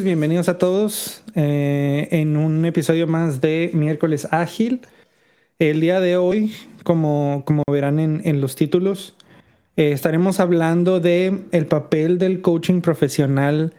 bienvenidos 0.00 0.48
a 0.48 0.56
todos 0.56 1.22
eh, 1.34 2.08
en 2.12 2.38
un 2.38 2.64
episodio 2.64 3.06
más 3.06 3.42
de 3.42 3.70
Miércoles 3.74 4.26
Ágil. 4.30 4.80
El 5.58 5.82
día 5.82 6.00
de 6.00 6.16
hoy, 6.16 6.54
como, 6.82 7.42
como 7.44 7.62
verán 7.70 8.00
en, 8.00 8.40
los 8.40 8.56
títulos, 8.56 9.14
eh, 9.76 9.92
estaremos 9.92 10.40
hablando 10.40 10.98
de 10.98 11.42
el 11.52 11.66
papel 11.66 12.16
del 12.16 12.40
coaching 12.40 12.80
profesional 12.80 13.74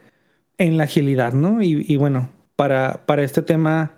en 0.60 0.78
la 0.78 0.84
agilidad, 0.84 1.34
¿no? 1.34 1.64
Y, 1.64 1.98
bueno, 1.98 2.30
para, 2.56 3.06
para, 3.08 3.24
este 3.24 3.42
tema 3.42 3.94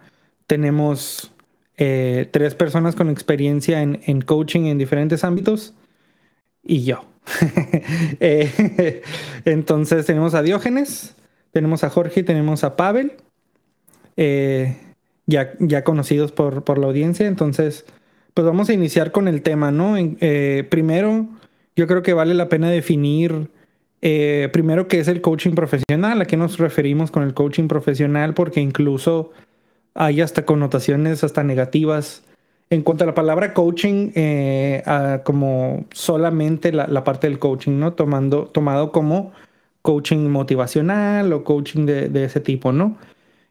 tenemos 0.48 1.34
eh, 1.76 2.30
tres 2.32 2.56
personas 2.56 2.96
con 2.96 3.10
experiencia 3.10 3.82
en, 3.82 4.00
en, 4.06 4.22
coaching 4.22 4.62
en 4.68 4.78
diferentes 4.78 5.26
ámbitos 5.26 5.74
y 6.64 6.86
yo. 6.86 7.04
entonces 9.44 10.06
tenemos 10.06 10.34
a 10.34 10.42
Diógenes. 10.42 11.14
Tenemos 11.56 11.86
a 11.86 11.90
Jorge 11.90 12.20
y 12.20 12.24
tenemos 12.24 12.66
a 12.66 12.76
Pavel, 12.76 13.14
eh, 14.18 14.76
ya, 15.26 15.54
ya 15.60 15.86
conocidos 15.86 16.34
por, 16.34 16.66
por, 16.66 16.78
la 16.78 16.88
audiencia. 16.88 17.28
Entonces, 17.28 17.86
pues 18.34 18.46
vamos 18.46 18.68
a 18.68 18.74
iniciar 18.74 19.14
con 19.14 19.30
el 19.30 19.42
tema, 19.42 19.72
¿no? 19.72 19.96
Eh, 19.98 20.68
primero, 20.70 21.30
yo 21.78 21.88
creo 21.88 22.04
que 22.04 22.12
vale 22.12 22.34
la 22.34 22.50
pena 22.50 22.70
definir 22.70 23.48
eh, 24.02 24.50
primero 24.52 24.90
qué 24.90 25.00
es 25.00 25.08
el 25.08 25.22
coaching 25.22 25.54
profesional, 25.54 26.20
a 26.20 26.26
qué 26.26 26.36
nos 26.36 26.58
referimos 26.58 27.10
con 27.10 27.24
el 27.24 27.34
coaching 27.34 27.70
profesional, 27.70 28.34
porque 28.34 28.60
incluso 28.60 29.32
hay 29.94 30.20
hasta 30.20 30.44
connotaciones 30.44 31.24
hasta 31.24 31.42
negativas 31.46 32.26
en 32.70 32.82
cuanto 32.82 33.06
a 33.06 33.08
la 33.08 33.16
palabra 33.16 33.54
coaching, 33.54 34.12
como 35.24 35.86
solamente 35.94 36.74
la, 36.74 36.88
la, 36.88 37.06
parte 37.06 37.28
del 37.28 37.40
coaching, 37.40 37.80
¿no? 37.80 37.94
Tomando, 37.94 38.48
tomado 38.48 38.92
como 38.92 39.32
coaching 39.86 40.28
motivacional 40.30 41.32
o 41.32 41.44
coaching 41.44 41.86
de, 41.86 42.26
ese 42.26 42.40
tipo, 42.40 42.72
¿no? 42.72 42.98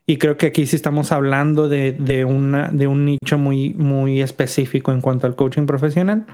Y 0.04 0.18
creo 0.18 0.36
que 0.36 0.46
aquí 0.46 0.66
sí 0.66 0.74
estamos 0.74 1.12
hablando 1.12 1.68
de, 1.68 2.24
una, 2.28 2.70
de 2.70 2.88
un 2.88 3.04
nicho 3.06 3.38
muy, 3.38 3.72
muy 3.72 4.20
específico 4.20 4.90
en 4.92 5.00
cuanto 5.00 5.28
al 5.28 5.36
coaching 5.36 5.64
profesional. 5.64 6.26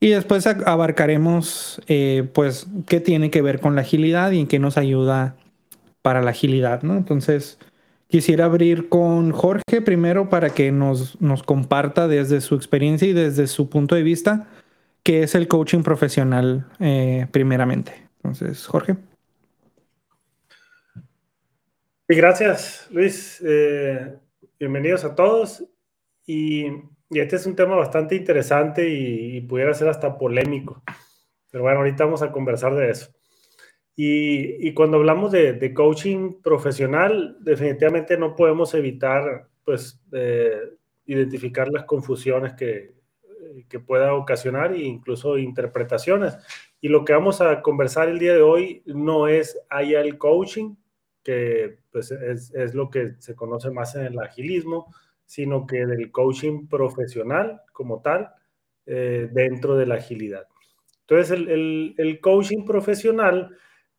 Y 0.00 0.08
después 0.08 0.44
abarcaremos, 0.46 1.80
eh, 1.86 2.28
pues, 2.34 2.66
qué 2.88 2.98
tiene 2.98 3.30
que 3.30 3.40
ver 3.40 3.60
con 3.60 3.76
la 3.76 3.82
agilidad 3.82 4.32
y 4.32 4.40
en 4.40 4.48
qué 4.48 4.58
nos 4.58 4.76
ayuda 4.76 5.36
para 6.02 6.20
la 6.20 6.30
agilidad, 6.30 6.82
¿no? 6.82 6.96
Entonces, 6.96 7.58
quisiera 8.08 8.46
abrir 8.46 8.88
con 8.88 9.30
Jorge 9.30 9.80
primero 9.82 10.28
para 10.28 10.50
que 10.50 10.72
nos, 10.72 11.20
nos 11.20 11.44
comparta 11.44 12.08
desde 12.08 12.40
su 12.40 12.56
experiencia 12.56 13.06
y 13.06 13.12
desde 13.12 13.46
su 13.46 13.70
punto 13.70 13.94
de 13.94 14.02
vista 14.02 14.48
qué 15.04 15.22
es 15.22 15.36
el 15.36 15.46
coaching 15.46 15.84
profesional 15.84 16.66
eh, 16.80 17.28
primeramente. 17.30 17.94
Entonces, 18.16 18.66
Jorge 18.66 18.96
gracias, 22.08 22.88
Luis. 22.90 23.42
Eh, 23.44 24.16
bienvenidos 24.58 25.04
a 25.04 25.14
todos. 25.14 25.64
Y, 26.26 26.66
este 27.10 27.36
es 27.36 27.44
un 27.44 27.54
tema 27.54 27.76
bastante 27.76 28.14
interesante 28.14 28.88
y, 28.88 29.40
pudiera 29.42 29.74
ser 29.74 29.88
hasta 29.88 30.16
polémico. 30.16 30.82
Pero 31.50 31.64
bueno, 31.64 31.78
ahorita 31.78 32.04
vamos 32.04 32.22
a 32.22 32.32
conversar 32.32 32.74
de 32.74 32.90
eso. 32.90 33.12
Y, 33.94 34.72
cuando 34.74 34.96
hablamos 34.96 35.32
de, 35.32 35.74
coaching 35.74 36.40
profesional, 36.42 37.36
definitivamente 37.40 38.16
no 38.16 38.34
podemos 38.34 38.72
evitar, 38.74 39.48
pues, 39.64 40.00
identificar 41.04 41.68
las 41.68 41.84
confusiones 41.84 42.54
que, 42.54 42.94
que 43.68 43.80
pueda 43.80 44.14
ocasionar 44.14 44.72
e 44.72 44.80
incluso 44.80 45.38
interpretaciones. 45.38 46.36
Y 46.80 46.88
lo 46.88 47.04
que 47.04 47.12
vamos 47.12 47.40
a 47.40 47.60
conversar 47.60 48.08
el 48.08 48.18
día 48.18 48.34
de 48.34 48.42
hoy 48.42 48.82
no 48.86 49.28
es 49.28 49.58
haya 49.68 50.00
el 50.00 50.18
coaching, 50.18 50.74
que 51.22 51.78
pues 51.90 52.10
es, 52.10 52.52
es, 52.54 52.74
lo 52.74 52.90
que 52.90 53.14
se 53.18 53.34
conoce 53.34 53.70
más 53.70 53.94
en 53.94 54.06
el 54.06 54.18
agilismo, 54.18 54.92
sino 55.24 55.66
que 55.66 55.86
del 55.86 56.10
coaching 56.10 56.66
profesional 56.66 57.62
como 57.72 58.00
tal 58.00 58.30
eh, 58.86 59.28
dentro 59.32 59.76
de 59.76 59.86
la 59.86 59.96
agilidad. 59.96 60.46
Entonces, 61.02 61.30
el, 61.30 61.94
el, 61.98 62.20
coaching 62.20 62.64
profesional 62.64 63.56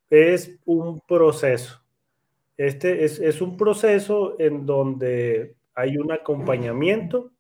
es 0.09 0.59
un 0.66 1.01
proceso. 1.01 1.81
Este 2.57 3.03
es, 3.03 3.19
es, 3.19 3.41
un 3.41 3.57
proceso 3.57 4.35
en 4.40 4.66
donde 4.66 5.55
hay 5.73 5.97
un 5.97 6.11
acompañamiento 6.11 7.31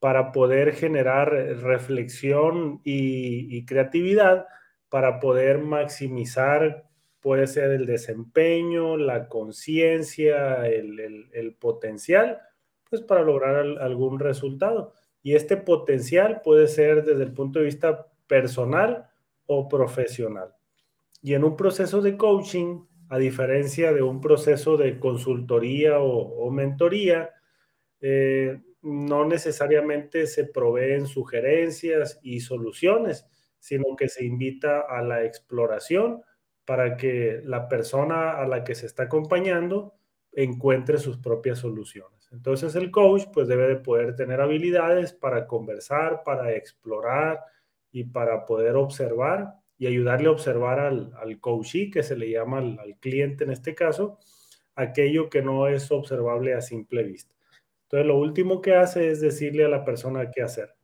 para 0.00 0.32
poder 0.32 0.74
generar 0.74 1.32
reflexión 1.32 2.80
y 2.84 3.64
creatividad 3.64 4.46
para 4.94 5.18
poder 5.18 5.58
maximizar 5.58 6.84
puede 7.24 7.46
ser 7.46 7.70
el 7.70 7.86
desempeño, 7.86 8.98
la 8.98 9.30
conciencia, 9.30 10.66
el, 10.66 11.56
potencial, 11.58 12.38
pues 12.90 13.00
para 13.00 13.22
lograr 13.22 13.64
algún 13.80 14.20
resultado. 14.20 14.92
Y 15.22 15.34
este 15.34 15.56
potencial 15.56 16.42
puede 16.44 16.68
ser 16.68 17.02
desde 17.02 17.22
el 17.22 17.32
punto 17.32 17.60
de 17.60 17.64
vista 17.64 18.08
personal 18.26 19.08
o 19.46 19.70
profesional. 19.70 20.54
Y 21.22 21.32
en 21.32 21.44
un 21.44 21.56
proceso 21.56 22.02
de 22.02 22.18
coaching, 22.18 22.84
a 23.08 23.16
diferencia 23.16 23.94
de 23.94 24.02
un 24.02 24.20
proceso 24.20 24.76
de 24.76 24.98
consultoría 24.98 26.00
o, 26.00 26.50
mentoría, 26.50 27.30
eh, 28.02 28.60
no 28.82 29.24
necesariamente 29.24 30.26
se 30.26 30.44
proveen 30.44 31.06
sugerencias 31.06 32.20
y 32.22 32.40
soluciones, 32.40 33.26
sino 33.60 33.96
que 33.96 34.10
se 34.10 34.26
invita 34.26 34.82
a 34.82 35.00
la 35.00 35.24
exploración 35.24 36.22
para 36.64 36.96
que 36.96 37.40
la 37.44 37.68
persona 37.68 38.32
a 38.32 38.46
la 38.46 38.64
que 38.64 38.74
se 38.74 38.86
está 38.86 39.04
acompañando 39.04 39.94
encuentre 40.32 40.98
sus 40.98 41.18
propias 41.18 41.58
soluciones. 41.58 42.28
Entonces 42.32 42.74
el 42.74 42.90
coach 42.90 43.24
pues 43.32 43.46
debe 43.46 43.68
de 43.68 43.76
poder 43.76 44.16
tener 44.16 44.40
habilidades 44.40 45.12
para 45.12 45.46
conversar, 45.46 46.22
para 46.24 46.52
explorar 46.52 47.40
y 47.92 48.04
para 48.04 48.44
poder 48.44 48.76
observar 48.76 49.54
y 49.78 49.86
ayudarle 49.86 50.28
a 50.28 50.32
observar 50.32 50.80
al, 50.80 51.12
al 51.16 51.40
que 51.92 52.02
se 52.02 52.16
le 52.16 52.30
llama 52.30 52.58
al, 52.58 52.96
cliente 53.00 53.44
en 53.44 53.50
este 53.50 53.74
caso, 53.74 54.18
aquello 54.74 55.28
que 55.28 55.42
no 55.42 55.68
es 55.68 55.90
observable 55.92 56.54
a 56.54 56.60
simple 56.60 57.02
vista. 57.04 57.34
Entonces 57.84 58.06
lo 58.06 58.18
último 58.18 58.60
que 58.60 58.74
hace 58.74 59.10
es 59.10 59.20
decirle 59.20 59.64
a 59.64 59.68
la 59.68 59.84
persona 59.84 60.30
qué 60.30 60.42
hacer, 60.42 60.74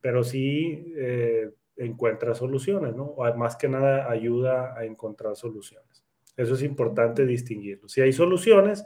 pero 0.00 0.22
sí 0.22 0.92
eh, 0.96 1.50
encuentra 1.84 2.34
soluciones, 2.34 2.94
¿no? 2.94 3.04
O 3.04 3.36
más 3.36 3.56
que 3.56 3.68
nada 3.68 4.10
ayuda 4.10 4.78
a 4.78 4.84
encontrar 4.84 5.36
soluciones. 5.36 6.04
Eso 6.36 6.54
es 6.54 6.62
importante 6.62 7.26
distinguirlo. 7.26 7.88
Si 7.88 8.00
hay 8.00 8.12
soluciones, 8.12 8.84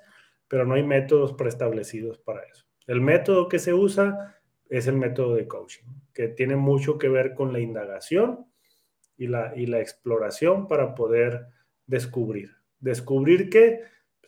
pero 0.49 0.65
no 0.65 0.75
hay 0.75 0.83
métodos 0.83 1.33
preestablecidos 1.35 2.19
para 2.19 2.43
eso. 2.43 2.67
El 2.87 3.01
método 3.01 3.49
que 3.49 3.59
se 3.59 3.75
usa 3.75 4.37
es 4.69 4.87
el 4.87 4.97
método 4.97 5.35
de 5.35 5.47
coaching, 5.47 5.85
que 6.13 6.29
tiene 6.29 6.57
mucho 6.57 6.99
que 6.99 7.09
ver 7.09 7.35
con 7.35 7.53
la 7.53 7.61
indagación 7.61 8.47
y 9.17 9.27
la, 9.27 9.53
y 9.57 9.67
la 9.67 9.81
exploración 9.81 10.69
para 10.69 10.95
poder 10.95 11.47
descubrir. 11.87 12.51
Descubrir 12.81 13.51
que 13.51 13.83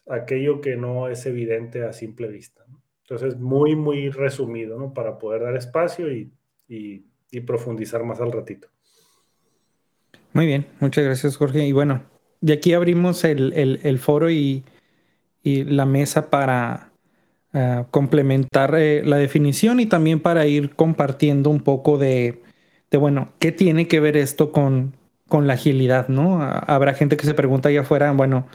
aquello 0.09 0.61
que 0.61 0.77
no 0.77 1.09
es 1.09 1.27
evidente 1.27 1.85
a 1.85 1.93
simple 1.93 2.29
vista. 2.29 2.65
Entonces, 3.03 3.37
muy, 3.37 3.77
muy 3.77 4.11
resumido, 4.11 4.79
¿no? 4.79 4.93
Para 4.93 5.19
poder 5.19 5.43
dar 5.43 5.57
espacio 5.57 6.13
y 6.13 6.33
y 6.69 7.05
profundizar 7.47 8.03
más 8.05 8.21
al 8.21 8.33
ratito. 8.33 8.69
Muy 10.33 10.47
bien, 10.47 10.67
muchas 10.81 11.05
gracias 11.05 11.37
Jorge. 11.37 11.67
Y 11.67 11.73
bueno, 11.73 12.03
de 12.41 12.55
aquí 12.55 12.73
abrimos 12.73 13.25
el, 13.25 13.99
foro 13.99 14.31
y, 14.31 14.65
la 15.43 15.87
mesa 15.87 16.29
para 16.29 16.91
eh, 17.53 17.85
complementar 17.91 18.75
eh, 18.77 19.03
la 19.05 19.17
definición 19.17 19.79
y 19.79 19.87
también 19.87 20.21
para 20.21 20.47
ir 20.47 20.75
compartiendo 20.75 21.51
un 21.51 21.61
poco 21.61 21.99
de, 21.99 22.43
de, 22.91 22.99
bueno, 22.99 23.33
¿qué 23.39 23.53
tiene 23.53 23.87
que 23.87 24.01
ver 24.01 24.17
esto 24.17 24.51
con, 24.51 24.97
con 25.29 25.47
la 25.47 25.55
agilidad? 25.55 26.09
¿no? 26.09 26.43
Habrá 26.43 26.95
gente 26.95 27.17
que 27.17 27.27
se 27.27 27.35
pregunta 27.35 27.69
allá 27.69 27.83
afuera, 27.83 28.11
bueno, 28.13 28.47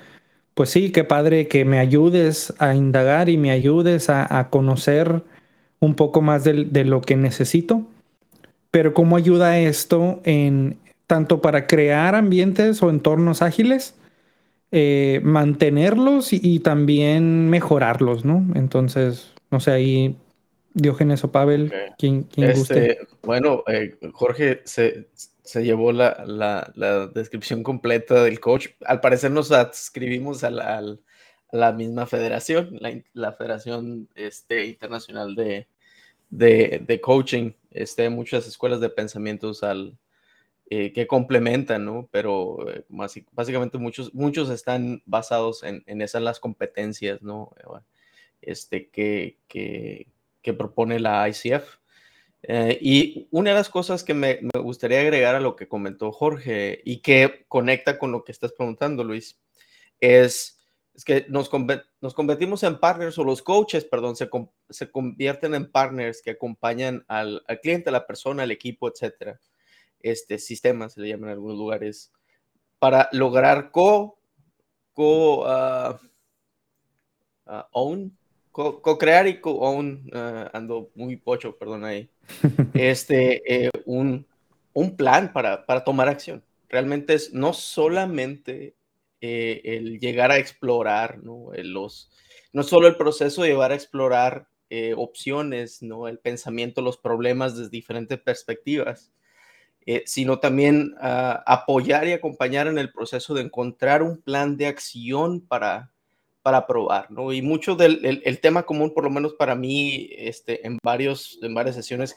pues 0.53 0.69
sí, 0.69 0.91
qué 0.91 1.03
padre 1.03 1.47
que 1.47 1.65
me 1.65 1.79
ayudes 1.79 2.53
a 2.59 2.75
indagar 2.75 3.29
y 3.29 3.37
me 3.37 3.51
ayudes 3.51 4.09
a, 4.09 4.49
conocer 4.49 5.23
un 5.79 5.95
poco 5.95 6.21
más 6.21 6.43
de, 6.43 6.85
lo 6.85 7.01
que 7.01 7.15
necesito. 7.15 7.87
Pero 8.71 8.93
¿cómo 8.93 9.17
ayuda 9.17 9.59
esto 9.59 10.21
en 10.23 10.79
tanto 11.07 11.41
para 11.41 11.67
crear 11.67 12.15
ambientes 12.15 12.81
o 12.81 12.89
entornos 12.89 13.41
ágiles, 13.41 13.95
eh, 14.71 15.19
mantenerlos 15.23 16.31
y, 16.31 16.59
también 16.59 17.49
mejorarlos, 17.49 18.23
¿no? 18.23 18.45
Entonces, 18.55 19.33
no 19.49 19.59
sé, 19.59 19.71
ahí 19.71 20.15
Diógenes 20.73 21.25
o 21.25 21.31
Pavel, 21.31 21.73
quien, 21.97 22.29
este, 22.37 22.99
Bueno, 23.23 23.65
eh, 23.67 23.97
Jorge 24.13 24.61
se, 24.63 25.09
se 25.43 25.63
llevó 25.65 25.91
la, 25.91 26.23
la, 26.25 27.07
descripción 27.07 27.63
completa 27.63 28.23
del 28.23 28.39
coach. 28.39 28.67
Al 28.85 29.01
parecer 29.01 29.31
nos 29.31 29.51
adscribimos 29.51 30.45
a 30.45 30.49
la, 30.49 30.81
la 31.51 31.73
misma 31.73 32.05
federación, 32.05 32.79
la, 33.13 33.33
Federación 33.33 34.07
este, 34.15 34.65
Internacional 34.65 35.35
de, 35.35 35.67
de, 36.29 36.81
de, 36.87 37.01
Coaching. 37.01 37.51
Este, 37.71 38.09
muchas 38.09 38.47
escuelas 38.47 38.79
de 38.81 38.89
pensamientos 38.89 39.63
al, 39.63 39.97
eh, 40.73 40.93
que 40.93 41.05
complementan, 41.05 41.83
¿no? 41.83 42.07
Pero 42.13 42.65
eh, 42.71 42.85
básicamente 42.87 43.77
muchos, 43.77 44.13
muchos 44.13 44.49
están 44.49 45.03
basados 45.05 45.63
en, 45.63 45.83
en 45.85 46.01
esas 46.01 46.21
las 46.21 46.39
competencias, 46.39 47.21
¿no? 47.21 47.51
Este, 48.41 48.89
que, 48.89 49.37
que, 49.49 50.07
propone 50.53 51.01
la 51.01 51.27
ICF. 51.27 51.77
Eh, 52.43 52.79
y 52.79 53.27
una 53.31 53.49
de 53.49 53.57
las 53.57 53.67
cosas 53.67 54.05
que 54.05 54.13
me, 54.13 54.39
gustaría 54.63 55.01
agregar 55.01 55.35
a 55.35 55.41
lo 55.41 55.57
que 55.57 55.67
comentó 55.67 56.13
Jorge 56.13 56.81
y 56.85 56.99
que 56.99 57.43
conecta 57.49 57.99
con 57.99 58.13
lo 58.13 58.23
que 58.23 58.31
estás 58.31 58.53
preguntando, 58.53 59.03
Luis, 59.03 59.41
es, 59.99 60.60
es 60.93 61.05
que 61.05 61.25
nos, 61.29 61.49
nos, 62.01 62.13
convertimos 62.13 62.63
en 62.63 62.79
partners 62.79 63.17
o 63.17 63.23
los 63.23 63.41
coaches, 63.41 63.85
perdón, 63.85 64.15
se, 64.15 64.29
se 64.69 64.91
convierten 64.91 65.55
en 65.55 65.71
partners 65.71 66.21
que 66.21 66.31
acompañan 66.31 67.05
al, 67.07 67.43
al, 67.47 67.59
cliente, 67.61 67.89
a 67.89 67.93
la 67.93 68.05
persona, 68.05 68.43
al 68.43 68.51
equipo, 68.51 68.89
etcétera. 68.89 69.39
Este 69.99 70.37
sistema 70.37 70.89
se 70.89 71.01
le 71.01 71.09
llama 71.09 71.27
en 71.27 71.33
algunos 71.33 71.57
lugares 71.57 72.11
para 72.79 73.07
lograr 73.11 73.71
co, 73.71 74.19
co 74.93 75.45
uh, 75.45 75.95
uh, 77.45 77.63
own 77.71 78.17
co-crear 78.51 79.27
y 79.27 79.39
co-own, 79.39 80.09
uh, 80.13 80.49
ando 80.53 80.91
muy 80.95 81.15
pocho, 81.15 81.57
perdón 81.57 81.85
ahí, 81.85 82.09
este, 82.73 83.65
eh, 83.65 83.71
un, 83.85 84.25
un, 84.73 84.95
plan 84.95 85.31
para, 85.31 85.65
para, 85.65 85.83
tomar 85.83 86.09
acción. 86.09 86.43
Realmente 86.69 87.13
es 87.13 87.33
no 87.33 87.53
solamente 87.53 88.75
eh, 89.21 89.61
el 89.63 89.99
llegar 89.99 90.31
a 90.31 90.37
explorar, 90.37 91.19
¿no? 91.23 91.51
los, 91.55 92.11
no 92.51 92.63
solo 92.63 92.87
el 92.87 92.97
proceso 92.97 93.43
de 93.43 93.49
llevar 93.49 93.71
a 93.71 93.75
explorar 93.75 94.47
eh, 94.69 94.93
opciones, 94.97 95.81
¿no? 95.81 96.07
el 96.07 96.19
pensamiento, 96.19 96.81
los 96.81 96.97
problemas 96.97 97.55
desde 97.55 97.69
diferentes 97.69 98.19
perspectivas, 98.19 99.11
sino 100.05 100.39
también 100.39 100.93
uh, 101.01 101.41
apoyar 101.43 102.07
y 102.07 102.11
acompañar 102.11 102.67
en 102.67 102.77
el 102.77 102.91
proceso 102.91 103.33
de 103.33 103.41
encontrar 103.41 104.03
un 104.03 104.21
plan 104.21 104.55
de 104.55 104.67
acción 104.67 105.41
para 105.41 105.91
para 106.41 106.65
probar, 106.65 107.11
¿no? 107.11 107.31
Y 107.31 107.41
mucho 107.41 107.75
del 107.75 108.21
el, 108.23 108.39
tema 108.39 108.63
común, 108.63 108.93
por 108.93 109.03
lo 109.03 109.09
menos 109.09 109.33
para 109.33 109.55
mí, 109.55 110.09
este, 110.11 110.65
en, 110.65 110.77
varios, 110.83 111.37
en 111.41 111.53
varias 111.53 111.75
sesiones 111.75 112.15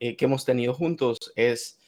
eh, 0.00 0.16
que 0.16 0.24
hemos 0.24 0.44
tenido 0.44 0.74
juntos, 0.74 1.18
es 1.36 1.78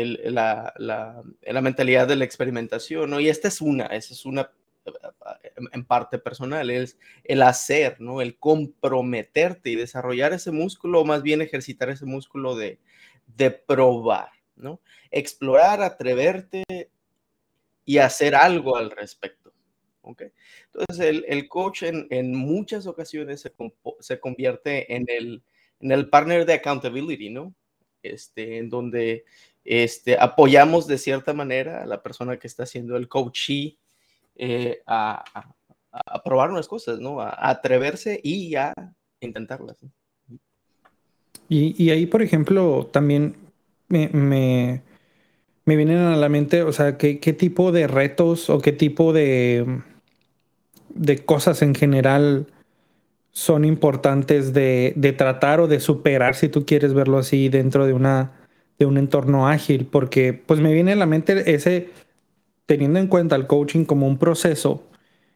el, 0.00 0.34
la, 0.34 0.72
la, 0.76 1.22
la, 1.42 1.60
mentalidad 1.60 2.06
de 2.08 2.16
la 2.16 2.24
experimentación, 2.24 3.10
¿no? 3.10 3.20
Y 3.20 3.28
esta 3.28 3.48
es 3.48 3.60
una, 3.60 3.86
esa 3.86 4.14
es 4.14 4.24
una 4.24 4.50
en 5.72 5.84
parte 5.84 6.18
personal, 6.18 6.70
es 6.70 6.98
el 7.24 7.42
hacer, 7.42 8.00
¿no? 8.00 8.20
El 8.20 8.36
comprometerte 8.38 9.70
y 9.70 9.76
desarrollar 9.76 10.32
ese 10.32 10.50
músculo, 10.50 11.00
o 11.00 11.04
más 11.04 11.22
bien 11.22 11.40
ejercitar 11.40 11.90
ese 11.90 12.04
músculo 12.04 12.56
de, 12.56 12.78
de 13.36 13.50
probar, 13.50 14.30
¿no? 14.56 14.80
Explorar, 15.10 15.82
atreverte 15.82 16.64
y 17.84 17.98
hacer 17.98 18.34
algo 18.34 18.76
al 18.76 18.90
respecto. 18.90 19.52
Entonces, 20.04 21.06
el, 21.06 21.24
el 21.28 21.48
coach 21.48 21.84
en, 21.84 22.08
en, 22.10 22.34
muchas 22.34 22.86
ocasiones 22.86 23.40
se, 23.40 23.52
se 24.00 24.20
convierte 24.20 24.92
en 24.94 25.04
el, 25.08 25.42
en 25.80 25.92
el 25.92 26.08
partner 26.08 26.44
de 26.44 26.54
accountability, 26.54 27.30
¿no? 27.30 27.54
Este, 28.02 28.58
en 28.58 28.68
donde 28.68 29.24
este, 29.64 30.16
apoyamos 30.18 30.86
de 30.86 30.98
cierta 30.98 31.32
manera 31.32 31.82
a 31.82 31.86
la 31.86 32.02
persona 32.02 32.38
que 32.38 32.46
está 32.46 32.64
haciendo 32.64 32.96
el 32.96 33.08
coachee 33.08 33.78
eh, 34.36 34.82
a, 34.86 35.24
probar 36.24 36.50
unas 36.50 36.68
cosas, 36.68 36.98
¿no? 37.00 37.20
A, 37.20 37.50
atreverse 37.50 38.20
y 38.22 38.54
a 38.54 38.72
intentarlas. 39.20 39.76
Y, 41.48 41.82
y, 41.82 41.90
ahí, 41.90 42.06
por 42.06 42.22
ejemplo, 42.22 42.88
también 42.90 43.36
me, 43.88 44.08
me, 44.08 44.82
me, 45.66 45.76
vienen 45.76 45.98
a 45.98 46.16
la 46.16 46.28
mente, 46.28 46.62
o 46.62 46.72
sea, 46.72 46.96
¿qué, 46.96 47.20
qué 47.20 47.32
tipo 47.32 47.72
de 47.72 47.86
retos 47.86 48.48
o 48.48 48.60
qué 48.60 48.72
tipo 48.72 49.12
de 49.12 49.82
de 50.94 51.24
cosas 51.24 51.62
en 51.62 51.74
general 51.74 52.46
son 53.32 53.64
importantes 53.64 54.52
de, 54.52 55.14
tratar 55.16 55.60
o 55.60 55.68
de 55.68 55.80
superar, 55.80 56.34
si 56.34 56.48
tú 56.48 56.66
quieres 56.66 56.92
verlo 56.92 57.18
así, 57.18 57.48
dentro 57.48 57.86
de, 57.86 57.94
una, 57.94 58.32
de 58.78 58.86
un 58.86 58.98
entorno 58.98 59.48
ágil, 59.48 59.86
porque 59.86 60.32
pues 60.32 60.60
me 60.60 60.72
viene 60.72 60.92
a 60.92 60.96
la 60.96 61.06
mente 61.06 61.54
ese, 61.54 61.90
teniendo 62.66 62.98
en 62.98 63.06
cuenta 63.06 63.36
el 63.36 63.46
coaching 63.46 63.84
como 63.84 64.06
un 64.06 64.18
proceso 64.18 64.82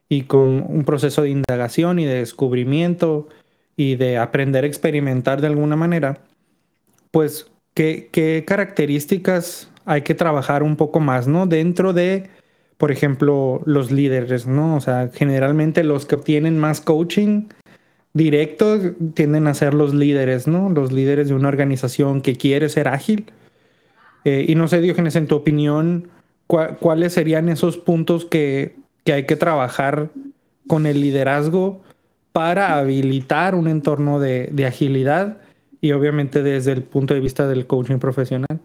y 0.09 0.23
con 0.23 0.65
un 0.69 0.85
proceso 0.85 1.23
de 1.23 1.31
indagación 1.31 1.99
y 1.99 2.05
de 2.05 2.15
descubrimiento 2.15 3.29
y 3.77 3.97
de 3.97 4.19
aprender 4.19 4.65
a 4.65 4.69
experimentar 4.69 5.41
de 5.41 5.49
alguna 5.49 5.77
manera, 5.77 6.19
pues 7.11 7.51
qué, 7.75 8.09
qué 8.13 8.45
características 8.47 9.71
hay 9.85 10.03
que 10.03 10.15
trabajar 10.15 10.63
un 10.63 10.77
poco 10.77 11.01
más, 11.01 11.29
¿no? 11.29 11.47
Dentro 11.47 11.93
de 11.93 12.29
por 12.77 12.93
ejemplo, 12.93 13.63
los 13.65 13.91
líderes, 13.91 14.47
¿no? 14.47 14.77
O 14.77 14.81
sea, 14.81 15.11
generalmente 15.13 15.83
los 15.83 16.05
que 16.07 16.17
obtienen 16.17 16.59
más 16.59 16.81
coaching 16.81 17.45
directo 18.17 18.79
tienden 19.15 19.47
a 19.47 19.55
ser 19.55 19.75
los 19.75 19.95
líderes, 19.95 20.49
¿no? 20.49 20.71
Los 20.71 20.91
líderes 20.91 21.29
de 21.29 21.35
una 21.35 21.49
organización 21.49 22.23
que 22.23 22.37
quiere 22.37 22.69
ser 22.69 22.89
ágil. 22.89 23.27
Eh, 24.25 24.47
y 24.49 24.55
no 24.55 24.69
sé, 24.69 24.81
Diógenes, 24.81 25.17
en 25.17 25.27
tu 25.27 25.37
opinión, 25.37 26.09
¿cuáles 26.47 27.13
serían 27.13 27.49
esos 27.49 27.77
puntos 27.77 28.25
que, 28.25 28.77
que 29.05 29.13
hay 29.13 29.27
que 29.27 29.37
trabajar 29.37 30.11
con 30.67 30.87
el 30.87 31.01
liderazgo 31.01 31.83
para 32.33 32.79
habilitar 32.79 33.55
un 33.55 33.69
entorno 33.69 34.19
de, 34.19 34.49
de 34.51 34.67
agilidad 34.67 35.39
y 35.81 35.93
obviamente 35.93 36.43
desde 36.43 36.73
el 36.73 36.83
punto 36.83 37.15
de 37.15 37.21
vista 37.21 37.47
del 37.47 37.67
coaching 37.67 37.99
profesional? 37.99 38.61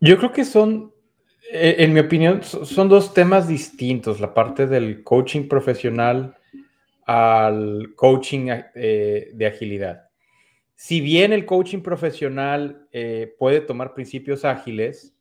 Yo 0.00 0.18
creo 0.18 0.32
que 0.32 0.44
son 0.44 0.92
eh, 1.52 1.76
en 1.78 1.92
mi 1.92 2.00
opinión, 2.00 2.42
son 2.42 2.88
dos 2.88 3.14
temas 3.14 3.46
distintos, 3.46 4.20
la 4.20 4.34
parte 4.34 4.66
del 4.66 5.04
coaching 5.04 5.48
profesional 5.48 6.34
al 7.06 7.94
coaching 7.94 8.48
eh, 8.74 9.30
de 9.32 9.46
agilidad. 9.46 10.10
Si 10.74 11.00
bien 11.00 11.32
el 11.32 11.46
coaching 11.46 11.80
profesional 11.80 12.88
eh, 12.92 13.34
puede 13.38 13.60
tomar 13.60 13.94
principios 13.94 14.44
ágiles, 14.44 15.16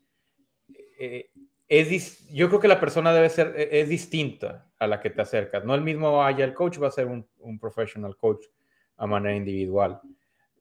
es, 1.68 2.28
yo 2.30 2.48
creo 2.48 2.60
que 2.60 2.68
la 2.68 2.80
persona 2.80 3.14
debe 3.14 3.30
ser, 3.30 3.54
es 3.72 3.88
distinta 3.88 4.70
a 4.80 4.88
la 4.88 5.00
que 5.00 5.10
te 5.10 5.22
acercas. 5.22 5.64
No 5.64 5.76
el 5.76 5.82
mismo 5.82 6.28
el 6.28 6.54
coach 6.54 6.82
va 6.82 6.88
a 6.88 6.92
ser 6.92 7.06
un, 7.06 7.28
un 7.40 7.60
professional 7.60 8.18
coach 8.18 8.46
a 8.98 9.06
manera 9.06 9.36
individual. 9.36 10.02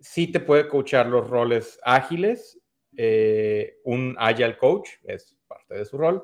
Sí 0.00 0.26
te 0.26 0.40
puede 0.40 0.68
coachar 0.68 1.06
los 1.06 1.28
roles 1.28 1.80
ágiles, 1.82 2.60
un 3.84 4.14
agile 4.18 4.56
coach 4.58 4.90
es 5.04 5.36
parte 5.46 5.74
de 5.74 5.84
su 5.84 5.98
rol, 5.98 6.22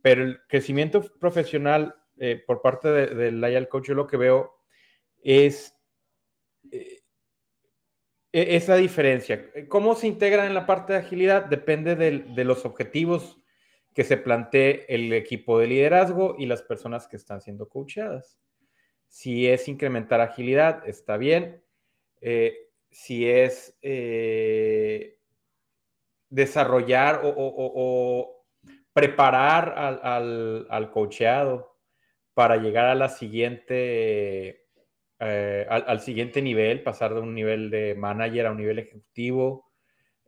pero 0.00 0.24
el 0.24 0.40
crecimiento 0.48 1.02
profesional 1.20 1.94
eh, 2.18 2.42
por 2.46 2.60
parte 2.60 2.88
del 2.88 3.40
de, 3.40 3.46
Agile 3.46 3.68
Coach, 3.68 3.88
yo 3.88 3.94
lo 3.94 4.06
que 4.06 4.16
veo 4.16 4.54
es 5.22 5.74
eh, 6.70 7.00
e-, 8.32 8.56
esa 8.56 8.76
diferencia. 8.76 9.50
¿Cómo 9.68 9.94
se 9.94 10.06
integra 10.06 10.46
en 10.46 10.54
la 10.54 10.66
parte 10.66 10.92
de 10.92 10.98
agilidad? 11.00 11.46
Depende 11.46 11.96
de 11.96 12.44
los 12.44 12.64
objetivos 12.64 13.38
que 13.94 14.04
se 14.04 14.16
plantee 14.16 14.86
el 14.88 15.12
equipo 15.12 15.58
de 15.58 15.66
liderazgo 15.66 16.36
y 16.38 16.46
las 16.46 16.62
personas 16.62 17.06
que 17.06 17.16
están 17.16 17.40
siendo 17.40 17.68
coachadas. 17.68 18.38
Si 19.08 19.46
es 19.46 19.68
incrementar 19.68 20.20
agilidad, 20.20 20.88
está 20.88 21.18
bien. 21.18 21.62
Eh, 22.20 22.70
si 22.90 23.28
es 23.28 23.76
desarrollar 26.30 27.20
o, 27.24 28.44
preparar 28.94 29.74
al, 29.76 30.66
al, 30.68 30.90
cocheado 30.90 31.71
para 32.34 32.56
llegar 32.56 32.86
a 32.86 33.08
siguiente, 33.08 34.66
eh, 35.18 35.66
al, 35.68 36.00
siguiente 36.00 36.40
nivel, 36.40 36.82
pasar 36.82 37.14
de 37.14 37.20
un 37.20 37.34
nivel 37.34 37.70
de 37.70 37.94
manager 37.94 38.46
a 38.46 38.50
un 38.52 38.56
nivel 38.56 38.78
ejecutivo, 38.78 39.70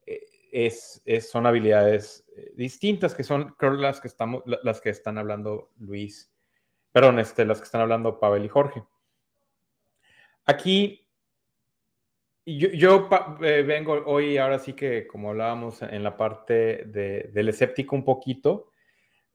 eh, 0.07 0.23
es, 0.53 1.03
son 1.29 1.47
habilidades 1.47 2.25
eh, 2.37 2.53
distintas 2.57 3.15
que 3.15 3.25
son, 3.25 3.55
creo, 3.59 3.73
las 3.73 4.01
que, 4.01 4.09
estamos, 4.09 4.43
las 4.47 4.81
que 4.81 4.91
están 4.91 5.19
hablando 5.19 5.71
Luis, 5.79 6.33
perdón, 6.93 7.19
este, 7.19 7.45
las 7.45 7.59
que 7.59 7.65
están 7.65 7.81
hablando 7.81 8.21
Pavel 8.21 8.45
y 8.45 8.49
Jorge. 8.49 8.85
Aquí 10.45 11.01
yo, 12.47 13.09
vengo 13.41 14.03
hoy, 14.05 14.37
ahora 14.37 14.59
sí 14.59 14.75
que 14.75 15.07
como 15.07 15.31
hablábamos 15.31 15.81
en 15.81 16.03
la 16.05 16.15
parte 16.19 16.85
del 16.85 17.49
escéptico 17.49 17.97
un 17.97 18.05
poquito, 18.05 18.69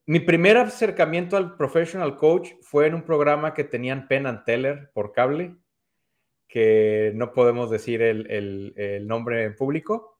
mi 0.10 0.20
primer 0.20 0.58
acercamiento 0.58 1.38
al 1.38 1.56
professional 1.56 2.18
coach 2.18 2.54
fue 2.62 2.88
en 2.88 2.96
un 2.96 3.04
programa 3.04 3.54
que 3.54 3.63
tenían 3.63 4.08
Penn 4.08 4.25
and 4.25 4.44
Teller 4.44 4.89
por 4.92 5.12
cable, 5.12 5.56
que 6.48 7.12
no 7.13 7.32
podemos 7.32 7.70
decir 7.70 8.01
el, 8.01 9.06
nombre 9.06 9.44
en 9.44 9.56
público, 9.56 10.18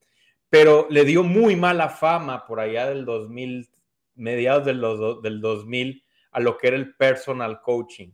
pero 0.48 0.86
le 0.90 1.04
dio 1.04 1.24
muy 1.24 1.56
mala 1.56 1.88
fama 1.88 2.46
por 2.46 2.60
allá 2.60 2.88
del 2.88 3.04
2000, 3.04 3.68
mediados 4.14 4.64
del, 4.64 4.80
del 5.24 5.40
2000, 5.40 6.04
a 6.30 6.38
lo 6.38 6.56
que 6.56 6.68
era 6.68 6.76
el 6.76 6.94
personal 6.94 7.60
coaching. 7.60 8.12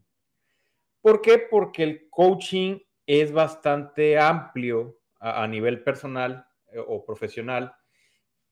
¿Por 1.03 1.21
qué? 1.21 1.37
Porque 1.39 1.83
el 1.83 2.09
coaching 2.09 2.79
es 3.05 3.33
bastante 3.33 4.19
amplio 4.19 4.99
a, 5.21 5.47
nivel 5.47 5.83
personal 5.83 6.47
eh, 6.73 6.79
o 6.79 7.05
profesional 7.05 7.77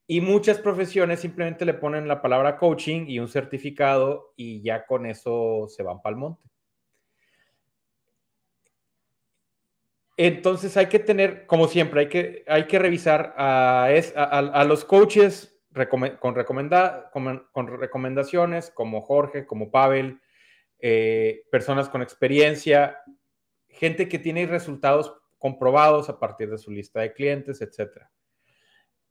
y 0.06 0.20
muchas 0.20 0.58
profesiones 0.58 1.20
simplemente 1.20 1.64
le 1.64 1.74
ponen 1.74 2.08
la 2.08 2.20
palabra 2.20 2.56
coaching 2.56 3.06
y 3.08 3.18
un 3.18 3.28
certificado 3.28 4.34
y 4.36 4.60
ya 4.62 4.84
con 4.86 5.06
eso 5.06 5.66
se 5.68 5.82
van 5.82 6.02
para 6.02 6.14
el 6.14 6.20
monte. 6.20 6.48
Entonces 10.16 10.76
hay 10.76 10.86
que 10.86 11.00
tener, 11.00 11.46
como 11.46 11.66
siempre, 11.66 12.02
hay 12.02 12.08
que, 12.08 12.44
hay 12.46 12.66
que 12.66 12.78
revisar 12.78 13.34
a, 13.36 14.64
los 14.68 14.84
coaches 14.84 15.58
con, 15.90 16.16
con, 16.18 17.66
recomendaciones 17.66 18.70
como 18.70 19.00
Jorge, 19.00 19.44
como 19.44 19.70
Pavel, 19.72 20.20
eh, 20.78 21.44
personas 21.50 21.88
con 21.88 22.02
experiencia, 22.02 22.98
gente 23.68 24.08
que 24.08 24.20
tiene 24.20 24.46
resultados 24.46 25.16
comprobados 25.38 26.08
a 26.08 26.20
partir 26.20 26.48
de 26.48 26.58
su 26.58 26.70
lista 26.70 27.00
de 27.00 27.12
clientes, 27.12 27.60
etc. 27.60 28.06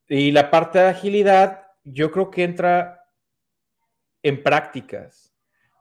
Y 0.07 0.31
la 0.31 0.51
parte 0.51 0.79
de 0.79 0.87
agilidad, 0.87 1.67
yo 1.83 2.11
creo 2.11 2.29
que 2.29 2.43
entra 2.43 3.05
en 4.21 4.41
prácticas 4.41 5.33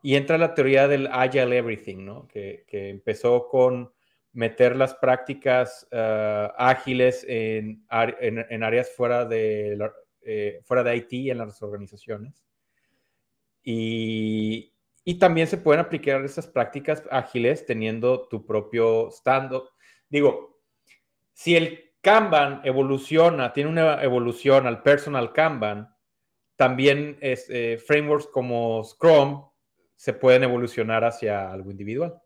y 0.02 0.16
entra 0.16 0.38
la 0.38 0.54
teoría 0.54 0.88
del 0.88 1.06
Agile 1.06 1.56
Everything, 1.56 2.04
¿no? 2.04 2.26
que, 2.26 2.64
empezó 2.68 3.48
con 3.48 3.92
meter 4.32 4.76
las 4.76 4.94
prácticas 4.94 5.86
eh, 5.90 6.48
ágiles 6.56 7.24
en, 7.28 7.86
en, 7.90 8.62
áreas 8.62 8.90
fuera 8.90 9.24
de, 9.24 9.78
eh, 10.22 10.60
fuera 10.64 10.82
de 10.82 10.96
IT 10.96 11.30
en 11.30 11.38
las 11.38 11.62
organizaciones. 11.62 12.44
Y, 13.62 14.72
y 15.04 15.18
también 15.18 15.46
se 15.46 15.58
pueden 15.58 15.80
aplicar 15.80 16.24
estas 16.24 16.46
prácticas 16.46 17.02
ágiles 17.10 17.66
teniendo 17.66 18.26
tu 18.28 18.44
propio 18.44 19.10
stand-up. 19.10 19.70
Digo, 20.08 20.60
si 21.32 21.56
el 21.56 21.91
Kanban 22.02 22.60
evoluciona, 22.64 23.52
tiene 23.52 23.70
una 23.70 24.02
evolución 24.02 24.66
al 24.66 24.82
personal 24.82 25.32
Kanban, 25.32 25.94
también 26.56 27.16
es, 27.20 27.48
eh, 27.48 27.78
frameworks 27.78 28.26
como 28.26 28.84
Scrum 28.84 29.44
se 29.96 30.12
pueden 30.12 30.42
evolucionar 30.42 31.04
hacia 31.04 31.50
algo 31.50 31.70
individual. 31.70 32.20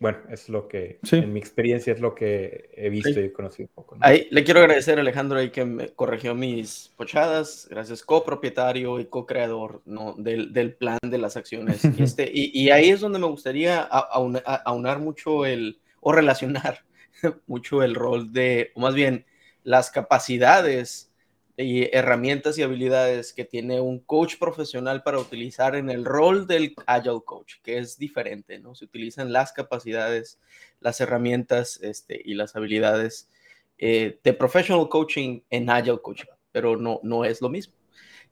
Bueno, 0.00 0.18
es 0.30 0.48
lo 0.48 0.68
que, 0.68 1.00
en 1.10 1.32
mi 1.32 1.40
experiencia, 1.40 1.92
es 1.92 2.00
lo 2.00 2.14
que 2.14 2.70
he 2.72 2.88
visto 2.88 3.20
y 3.20 3.32
conocido 3.32 3.68
un 3.68 3.74
poco. 3.74 3.96
Ahí, 4.00 4.28
le 4.30 4.44
quiero 4.44 4.60
agradecer 4.60 4.96
a 4.96 5.00
Alejandro 5.00 5.38
ahí 5.38 5.50
que 5.50 5.64
me 5.64 5.88
corrigió 5.88 6.36
mis 6.36 6.92
pochadas. 6.96 7.66
Gracias, 7.68 8.04
copropietario 8.04 9.00
y 9.00 9.06
co-creador 9.06 9.82
¿no? 9.84 10.14
del, 10.16 10.52
del, 10.52 10.74
plan 10.74 10.98
de 11.02 11.18
las 11.18 11.36
acciones. 11.36 11.84
este, 11.98 12.30
y, 12.32 12.58
y, 12.58 12.70
ahí 12.70 12.90
es 12.90 13.00
donde 13.00 13.18
me 13.18 13.26
gustaría 13.26 13.82
aunar 13.82 15.00
mucho 15.00 15.44
el, 15.44 15.80
o 16.00 16.12
relacionar 16.12 16.84
mucho 17.46 17.82
el 17.82 17.94
rol 17.94 18.32
de, 18.32 18.72
o 18.74 18.80
más 18.80 18.94
bien, 18.94 19.26
las 19.64 19.90
capacidades 19.90 21.12
y 21.56 21.94
herramientas 21.94 22.56
y 22.56 22.62
habilidades 22.62 23.32
que 23.32 23.44
tiene 23.44 23.80
un 23.80 23.98
coach 23.98 24.36
profesional 24.38 25.02
para 25.02 25.18
utilizar 25.18 25.74
en 25.74 25.90
el 25.90 26.04
rol 26.04 26.46
del 26.46 26.74
Agile 26.86 27.20
Coach, 27.24 27.54
que 27.64 27.78
es 27.78 27.98
diferente, 27.98 28.60
¿no? 28.60 28.76
Se 28.76 28.84
utilizan 28.84 29.32
las 29.32 29.52
capacidades, 29.52 30.38
las 30.78 31.00
herramientas 31.00 31.80
este, 31.82 32.22
y 32.24 32.34
las 32.34 32.54
habilidades 32.54 33.28
eh, 33.76 34.20
de 34.22 34.32
Professional 34.32 34.88
Coaching 34.88 35.40
en 35.50 35.68
Agile 35.68 35.98
Coaching, 36.00 36.28
pero 36.52 36.76
no, 36.76 37.00
no 37.02 37.24
es 37.24 37.40
lo 37.40 37.48
mismo. 37.48 37.74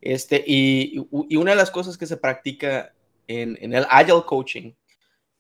Este, 0.01 0.45
y, 0.47 0.95
y 1.29 1.37
una 1.37 1.51
de 1.51 1.57
las 1.57 1.73
cosas 1.73 1.99
que 1.99 2.07
se 2.07 2.17
practica 2.17 2.95
en, 3.27 3.59
en, 3.61 3.75
el 3.75 3.87
Agile 3.91 4.23
Coaching 4.25 4.73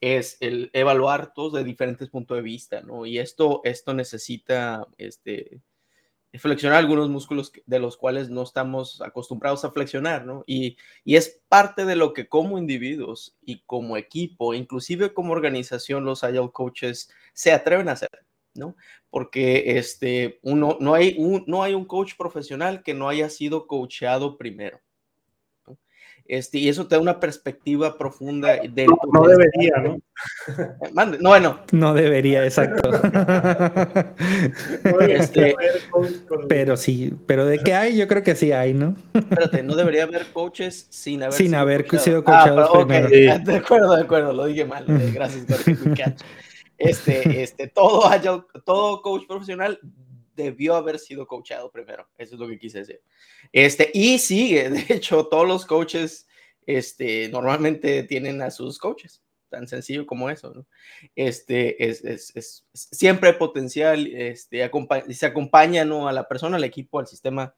es 0.00 0.36
el 0.40 0.70
evaluar 0.72 1.32
todos 1.34 1.54
de 1.54 1.64
diferentes 1.64 2.08
puntos 2.08 2.36
de 2.36 2.42
vista, 2.42 2.82
¿no? 2.82 3.06
Y 3.06 3.18
esto, 3.18 3.60
esto 3.64 3.94
necesita, 3.94 4.86
este, 4.98 5.60
flexionar 6.38 6.78
algunos 6.78 7.08
músculos 7.08 7.52
de 7.66 7.78
los 7.78 7.96
cuales 7.96 8.30
no 8.30 8.42
estamos 8.42 9.00
acostumbrados 9.00 9.64
a 9.64 9.70
flexionar, 9.70 10.24
¿no? 10.26 10.44
Y, 10.46 10.76
es 11.04 11.40
parte 11.48 11.84
de 11.84 11.96
lo 11.96 12.12
que 12.12 12.28
como 12.28 12.58
individuos 12.58 13.36
y 13.42 13.62
como 13.64 13.96
equipo, 13.96 14.54
inclusive 14.54 15.14
como 15.14 15.32
organización, 15.32 16.04
los 16.04 16.24
Agile 16.24 16.50
Coaches 16.52 17.10
se 17.32 17.52
atreven 17.52 17.88
a 17.88 17.92
hacer, 17.92 18.10
¿no? 18.54 18.76
Porque 19.10 19.78
este, 19.78 20.38
uno, 20.42 20.76
no, 20.80 20.94
hay 20.94 21.14
un, 21.18 21.44
no 21.46 21.62
hay 21.62 21.74
un 21.74 21.86
coach 21.86 22.14
profesional 22.16 22.82
que 22.82 22.94
no 22.94 23.08
haya 23.08 23.30
sido 23.30 23.66
coachado 23.66 24.36
primero. 24.36 24.80
Este, 26.28 26.58
y 26.58 26.68
eso 26.68 26.86
te 26.86 26.96
da 26.96 27.00
una 27.00 27.20
perspectiva 27.20 27.96
profunda 27.96 28.56
del... 28.56 28.88
No, 29.12 29.26
debería, 29.26 29.76
¿no? 29.78 29.98
no, 30.92 31.28
bueno. 31.28 31.60
No 31.72 31.94
debería, 31.94 32.44
exacto. 32.44 32.90
Este, 35.08 35.54
pero 36.48 36.76
sí, 36.76 37.12
pero 37.26 37.44
de 37.46 37.58
qué 37.58 37.74
hay, 37.74 37.96
yo 37.96 38.08
creo 38.08 38.22
que 38.22 38.34
sí 38.34 38.52
hay, 38.52 38.74
¿no? 38.74 38.96
Espérate, 39.14 39.62
no 39.62 39.74
debería 39.76 40.04
haber 40.04 40.26
coaches 40.32 40.86
sin 40.90 41.22
haber, 41.22 41.34
sin 41.34 41.48
sido, 41.48 41.58
haber 41.58 42.00
sido 42.00 42.24
coachados 42.24 42.70
ah, 42.72 42.78
primero. 42.78 43.08
De 43.08 43.56
acuerdo, 43.56 43.94
de 43.94 44.02
acuerdo, 44.02 44.32
lo 44.32 44.46
dije 44.46 44.64
mal. 44.64 44.84
Eh, 44.88 45.10
gracias, 45.12 45.46
Este, 46.78 47.42
este, 47.42 47.68
todo, 47.68 48.10
todo 48.64 49.02
coach 49.02 49.26
profesional 49.26 49.78
debió 50.36 50.76
haber 50.76 50.98
sido 50.98 51.26
coachado 51.26 51.70
primero. 51.70 52.08
Eso 52.16 52.34
es 52.34 52.40
lo 52.40 52.46
que 52.46 52.58
quise 52.58 52.80
decir. 52.80 53.00
Este, 53.52 53.90
y 53.92 54.18
sigue, 54.18 54.70
de 54.70 54.86
hecho, 54.94 55.26
todos 55.26 55.48
los 55.48 55.66
coaches 55.66 56.28
este, 56.66 57.28
normalmente 57.28 58.02
tienen 58.04 58.42
a 58.42 58.50
sus 58.50 58.78
coaches. 58.78 59.22
Tan 59.48 59.66
sencillo 59.68 60.06
como 60.06 60.28
eso. 60.28 60.66
Este, 61.14 61.88
es, 61.88 62.04
es, 62.04 62.32
es 62.34 62.66
siempre 62.72 63.32
potencial, 63.32 64.06
este, 64.08 64.68
se 65.10 65.26
acompaña, 65.26 65.84
¿no? 65.84 66.08
A 66.08 66.12
la 66.12 66.28
persona, 66.28 66.56
al 66.56 66.64
equipo, 66.64 66.98
al 66.98 67.06
sistema 67.06 67.54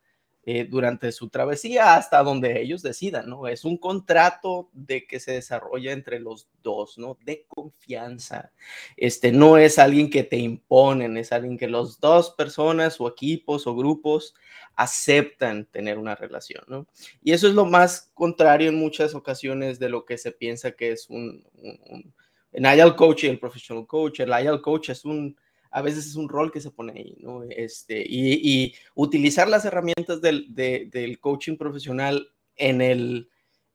eh, 0.51 0.65
durante 0.65 1.13
su 1.13 1.29
travesía 1.29 1.95
hasta 1.95 2.23
donde 2.23 2.63
ellos 2.63 2.81
decidan, 2.81 3.29
¿no? 3.29 3.49
Es 3.49 3.67
un 3.67 3.77
contrato 3.77 4.71
de 4.73 5.07
que 5.07 5.21
se 5.21 5.33
desarrolla 5.33 5.93
entre 5.93 6.21
los 6.21 6.49
dos, 6.63 6.97
¿no? 6.97 7.19
De 7.21 7.45
confianza. 7.47 8.51
Este 8.97 9.31
no 9.31 9.59
es 9.59 9.79
alguien 9.79 10.09
que 10.09 10.25
te 10.25 10.39
imponen, 10.39 11.19
es 11.19 11.33
alguien 11.33 11.59
que 11.59 11.69
los 11.69 12.01
dos 12.01 12.31
personas 12.31 12.99
o 12.99 13.09
equipos 13.09 13.67
o 13.67 13.77
grupos 13.77 14.35
aceptan 14.75 15.67
tener 15.67 15.99
una 15.99 16.15
relación, 16.15 16.65
¿no? 16.67 16.87
Y 17.23 17.33
eso 17.33 17.47
es 17.47 17.53
lo 17.53 17.67
más 17.67 18.11
contrario 18.15 18.71
en 18.71 18.77
muchas 18.77 19.15
ocasiones 19.15 19.79
de 19.79 19.91
lo 19.91 20.07
que 20.07 20.17
se 20.17 20.33
piensa 20.33 20.73
que 20.73 20.93
es 20.93 21.11
un, 21.11 21.45
un, 21.57 22.15
un 22.53 22.65
Agile 22.65 22.97
Coach 22.97 23.25
y 23.25 23.27
el 23.27 23.39
Professional 23.39 23.87
Coach. 23.87 24.21
El 24.21 24.33
Agile 24.33 24.63
Coach 24.63 24.89
es 24.89 25.05
un 25.05 25.37
a 25.71 25.83
veces 25.83 26.07
es 26.07 26.17
un 26.17 26.29
rol 26.29 26.51
que 26.53 26.61
se 26.61 26.71
pone 26.71 26.93
ahí, 26.93 27.17
¿no? 27.21 27.43
Este, 27.45 28.05
y, 28.07 28.75
utilizar 28.95 29.49
las 29.49 29.65
herramientas 29.65 30.21
del, 30.21 30.47
del, 30.55 31.19
coaching 31.21 31.57
profesional 31.57 32.31
en 32.57 32.81
el, 32.81 33.29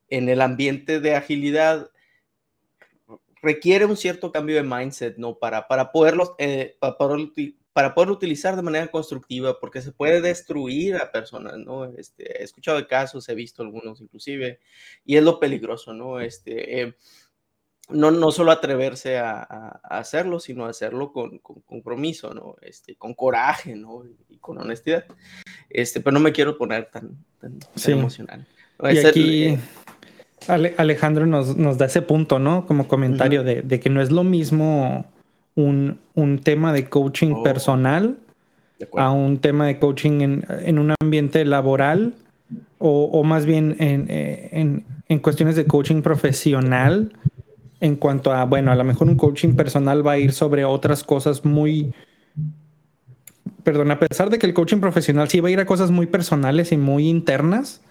en 0.10 0.30
el 0.30 0.42
ambiente 0.42 1.00
de 1.00 1.16
agilidad 1.16 1.90
requiere 3.42 3.86
un 3.86 3.98
cierto 3.98 4.32
cambio 4.32 4.56
de 4.56 4.64
mindset, 4.64 5.18
¿no? 5.18 5.38
Para, 5.38 5.68
para, 5.68 5.92
poderlos, 5.92 6.32
eh, 6.38 6.78
para, 6.80 6.98
para 7.74 7.94
poder 7.94 8.10
utilizar 8.10 8.56
de 8.56 8.62
manera 8.62 8.88
constructiva, 8.88 9.60
porque 9.60 9.82
se 9.82 9.92
puede 9.92 10.22
destruir 10.22 10.96
a 10.96 11.12
personas, 11.12 11.58
¿no? 11.58 11.86
Este, 11.86 12.42
he 12.42 12.44
escuchado 12.44 12.78
de 12.78 12.88
casos, 12.88 13.28
he 13.28 13.36
visto 13.36 13.62
algunos 13.62 14.00
inclusive, 14.00 14.60
y 15.06 15.18
es 15.18 15.24
lo 15.24 15.40
peligroso, 15.40 15.94
¿no? 15.94 16.22
Este, 16.22 16.82
eh, 16.82 16.96
no, 17.90 18.12
no 18.12 18.32
solo 18.32 18.52
atreverse 18.52 19.18
a, 19.18 19.42
hacerlo, 19.84 20.40
sino 20.40 20.66
hacerlo 20.66 21.12
con, 21.12 21.40
compromiso, 21.40 22.34
¿no? 22.34 22.56
Este, 22.62 22.96
con 22.96 23.14
coraje, 23.14 23.76
¿no? 23.76 24.04
Y 24.30 24.38
con 24.38 24.58
honestidad. 24.58 25.06
Este, 25.70 26.00
pero 26.00 26.14
no 26.14 26.20
me 26.20 26.32
quiero 26.32 26.58
poner 26.58 26.90
tan, 26.92 27.18
tan, 27.40 27.60
emocional. 27.86 28.46
Y 28.82 28.98
aquí 29.00 29.44
eh, 29.46 29.60
Alejandro 30.78 31.26
nos, 31.26 31.58
nos, 31.58 31.78
da 31.78 31.86
ese 31.86 32.02
punto, 32.02 32.40
¿no? 32.40 32.66
Como 32.66 32.88
comentario 32.88 33.44
de, 33.44 33.80
que 33.80 33.90
no 33.90 34.02
es 34.02 34.12
lo 34.12 34.24
mismo 34.24 35.06
un, 35.56 36.00
tema 36.44 36.74
de 36.74 36.90
coaching 36.90 37.34
oh. 37.36 37.44
personal 37.44 38.18
a 38.98 39.12
un 39.12 39.40
tema 39.40 39.68
de 39.68 39.80
coaching 39.80 40.44
en, 40.48 40.80
un 40.80 40.94
ambiente 41.00 41.46
laboral 41.46 42.14
o, 42.80 43.24
más 43.24 43.46
bien 43.46 43.78
eh, 43.80 44.50
en, 44.52 44.84
en 45.08 45.20
cuestiones 45.20 45.56
de 45.56 45.66
coaching 45.66 46.02
profesional 46.02 47.14
en 47.84 47.98
cuanto 47.98 48.32
a, 48.32 48.46
bueno, 48.46 48.72
a 48.72 48.76
lo 48.76 48.86
mejor 48.86 49.10
un 49.10 49.18
coaching 49.18 49.56
personal 49.56 50.08
va 50.08 50.14
a 50.14 50.18
ir 50.18 50.32
sobre 50.32 50.64
otras 50.64 51.04
cosas 51.04 51.44
muy, 51.44 51.94
perdón, 53.62 53.92
a 53.92 54.00
pesar 54.00 54.30
de 54.30 54.40
que 54.40 54.46
el 54.46 54.54
coaching 54.54 54.80
profesional 54.80 55.28
sí 55.28 55.42
va 55.42 55.50
a 55.50 55.52
ir 55.52 55.60
a 55.60 55.66
cosas 55.66 55.92
muy 55.92 56.06
personales 56.06 56.72
y 56.72 56.78
muy 56.78 57.10
internas, 57.10 57.82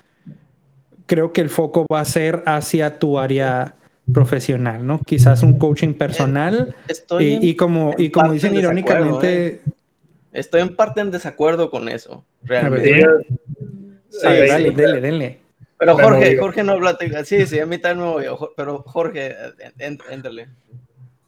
creo 1.04 1.34
que 1.34 1.42
el 1.42 1.50
foco 1.50 1.84
va 1.92 2.00
a 2.00 2.06
ser 2.06 2.42
hacia 2.46 2.98
tu 2.98 3.18
área 3.18 3.74
profesional, 4.14 4.86
¿no? 4.86 4.98
Quizás 5.04 5.42
un 5.42 5.58
coaching 5.58 5.92
personal 5.92 6.74
y, 7.20 7.54
como, 7.56 7.94
y 7.98 8.08
como 8.08 8.32
dicen 8.32 8.56
irónicamente... 8.56 9.46
¿eh? 9.46 9.60
Estoy 10.32 10.62
en 10.62 10.74
parte 10.74 11.02
en 11.02 11.10
desacuerdo 11.10 11.70
con 11.70 11.90
eso, 11.90 12.24
realmente. 12.44 13.06
dale, 14.22 14.70
dale, 14.70 15.00
dale. 15.02 15.41
Pero 15.82 15.96
Jorge, 15.96 16.36
Jorge 16.36 16.62
no 16.62 16.72
habla. 16.72 16.96
Sí, 17.24 17.44
sí, 17.44 17.58
a 17.58 17.66
mí 17.66 17.76
también 17.76 18.06
me 18.06 18.12
voy. 18.12 18.48
Pero 18.56 18.84
Jorge, 18.84 19.34
éntrale. 19.78 20.46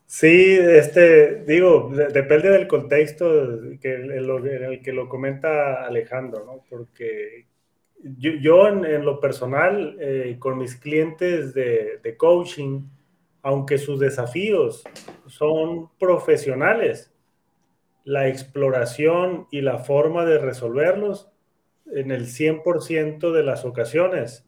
Sí, 0.07 0.57
este, 0.61 1.43
digo, 1.45 1.91
depende 1.93 2.51
del 2.51 2.69
contexto 2.69 3.27
que, 3.81 3.95
en, 3.95 4.13
el 4.13 4.81
que 4.81 4.93
lo 4.93 5.09
comenta 5.09 5.85
Alejandro, 5.85 6.45
¿no? 6.45 6.65
Porque 6.71 7.47
yo, 8.01 8.69
en, 8.69 9.05
lo 9.05 9.19
personal, 9.19 9.97
eh, 9.99 10.37
con 10.39 10.57
mis 10.57 10.77
clientes 10.77 11.53
de, 11.53 11.99
de, 12.01 12.17
coaching, 12.17 12.83
aunque 13.43 13.77
sus 13.77 13.99
desafíos 13.99 14.85
son 15.27 15.91
profesionales, 15.99 17.13
la 18.05 18.29
exploración 18.29 19.49
y 19.51 19.63
la 19.63 19.79
forma 19.79 20.25
de 20.25 20.39
resolverlos 20.39 21.34
en 21.87 22.11
el 22.11 22.27
100% 22.27 23.33
de 23.33 23.43
las 23.43 23.65
ocasiones 23.65 24.45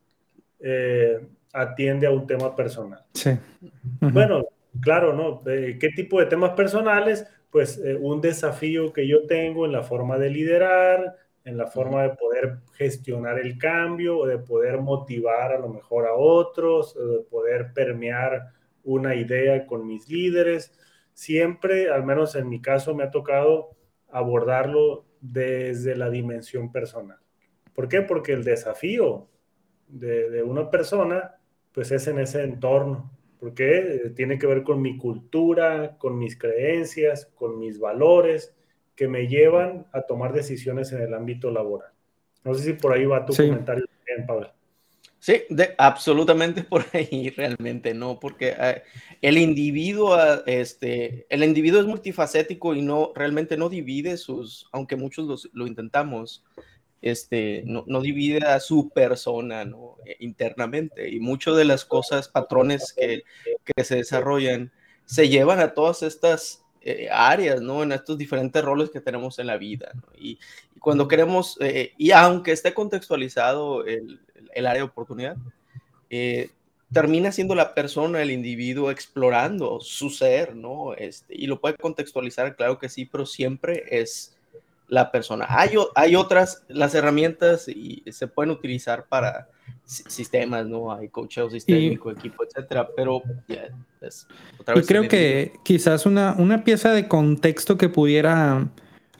eh, 0.60 1.26
atiende 1.52 2.06
a 2.06 2.10
un 2.10 2.26
tema 2.26 2.54
personal. 2.54 3.04
Sí. 3.14 3.30
Bueno, 4.00 4.46
claro, 4.80 5.12
¿no? 5.12 5.42
¿Qué 5.44 5.90
tipo 5.94 6.20
de 6.20 6.26
temas 6.26 6.52
personales? 6.52 7.26
Pues 7.50 7.78
eh, 7.78 7.96
un 7.96 8.20
desafío 8.20 8.92
que 8.92 9.06
yo 9.06 9.26
tengo 9.26 9.64
en 9.64 9.72
la 9.72 9.82
forma 9.82 10.18
de 10.18 10.30
liderar, 10.30 11.16
en 11.44 11.56
la 11.56 11.66
forma 11.68 12.02
de 12.02 12.10
poder 12.10 12.58
gestionar 12.74 13.38
el 13.38 13.56
cambio 13.56 14.18
o 14.18 14.26
de 14.26 14.38
poder 14.38 14.80
motivar 14.80 15.52
a 15.52 15.58
lo 15.58 15.68
mejor 15.68 16.06
a 16.06 16.14
otros, 16.14 16.96
o 16.96 17.06
de 17.06 17.20
poder 17.20 17.72
permear 17.72 18.48
una 18.82 19.14
idea 19.14 19.66
con 19.66 19.86
mis 19.86 20.08
líderes. 20.08 20.72
Siempre, 21.12 21.90
al 21.90 22.04
menos 22.04 22.34
en 22.34 22.48
mi 22.48 22.60
caso, 22.60 22.94
me 22.94 23.04
ha 23.04 23.10
tocado 23.10 23.70
abordarlo 24.10 25.06
desde 25.20 25.96
la 25.96 26.10
dimensión 26.10 26.72
personal. 26.72 27.18
¿Por 27.76 27.88
qué? 27.88 28.00
Porque 28.00 28.32
el 28.32 28.42
desafío 28.42 29.28
de, 29.86 30.42
una 30.42 30.70
persona, 30.70 31.36
pues 31.72 31.92
es 31.92 32.06
en 32.06 32.18
ese 32.18 32.42
entorno, 32.42 33.12
porque 33.38 34.12
tiene 34.16 34.38
que 34.38 34.46
ver 34.46 34.62
con 34.62 34.80
mi 34.80 34.96
cultura, 34.96 35.96
con 35.98 36.18
mis 36.18 36.38
creencias, 36.38 37.26
con 37.34 37.58
mis 37.58 37.78
valores, 37.78 38.56
que 38.96 39.08
me 39.08 39.28
llevan 39.28 39.86
a 39.92 40.00
tomar 40.00 40.32
decisiones 40.32 40.90
en 40.92 41.02
el 41.02 41.12
ámbito 41.12 41.50
laboral. 41.50 41.90
No 42.44 42.54
sé 42.54 42.64
si 42.64 42.72
por 42.72 42.94
ahí 42.94 43.04
va 43.04 43.26
tu 43.26 43.34
comentario 43.36 43.84
también, 43.86 44.26
Pablo. 44.26 44.50
Sí, 45.18 45.42
de, 45.50 45.74
absolutamente 45.76 46.62
por 46.62 46.84
ahí 46.94 47.28
realmente, 47.36 47.92
¿no? 47.92 48.18
Porque 48.18 48.54
eh, 48.58 48.82
el 49.20 49.36
individuo, 49.36 50.14
ah, 50.14 50.42
este, 50.46 51.26
el 51.28 51.44
individuo 51.44 51.80
es 51.80 51.86
multifacético 51.86 52.74
y 52.74 52.80
no, 52.80 53.12
realmente 53.14 53.58
no 53.58 53.68
divide 53.68 54.16
sus, 54.16 54.66
aunque 54.72 54.96
muchos 54.96 55.50
lo 55.52 55.66
intentamos, 55.66 56.42
este, 57.10 57.62
no, 57.66 58.00
divide 58.00 58.46
a 58.46 58.60
su 58.60 58.88
persona 58.90 59.64
¿no? 59.64 59.96
E, 60.04 60.16
internamente 60.20 61.08
y 61.08 61.20
muchas 61.20 61.56
de 61.56 61.64
las 61.64 61.84
cosas, 61.84 62.28
patrones 62.28 62.92
que, 62.92 63.22
que, 63.64 63.84
se 63.84 63.96
desarrollan, 63.96 64.72
se 65.04 65.28
llevan 65.28 65.60
a 65.60 65.74
todas 65.74 66.02
estas 66.02 66.64
eh, 66.80 67.08
áreas, 67.10 67.60
¿no? 67.60 67.82
En 67.82 67.92
estos 67.92 68.18
diferentes 68.18 68.64
roles 68.64 68.90
que 68.90 69.00
tenemos 69.00 69.38
en 69.38 69.46
la 69.46 69.56
vida. 69.56 69.92
Y, 70.18 70.38
cuando 70.80 71.08
queremos, 71.08 71.56
eh, 71.60 71.92
y 71.96 72.12
aunque 72.12 72.52
esté 72.52 72.72
contextualizado 72.72 73.84
el, 73.84 74.20
el 74.54 74.66
área 74.66 74.82
de 74.82 74.88
oportunidad, 74.88 75.36
eh, 76.10 76.50
termina 76.92 77.32
siendo 77.32 77.54
la 77.54 77.74
persona, 77.74 78.22
el 78.22 78.30
individuo 78.30 78.90
explorando 78.90 79.80
su 79.80 80.10
ser, 80.10 80.54
¿no? 80.54 80.94
Este, 80.94 81.34
y 81.36 81.46
lo 81.46 81.60
puede 81.60 81.76
contextualizar, 81.76 82.54
claro 82.56 82.78
que 82.78 82.88
sí, 82.88 83.04
pero 83.04 83.26
siempre 83.26 83.84
es 83.90 84.35
la 84.88 85.10
persona. 85.10 85.46
Hay, 85.48 85.70
hay 85.94 86.16
otras, 86.16 86.64
las 86.68 86.94
herramientas 86.94 87.68
y 87.68 88.02
se 88.10 88.28
pueden 88.28 88.50
utilizar 88.50 89.06
para 89.08 89.48
sistemas, 89.84 90.66
¿no? 90.66 90.92
Hay 90.92 91.08
coacheo 91.08 91.48
sistémico, 91.50 92.10
equipo, 92.10 92.44
etcétera, 92.44 92.88
pero 92.94 93.22
y 94.74 94.82
creo 94.82 95.08
que 95.08 95.52
quizás 95.64 96.06
una, 96.06 96.34
una 96.38 96.64
pieza 96.64 96.92
de 96.92 97.08
contexto 97.08 97.76
que 97.78 97.88
pudiera 97.88 98.68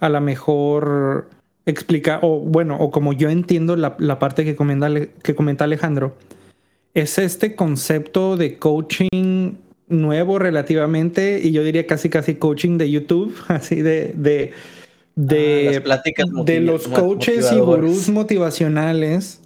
a 0.01 0.09
lo 0.09 0.21
mejor 0.21 1.31
explicar, 1.65 2.21
o 2.23 2.41
bueno, 2.41 2.77
o 2.79 2.91
como 2.91 3.13
yo 3.13 3.31
entiendo 3.31 3.77
la, 3.77 3.97
la 3.99 4.19
parte 4.19 4.45
que 4.45 4.55
comenta, 4.57 4.89
que 5.23 5.35
comenta 5.35 5.65
Alejandro, 5.65 6.17
es 6.95 7.19
este 7.19 7.55
concepto 7.55 8.37
de 8.37 8.59
coaching 8.59 9.55
nuevo 9.89 10.39
relativamente, 10.39 11.41
y 11.43 11.53
yo 11.53 11.63
diría 11.63 11.87
casi 11.87 12.09
casi 12.09 12.37
coaching 12.37 12.79
de 12.79 12.91
YouTube, 12.91 13.37
así 13.49 13.83
de, 13.83 14.13
de 14.17 14.53
de, 15.17 15.83
ah, 15.91 16.03
de 16.45 16.61
los 16.61 16.87
coaches 16.89 17.51
y 17.51 17.59
gurús 17.59 18.11
motivacionales 18.11 19.41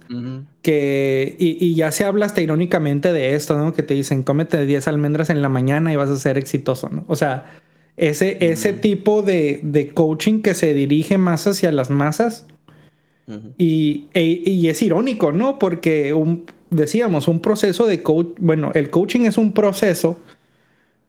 que, 0.61 1.35
y, 1.39 1.73
ya 1.75 1.91
se 1.91 2.03
habla 2.03 2.25
hasta 2.25 2.41
irónicamente 2.41 3.13
de 3.13 3.35
esto, 3.35 3.57
¿no? 3.57 3.73
Que 3.73 3.81
te 3.81 3.93
dicen, 3.93 4.23
cómete 4.23 4.65
10 4.65 4.87
almendras 4.89 5.29
en 5.29 5.41
la 5.41 5.47
mañana 5.47 5.91
y 5.93 5.95
vas 5.95 6.09
a 6.09 6.17
ser 6.17 6.37
exitoso, 6.37 6.89
¿no? 6.89 7.05
O 7.07 7.15
sea, 7.15 7.53
ese, 7.95 8.37
ese 8.41 8.73
tipo 8.73 9.21
de, 9.21 9.61
de, 9.63 9.93
coaching 9.93 10.41
que 10.41 10.53
se 10.53 10.73
dirige 10.73 11.17
más 11.17 11.47
hacia 11.47 11.71
las 11.71 11.89
masas 11.89 12.45
y, 13.57 14.07
e, 14.13 14.23
y, 14.45 14.67
es 14.67 14.81
irónico, 14.81 15.31
¿no? 15.31 15.57
Porque 15.57 16.13
un, 16.13 16.45
decíamos, 16.69 17.29
un 17.29 17.39
proceso 17.39 17.87
de 17.87 18.03
coach, 18.03 18.27
bueno, 18.39 18.71
el 18.75 18.89
coaching 18.89 19.21
es 19.21 19.37
un 19.37 19.53
proceso 19.53 20.19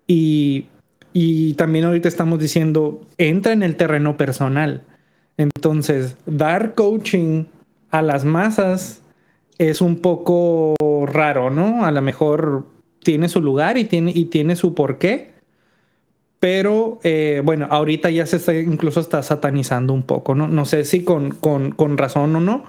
y 0.06 0.66
y 1.12 1.54
también 1.54 1.84
ahorita 1.84 2.08
estamos 2.08 2.38
diciendo, 2.38 3.02
entra 3.18 3.52
en 3.52 3.62
el 3.62 3.76
terreno 3.76 4.16
personal. 4.16 4.82
Entonces, 5.36 6.16
dar 6.26 6.74
coaching 6.74 7.44
a 7.90 8.02
las 8.02 8.24
masas 8.24 9.02
es 9.58 9.80
un 9.80 9.96
poco 9.96 10.74
raro, 11.06 11.50
¿no? 11.50 11.84
A 11.84 11.90
lo 11.90 12.02
mejor 12.02 12.66
tiene 13.02 13.28
su 13.28 13.40
lugar 13.40 13.78
y 13.78 13.84
tiene, 13.84 14.12
y 14.14 14.26
tiene 14.26 14.56
su 14.56 14.74
porqué. 14.74 15.32
Pero 16.40 16.98
eh, 17.04 17.40
bueno, 17.44 17.68
ahorita 17.70 18.10
ya 18.10 18.26
se 18.26 18.36
está, 18.36 18.54
incluso 18.54 19.00
está 19.00 19.22
satanizando 19.22 19.92
un 19.92 20.02
poco, 20.02 20.34
¿no? 20.34 20.48
No 20.48 20.64
sé 20.64 20.84
si 20.84 21.04
con, 21.04 21.30
con, 21.30 21.70
con 21.70 21.96
razón 21.98 22.34
o 22.34 22.40
no, 22.40 22.64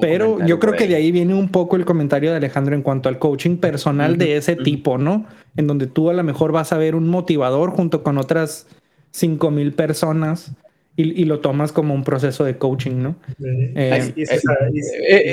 pero 0.00 0.44
yo 0.46 0.58
creo 0.58 0.74
que 0.74 0.86
de 0.86 0.96
ahí 0.96 1.12
viene 1.12 1.34
un 1.34 1.48
poco 1.48 1.76
el 1.76 1.84
comentario 1.84 2.30
de 2.30 2.36
Alejandro 2.36 2.74
en 2.74 2.82
cuanto 2.82 3.08
al 3.08 3.18
coaching 3.18 3.58
personal 3.58 4.16
de 4.16 4.36
ese 4.36 4.56
tipo, 4.56 4.98
¿no? 4.98 5.26
En 5.56 5.66
donde 5.66 5.86
tú 5.86 6.10
a 6.10 6.14
lo 6.14 6.22
mejor 6.22 6.52
vas 6.52 6.72
a 6.72 6.78
ver 6.78 6.94
un 6.94 7.08
motivador 7.08 7.70
junto 7.70 8.02
con 8.02 8.18
otras 8.18 8.66
cinco 9.10 9.50
mil 9.50 9.72
personas 9.72 10.52
y, 10.96 11.24
lo 11.24 11.40
tomas 11.40 11.72
como 11.72 11.92
un 11.92 12.04
proceso 12.04 12.44
de 12.44 12.56
coaching, 12.56 13.02
¿no? 13.02 13.16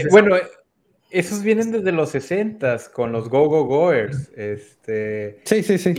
bueno, 0.09 0.35
esos 1.11 1.43
vienen 1.43 1.71
desde 1.71 1.91
los 1.91 2.09
60 2.09 2.79
con 2.93 3.11
los 3.11 3.29
go-go-goers. 3.29 4.31
Este, 4.35 5.39
sí, 5.43 5.61
sí, 5.61 5.77
sí. 5.77 5.93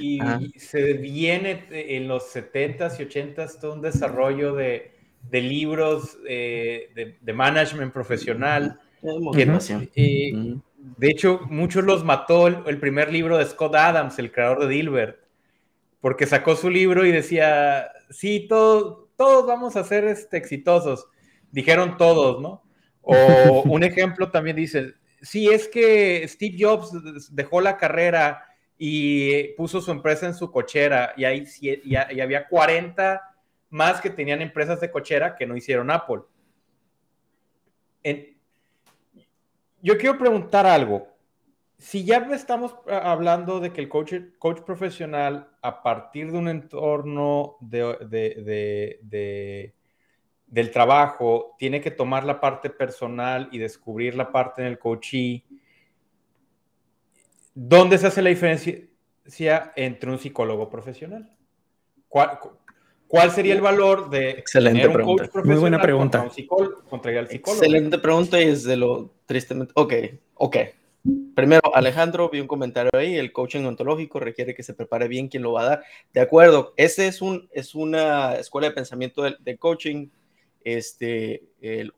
Y, 0.00 0.18
se 0.58 0.94
viene 0.94 1.64
en 1.70 2.08
los 2.08 2.34
70s 2.34 2.98
y 2.98 3.04
80s 3.04 3.60
todo 3.60 3.74
un 3.74 3.82
desarrollo 3.82 4.54
de 4.54 4.90
de 5.22 5.40
libros 5.40 6.18
eh, 6.26 7.16
de, 7.20 7.32
management 7.32 7.92
profesional. 7.92 8.80
de 9.02 11.08
hecho, 11.08 11.40
muchos 11.48 11.84
los 11.84 12.04
mató 12.04 12.46
el, 12.46 12.80
primer 12.80 13.12
libro 13.12 13.38
de 13.38 13.46
Scott 13.46 13.74
Adams, 13.74 14.18
el 14.18 14.32
creador 14.32 14.60
de 14.60 14.68
Dilbert, 14.68 15.18
porque 16.00 16.26
sacó 16.26 16.56
su 16.56 16.70
libro 16.70 17.04
y 17.04 17.12
decía, 17.12 17.90
sí, 18.10 18.46
todos, 18.48 19.08
todos 19.16 19.46
vamos 19.46 19.76
a 19.76 19.84
ser 19.84 20.04
este, 20.04 20.36
exitosos. 20.36 21.06
Dijeron 21.52 21.96
todos, 21.96 22.40
¿no? 22.40 22.62
O 23.02 23.14
un 23.64 23.82
ejemplo 23.82 24.30
también 24.30 24.56
dice, 24.56 24.94
sí, 25.20 25.48
es 25.48 25.68
que 25.68 26.26
Steve 26.26 26.56
Jobs 26.58 26.90
dejó 27.30 27.60
la 27.60 27.76
carrera 27.76 28.44
y 28.78 29.48
puso 29.54 29.80
su 29.80 29.90
empresa 29.90 30.26
en 30.26 30.34
su 30.34 30.50
cochera 30.50 31.12
y, 31.16 31.24
ahí, 31.24 31.44
y, 31.60 31.96
había 31.96 32.48
40 32.48 33.29
más 33.70 34.00
que 34.00 34.10
tenían 34.10 34.42
empresas 34.42 34.80
de 34.80 34.90
cochera 34.90 35.36
que 35.36 35.46
no 35.46 35.56
hicieron 35.56 35.90
Apple. 35.90 36.22
yo 39.82 39.96
quiero 39.96 40.18
preguntar 40.18 40.66
algo. 40.66 41.08
Si 41.78 42.04
ya 42.04 42.18
estamos 42.32 42.74
hablando 42.86 43.60
de 43.60 43.72
que 43.72 43.80
el 43.80 43.88
coach, 43.88 44.12
coach 44.38 44.60
profesional, 44.60 45.48
a 45.62 45.82
partir 45.82 46.30
de 46.30 46.36
un 46.36 46.48
entorno 46.48 47.56
de, 47.60 49.72
del 50.46 50.70
trabajo, 50.70 51.56
tiene 51.58 51.80
que 51.80 51.90
tomar 51.90 52.24
la 52.24 52.38
parte 52.38 52.68
personal 52.68 53.48
y 53.50 53.58
descubrir 53.58 54.14
la 54.14 54.30
parte 54.30 54.60
en 54.60 54.68
el 54.68 54.78
coachee, 54.78 55.46
¿Dónde 57.54 57.98
se 57.98 58.06
hace 58.06 58.22
la 58.22 58.30
diferencia 58.30 59.72
entre 59.76 60.10
un 60.10 60.18
psicólogo 60.18 60.70
profesional? 60.70 61.36
¿Cuál, 62.08 62.38
sería 63.30 63.54
el 63.54 63.60
valor 63.60 64.10
de 64.10 64.30
Excelente 64.30 64.82
tener 64.82 64.96
un 64.96 65.04
coach 65.04 65.18
profesional 65.18 65.46
Muy 65.46 65.56
buena 65.56 65.82
pregunta. 65.82 66.18
Contra, 66.18 66.30
un 66.30 66.34
psicólogo, 66.34 66.82
contra 66.88 67.18
el 67.18 67.28
psicólogo? 67.28 67.62
Excelente 67.62 67.98
pregunta 67.98 68.40
y 68.40 68.44
es 68.48 68.64
de 68.64 68.76
lo 68.76 69.10
tristemente... 69.26 69.72
Ok, 69.76 69.94
ok. 70.34 70.56
Primero, 71.34 71.74
Alejandro, 71.74 72.28
vi 72.28 72.40
un 72.40 72.46
comentario 72.46 72.90
ahí, 72.92 73.16
el 73.16 73.32
coaching 73.32 73.64
ontológico 73.64 74.20
requiere 74.20 74.54
que 74.54 74.62
se 74.62 74.74
prepare 74.74 75.08
bien 75.08 75.28
quien 75.28 75.42
lo 75.42 75.52
va 75.52 75.62
a 75.62 75.64
dar. 75.64 75.84
De 76.12 76.20
acuerdo, 76.20 76.74
ese 76.76 77.06
es, 77.06 77.22
un, 77.22 77.48
es 77.52 77.74
una 77.74 78.34
escuela 78.34 78.68
de 78.68 78.74
pensamiento 78.74 79.22
de, 79.22 79.36
de 79.40 79.56
coaching. 79.56 80.08
Este, 80.62 81.44
el 81.62 81.94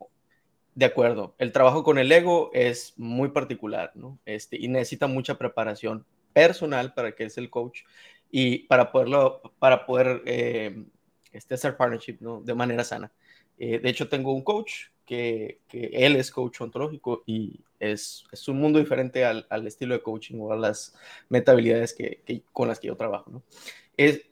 de 0.74 0.86
acuerdo, 0.86 1.34
el 1.38 1.52
trabajo 1.52 1.84
con 1.84 1.98
el 1.98 2.10
ego 2.10 2.50
es 2.54 2.94
muy 2.96 3.28
particular, 3.28 3.92
¿no? 3.94 4.18
Este, 4.24 4.56
y 4.58 4.68
necesita 4.68 5.06
mucha 5.06 5.36
preparación 5.36 6.06
personal 6.32 6.94
para 6.94 7.12
que 7.12 7.24
es 7.24 7.36
el 7.36 7.50
coach 7.50 7.80
y 8.30 8.60
para 8.60 8.90
poderlo, 8.90 9.42
para 9.58 9.84
poder 9.84 10.22
eh, 10.24 10.84
este, 11.32 11.54
hacer 11.54 11.76
partnership, 11.76 12.18
¿no? 12.20 12.40
De 12.40 12.54
manera 12.54 12.84
sana. 12.84 13.10
Eh, 13.58 13.78
de 13.78 13.88
hecho, 13.88 14.08
tengo 14.08 14.32
un 14.32 14.42
coach 14.42 14.88
que, 15.04 15.60
que, 15.68 15.90
él 15.92 16.16
es 16.16 16.30
coach 16.30 16.60
ontológico 16.60 17.22
y 17.26 17.60
es, 17.78 18.24
es 18.32 18.48
un 18.48 18.58
mundo 18.60 18.78
diferente 18.78 19.24
al, 19.24 19.46
al, 19.50 19.66
estilo 19.66 19.94
de 19.94 20.02
coaching 20.02 20.36
o 20.40 20.52
a 20.52 20.56
las 20.56 20.94
metabilidades 21.28 21.92
que, 21.92 22.22
que, 22.24 22.42
con 22.52 22.68
las 22.68 22.80
que 22.80 22.88
yo 22.88 22.96
trabajo, 22.96 23.30
¿no? 23.30 23.42
Es, 23.96 24.22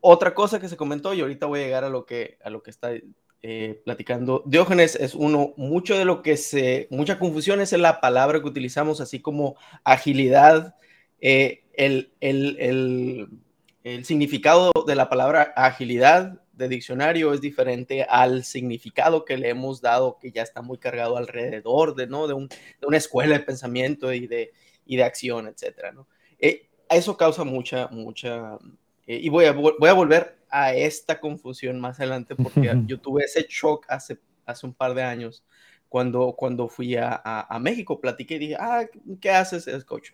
otra 0.00 0.34
cosa 0.34 0.60
que 0.60 0.68
se 0.68 0.76
comentó 0.76 1.12
y 1.14 1.20
ahorita 1.20 1.46
voy 1.46 1.60
a 1.60 1.64
llegar 1.64 1.84
a 1.84 1.90
lo 1.90 2.06
que, 2.06 2.38
a 2.42 2.50
lo 2.50 2.62
que 2.62 2.70
está 2.70 2.90
eh, 3.42 3.80
platicando. 3.84 4.42
Diógenes 4.46 4.96
es 4.96 5.14
uno, 5.14 5.54
mucho 5.56 5.96
de 5.96 6.04
lo 6.04 6.22
que 6.22 6.36
se, 6.36 6.88
mucha 6.90 7.18
confusión 7.18 7.60
es 7.60 7.72
en 7.72 7.82
la 7.82 8.00
palabra 8.00 8.40
que 8.40 8.48
utilizamos, 8.48 9.00
así 9.00 9.20
como 9.20 9.56
agilidad. 9.84 10.74
Eh, 11.20 11.64
el, 11.74 12.12
el, 12.20 12.56
el, 12.58 13.28
significado 14.02 14.72
de 14.86 14.94
la 14.94 15.08
palabra 15.08 15.52
agilidad 15.56 16.40
de 16.52 16.68
diccionario 16.68 17.32
es 17.32 17.40
diferente 17.40 18.04
al 18.04 18.44
significado 18.44 19.24
que 19.24 19.36
le 19.36 19.48
hemos 19.48 19.80
dado, 19.80 20.18
que 20.18 20.30
ya 20.30 20.42
está 20.42 20.62
muy 20.62 20.78
cargado 20.78 21.16
alrededor 21.16 21.94
de, 21.94 22.06
¿no? 22.06 22.26
de, 22.26 22.34
un, 22.34 22.48
de 22.48 22.86
una 22.86 22.98
escuela 22.98 23.38
de 23.38 23.44
pensamiento 23.44 24.12
y 24.12 24.26
de, 24.26 24.52
y 24.84 24.96
de 24.96 25.04
acción, 25.04 25.48
etc. 25.48 25.92
¿no? 25.94 26.06
Eh, 26.38 26.68
eso 26.88 27.16
causa 27.16 27.44
mucha, 27.44 27.88
mucha... 27.88 28.58
y 29.06 29.28
voy 29.28 29.46
a, 29.46 29.52
voy 29.52 29.88
a 29.88 29.94
volver 29.94 30.38
a 30.50 30.74
esta 30.74 31.18
confusión 31.20 31.80
más 31.80 31.98
adelante 31.98 32.36
porque 32.36 32.70
yo 32.86 33.00
tuve 33.00 33.24
ese 33.24 33.46
shock 33.48 33.86
hace, 33.88 34.18
hace 34.44 34.66
un 34.66 34.74
par 34.74 34.94
de 34.94 35.02
años 35.02 35.42
cuando, 35.90 36.34
cuando 36.36 36.68
fui 36.68 36.94
a, 36.94 37.20
a, 37.24 37.58
México, 37.58 38.00
platiqué 38.00 38.36
y 38.36 38.38
dije, 38.38 38.56
ah, 38.60 38.86
¿qué 39.20 39.30
haces? 39.30 39.66
Es 39.66 39.84
coach. 39.84 40.10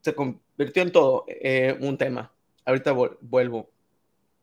Se 0.00 0.14
convirtió 0.14 0.82
en 0.82 0.90
todo 0.90 1.26
eh, 1.28 1.76
un 1.78 1.98
tema. 1.98 2.32
Ahorita 2.64 2.92
vuelvo. 2.92 3.70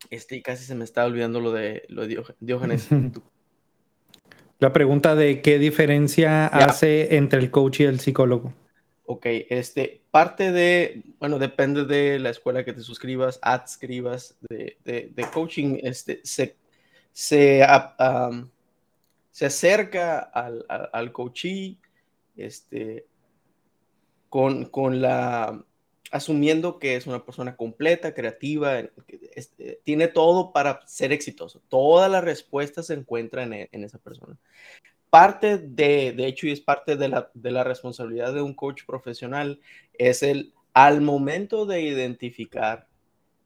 Este, 0.09 0.41
casi 0.41 0.63
se 0.63 0.75
me 0.75 0.83
está 0.83 1.05
olvidando 1.05 1.39
lo 1.39 1.51
de, 1.51 1.83
lo 1.89 2.07
de 2.07 2.23
Diógenes. 2.39 2.87
La 4.59 4.73
pregunta 4.73 5.15
de 5.15 5.41
qué 5.41 5.57
diferencia 5.59 6.47
hace 6.47 7.15
entre 7.15 7.39
el 7.39 7.51
coach 7.51 7.81
y 7.81 7.83
el 7.83 7.99
psicólogo. 7.99 8.53
Ok, 9.05 9.25
este, 9.49 10.03
parte 10.11 10.51
de, 10.51 11.01
bueno, 11.19 11.39
depende 11.39 11.85
de 11.85 12.19
la 12.19 12.29
escuela 12.29 12.63
que 12.63 12.73
te 12.73 12.81
suscribas, 12.81 13.39
adscribas 13.41 14.37
de, 14.49 14.77
de, 14.83 15.11
de 15.15 15.23
coaching, 15.33 15.79
este, 15.81 16.19
se, 16.23 16.57
se, 17.11 17.65
se 19.31 19.45
acerca 19.45 20.19
al, 20.19 20.63
al, 20.69 20.89
al 20.93 21.11
coachee, 21.11 21.77
este, 22.37 23.07
con, 24.29 24.65
con 24.65 25.01
la, 25.01 25.65
asumiendo 26.11 26.79
que 26.79 26.95
es 26.95 27.07
una 27.07 27.23
persona 27.23 27.55
completa, 27.55 28.13
creativa, 28.13 28.79
este, 29.33 29.81
tiene 29.83 30.07
todo 30.07 30.51
para 30.51 30.81
ser 30.87 31.11
exitoso. 31.11 31.61
Todas 31.69 32.09
las 32.11 32.23
respuestas 32.23 32.87
se 32.87 32.93
encuentran 32.93 33.53
en, 33.53 33.69
en 33.71 33.83
esa 33.83 33.99
persona 33.99 34.37
parte 35.09 35.57
de, 35.57 36.13
de 36.13 36.27
hecho, 36.27 36.47
y 36.47 36.51
es 36.51 36.61
parte 36.61 36.95
de 36.95 37.09
la, 37.09 37.31
de 37.33 37.51
la 37.51 37.63
responsabilidad 37.63 38.33
de 38.33 38.41
un 38.41 38.53
coach 38.53 38.83
profesional, 38.85 39.59
es 39.93 40.23
el, 40.23 40.53
al 40.73 41.01
momento 41.01 41.65
de 41.65 41.81
identificar 41.81 42.87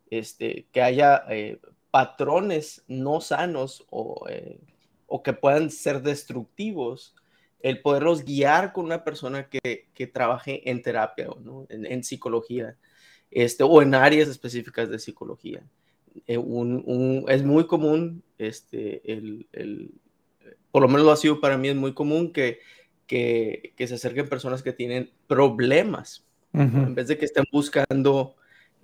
este, 0.09 0.67
que 0.71 0.81
haya 0.81 1.23
eh, 1.29 1.59
patrones 1.89 2.83
no 2.87 3.21
sanos 3.21 3.85
o, 3.89 4.25
eh, 4.29 4.59
o, 5.07 5.23
que 5.23 5.33
puedan 5.33 5.69
ser 5.69 6.01
destructivos, 6.01 7.15
el 7.63 7.79
poderlos 7.79 8.23
guiar 8.25 8.73
con 8.73 8.85
una 8.85 9.03
persona 9.03 9.47
que, 9.47 9.87
que 9.93 10.05
trabaje 10.05 10.69
en 10.69 10.81
terapia 10.81 11.29
o 11.29 11.39
¿no? 11.39 11.65
en, 11.69 12.03
psicología 12.03 12.75
este, 13.31 13.63
o 13.63 13.81
en 13.81 13.95
áreas 13.95 14.27
específicas 14.27 14.89
de 14.89 14.99
psicología. 14.99 15.63
Eh, 16.27 16.37
un, 16.37 16.83
un, 16.85 17.25
es 17.29 17.41
muy 17.41 17.65
común 17.65 18.21
este, 18.37 19.01
el, 19.11 19.47
el, 19.53 19.91
por 20.71 20.81
lo 20.81 20.89
menos 20.89 21.05
lo 21.05 21.11
ha 21.13 21.17
sido 21.17 21.39
para 21.39 21.57
mí, 21.57 21.69
es 21.69 21.75
muy 21.75 21.93
común 21.93 22.33
que, 22.33 22.59
que, 23.07 23.73
que 23.77 23.87
se 23.87 23.95
acerquen 23.95 24.27
personas 24.27 24.61
que 24.61 24.73
tienen 24.73 25.09
problemas, 25.27 26.25
en 26.53 26.93
vez 26.93 27.07
de 27.07 27.17
que 27.17 27.25
estén 27.25 27.45
buscando 27.51 28.35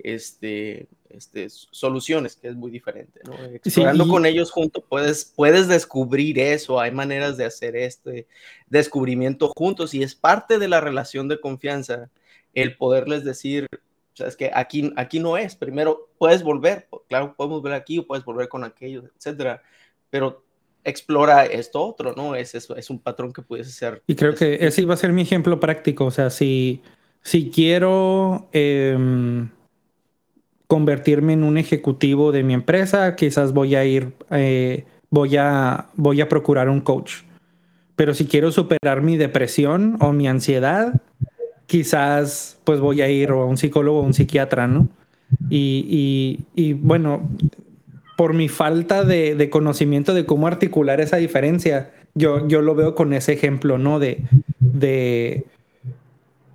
este, 0.04 0.88
este, 1.10 1.48
soluciones, 1.50 2.36
que 2.36 2.50
es 2.50 2.56
muy 2.56 2.72
diferente, 2.72 3.20
¿no? 3.26 3.34
Explorando 3.46 4.08
con 4.08 4.26
ellos 4.26 4.52
juntos 4.52 4.84
puedes, 4.88 5.26
puedes 5.26 5.68
descubrir 5.68 6.40
eso, 6.40 6.80
hay 6.80 6.92
maneras 6.92 7.38
de 7.38 7.46
hacer 7.46 7.76
este 7.76 8.28
descubrimiento 8.68 9.52
juntos 9.56 9.94
y 9.94 10.04
es 10.04 10.16
parte 10.16 10.60
de 10.60 10.68
la 10.68 10.82
relación 10.82 11.28
de 11.28 11.40
confianza 11.40 12.10
el 12.54 12.76
poderles 12.78 13.24
decir, 13.24 13.68
o 13.72 14.16
sea, 14.16 14.28
es 14.28 14.36
que 14.36 14.52
aquí, 14.54 14.92
aquí 14.96 15.20
no 15.20 15.38
es, 15.38 15.56
primero 15.56 16.10
puedes 16.18 16.44
volver, 16.44 16.88
claro, 17.08 17.36
podemos 17.36 17.62
ver 17.62 17.74
aquí 17.74 18.00
o 18.00 18.08
puedes 18.08 18.26
volver 18.26 18.48
con 18.48 18.64
aquellos, 18.64 19.06
etcétera, 19.16 19.62
pero 20.10 20.44
explora 20.84 21.46
esto 21.46 21.82
otro, 21.86 22.14
¿no? 22.16 22.36
Es, 22.36 22.56
eso, 22.56 22.76
es 22.76 22.90
un 22.90 23.00
patrón 23.00 23.34
que 23.34 23.42
puedes 23.42 23.72
ser. 23.74 24.02
Y 24.08 24.16
creo 24.16 24.34
que 24.34 24.58
ese 24.62 24.82
iba 24.82 24.94
a 24.94 24.98
ser 24.98 25.14
mi 25.14 25.22
ejemplo 25.22 25.60
práctico. 25.60 26.06
O 26.06 26.12
sea, 26.12 26.30
si, 26.30 26.82
si 27.22 27.50
quiero 27.50 28.50
em, 28.52 29.50
convertirme 30.70 31.34
en 31.34 31.44
un 31.44 31.58
ejecutivo 31.58 32.32
de 32.32 32.44
mi 32.44 32.54
empresa, 32.54 33.16
quizás 33.16 33.54
voy 33.54 33.74
a 33.74 33.86
ir, 33.86 34.14
eh, 34.30 34.86
voy, 35.10 35.36
a, 35.36 35.88
voy 35.96 36.22
a 36.22 36.30
procurar 36.30 36.70
un 36.70 36.80
coach. 36.80 37.24
Pero 37.96 38.14
si 38.14 38.28
quiero 38.28 38.52
superar 38.52 39.02
mi 39.02 39.18
depresión 39.18 39.98
o 40.00 40.14
mi 40.14 40.28
ansiedad, 40.28 41.02
quizás 41.66 42.60
pues 42.66 42.80
voy 42.80 43.02
a 43.02 43.10
ir 43.10 43.32
a 43.32 43.36
un 43.46 43.58
psicólogo 43.58 44.02
o 44.02 44.04
un 44.04 44.14
psiquiatra, 44.14 44.68
¿no? 44.68 44.88
Y, 45.50 46.46
y, 46.56 46.62
y 46.70 46.74
bueno, 46.74 47.28
por 48.16 48.36
mi 48.36 48.48
falta 48.48 49.04
de, 49.04 49.50
conocimiento 49.50 50.14
de 50.14 50.28
cómo 50.28 50.46
articular 50.46 51.02
esa 51.02 51.18
diferencia, 51.18 51.90
yo, 52.14 52.48
yo 52.48 52.62
lo 52.62 52.76
veo 52.76 52.94
con 52.94 53.14
ese 53.14 53.34
ejemplo, 53.34 53.80
¿no? 53.80 53.98
De, 53.98 54.22
de 54.60 55.46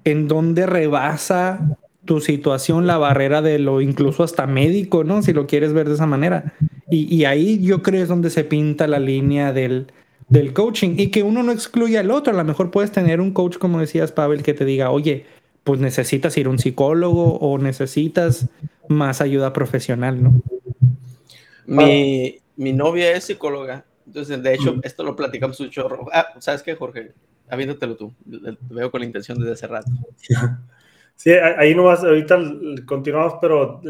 en 0.04 0.28
dónde 0.28 0.66
rebasa 0.66 1.76
tu 2.04 2.20
situación 2.20 2.86
la 2.86 2.98
barrera 2.98 3.42
de 3.42 3.58
lo 3.58 3.80
incluso 3.80 4.22
hasta 4.22 4.46
médico, 4.46 5.04
¿no? 5.04 5.22
Si 5.22 5.32
lo 5.32 5.46
quieres 5.46 5.72
ver 5.72 5.88
de 5.88 5.94
esa 5.94 6.06
manera. 6.06 6.54
Y, 6.90 7.24
ahí 7.24 7.60
yo 7.62 7.82
creo 7.82 8.02
es 8.02 8.08
donde 8.08 8.30
se 8.30 8.44
pinta 8.44 8.86
la 8.86 9.00
línea 9.00 9.52
del, 9.52 9.88
del 10.28 10.52
coaching 10.52 10.96
y 10.98 11.08
que 11.08 11.22
uno 11.22 11.42
no 11.42 11.50
excluye 11.50 11.98
al 11.98 12.10
otro. 12.10 12.32
A 12.32 12.36
lo 12.36 12.44
mejor 12.44 12.70
puedes 12.70 12.92
tener 12.92 13.20
un 13.20 13.32
coach, 13.32 13.58
como 13.58 13.80
decías, 13.80 14.12
Pavel, 14.12 14.42
que 14.42 14.54
te 14.54 14.64
diga, 14.64 14.90
oye, 14.90 15.26
pues 15.64 15.80
necesitas 15.80 16.36
ir 16.36 16.46
a 16.46 16.50
un 16.50 16.58
psicólogo 16.58 17.38
o 17.38 17.58
necesitas 17.58 18.48
más 18.88 19.20
ayuda 19.20 19.52
profesional, 19.52 20.22
¿no? 20.22 20.42
Mi, 21.66 22.38
mi, 22.56 22.74
novia 22.74 23.12
es 23.12 23.24
psicóloga, 23.24 23.86
entonces 24.06 24.42
de 24.42 24.54
hecho 24.54 24.76
esto 24.82 25.02
lo 25.02 25.16
platicamos 25.16 25.58
un 25.60 25.70
chorro. 25.70 26.06
Ah, 26.12 26.26
¿sabes 26.38 26.62
qué, 26.62 26.74
Jorge? 26.74 27.12
Aviéntatelo 27.48 27.96
tú, 27.96 28.12
te 28.30 28.74
veo 28.74 28.90
con 28.90 29.00
la 29.00 29.06
intención 29.06 29.38
desde 29.38 29.52
hace 29.52 29.66
rato. 29.66 29.90
Sí, 31.16 31.30
ahí 31.32 31.74
no 31.74 31.84
vas, 31.84 32.02
ahorita 32.04 32.38
continuamos, 32.86 33.34
pero 33.40 33.80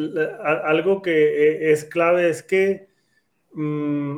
algo 0.64 1.00
que 1.02 1.68
e, 1.70 1.72
es 1.72 1.84
clave 1.84 2.28
es 2.28 2.42
que 2.42 2.88
mm, 3.54 4.16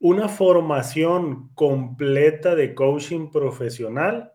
una 0.00 0.28
formación 0.28 1.50
completa 1.54 2.54
de 2.54 2.74
coaching 2.74 3.30
profesional 3.30 4.32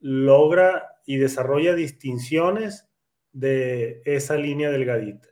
logra 0.00 0.96
y 1.06 1.18
desarrolla 1.18 1.74
distinciones 1.74 2.88
de 3.32 4.02
esa 4.04 4.36
línea 4.36 4.70
delgadita, 4.70 5.28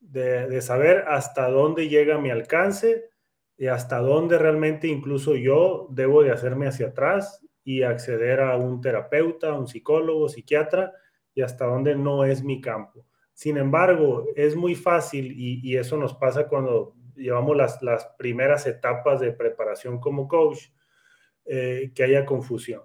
de, 0.00 0.48
de 0.48 0.62
saber 0.62 1.04
hasta 1.08 1.50
dónde 1.50 1.88
llega 1.88 2.18
mi 2.18 2.30
alcance 2.30 3.10
y 3.58 3.68
hasta 3.68 3.98
dónde 4.00 4.38
realmente 4.38 4.88
incluso 4.88 5.36
yo 5.36 5.88
debo 5.90 6.22
de 6.22 6.32
hacerme 6.32 6.68
hacia 6.68 6.88
atrás 6.88 7.42
y 7.64 7.82
acceder 7.82 8.40
a 8.40 8.56
un 8.56 8.80
terapeuta, 8.80 9.54
un 9.54 9.68
psicólogo, 9.68 10.28
psiquiatra, 10.28 10.92
y 11.34 11.42
hasta 11.42 11.66
dónde 11.66 11.94
no 11.94 12.24
es 12.24 12.42
mi 12.42 12.60
campo. 12.60 13.06
Sin 13.32 13.56
embargo, 13.56 14.26
es 14.36 14.56
muy 14.56 14.74
fácil 14.74 15.32
y, 15.36 15.76
eso 15.76 15.96
nos 15.96 16.14
pasa 16.14 16.46
cuando 16.48 16.94
llevamos 17.16 17.56
las, 17.56 17.82
las, 17.82 18.06
primeras 18.18 18.66
etapas 18.66 19.20
de 19.20 19.32
preparación 19.32 19.98
como 19.98 20.28
coach, 20.28 20.58
eh, 21.46 21.90
que 21.94 22.04
haya 22.04 22.26
confusión. 22.26 22.82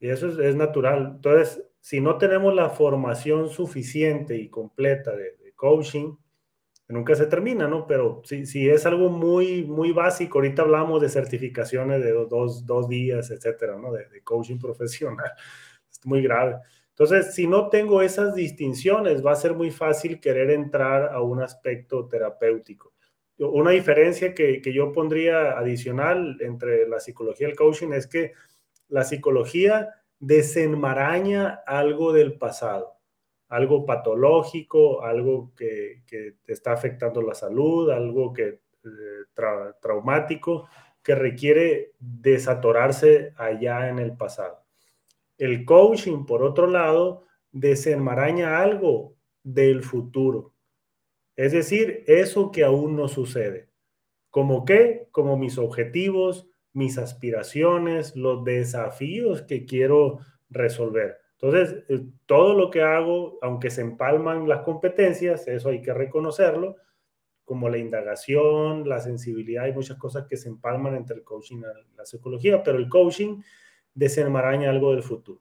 Y 0.00 0.08
eso 0.08 0.42
es, 0.42 0.56
natural. 0.56 1.12
Entonces, 1.16 1.62
si 1.80 2.00
no 2.00 2.16
tenemos 2.18 2.54
la 2.54 2.70
formación 2.70 3.50
suficiente 3.50 4.36
y 4.36 4.48
completa 4.48 5.14
de, 5.14 5.52
coaching, 5.54 6.16
nunca 6.90 7.14
se 7.14 7.26
termina, 7.26 7.66
¿no? 7.68 7.86
Pero 7.86 8.22
si, 8.24 8.46
si, 8.46 8.68
es 8.68 8.86
algo 8.86 9.08
muy, 9.08 9.64
muy 9.64 9.92
básico, 9.92 10.38
ahorita 10.38 10.62
hablamos 10.62 11.00
de 11.00 11.08
certificaciones 11.08 12.02
de 12.02 12.12
dos, 12.12 12.66
dos 12.66 12.88
días, 12.88 13.30
etcétera, 13.30 13.76
¿no? 13.76 13.92
De, 13.92 14.08
de 14.08 14.22
coaching 14.22 14.58
profesional. 14.60 15.30
Es 15.90 16.04
muy 16.04 16.22
grave. 16.22 16.56
Entonces, 16.90 17.34
si 17.34 17.46
no 17.46 17.70
tengo 17.70 18.02
esas 18.02 18.34
distinciones, 18.34 19.24
va 19.24 19.32
a 19.32 19.36
ser 19.36 19.54
muy 19.54 19.70
fácil 19.70 20.20
querer 20.20 20.50
entrar 20.50 21.14
a 21.14 21.22
un 21.22 21.40
aspecto 21.40 22.06
terapéutico. 22.06 22.92
Una 23.38 23.70
diferencia 23.70 24.34
que, 24.34 24.60
yo 24.70 24.92
pondría 24.92 25.52
adicional 25.58 26.36
entre 26.40 26.86
la 26.86 27.00
psicología 27.00 27.48
y 27.48 27.50
el 27.52 27.56
coaching 27.56 27.92
es 27.92 28.06
que 28.06 28.34
la 28.88 29.02
psicología 29.02 29.94
desenmaraña 30.18 31.62
algo 31.66 32.12
del 32.12 32.36
pasado, 32.36 32.99
algo 33.50 33.84
patológico, 33.84 35.02
algo 35.02 35.52
que, 35.56 36.02
te 36.06 36.52
está 36.52 36.72
afectando 36.72 37.20
la 37.20 37.34
salud, 37.34 37.90
algo 37.90 38.32
que 38.32 38.60
eh, 38.84 39.70
traumático, 39.80 40.68
que 41.02 41.14
requiere 41.14 41.92
desatorarse 41.98 43.34
allá 43.36 43.88
en 43.88 43.98
el 43.98 44.16
pasado. 44.16 44.64
El 45.36 45.64
coaching, 45.64 46.26
por 46.26 46.42
otro 46.42 46.68
lado, 46.68 47.24
desenmaraña 47.50 48.62
algo 48.62 49.16
del 49.42 49.82
futuro. 49.82 50.54
Es 51.34 51.52
decir, 51.52 52.04
eso 52.06 52.52
que 52.52 52.62
aún 52.62 52.94
no 52.94 53.08
sucede. 53.08 53.68
¿Como 54.30 54.64
qué? 54.64 55.08
Como 55.10 55.36
mis 55.36 55.58
objetivos, 55.58 56.46
mis 56.72 56.98
aspiraciones, 56.98 58.14
los 58.14 58.44
desafíos 58.44 59.42
que 59.42 59.64
quiero 59.64 60.20
resolver. 60.50 61.18
Entonces, 61.40 61.84
eh, 61.88 62.04
todo 62.26 62.54
lo 62.54 62.70
que 62.70 62.82
hago, 62.82 63.38
aunque 63.42 63.70
se 63.70 63.80
empalman 63.80 64.48
las 64.48 64.60
competencias, 64.60 65.48
eso 65.48 65.70
hay 65.70 65.80
que 65.80 65.94
reconocerlo, 65.94 66.76
como 67.44 67.68
la 67.68 67.78
indagación, 67.78 68.88
la 68.88 69.00
sensibilidad, 69.00 69.64
hay 69.64 69.72
muchas 69.72 69.96
cosas 69.96 70.26
que 70.28 70.36
se 70.36 70.48
empalman 70.48 70.94
entre 70.94 71.16
el 71.16 71.24
coaching 71.24 71.58
y 71.58 71.96
la 71.96 72.06
psicología, 72.06 72.62
pero 72.62 72.78
el 72.78 72.88
coaching 72.88 73.40
desenmaraña 73.94 74.70
algo 74.70 74.92
del 74.92 75.02
futuro. 75.02 75.40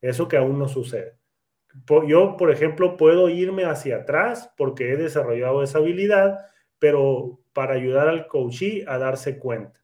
Eso 0.00 0.28
que 0.28 0.36
aún 0.36 0.58
no 0.58 0.68
sucede. 0.68 1.16
Yo, 2.06 2.36
por 2.36 2.50
ejemplo, 2.50 2.96
puedo 2.96 3.28
irme 3.28 3.64
hacia 3.64 3.98
atrás 3.98 4.52
porque 4.56 4.92
he 4.92 4.96
desarrollado 4.96 5.62
esa 5.62 5.78
habilidad, 5.78 6.38
pero 6.78 7.40
para 7.52 7.74
ayudar 7.74 8.08
al 8.08 8.26
coachee 8.26 8.84
a 8.86 8.98
darse 8.98 9.38
cuenta 9.38 9.80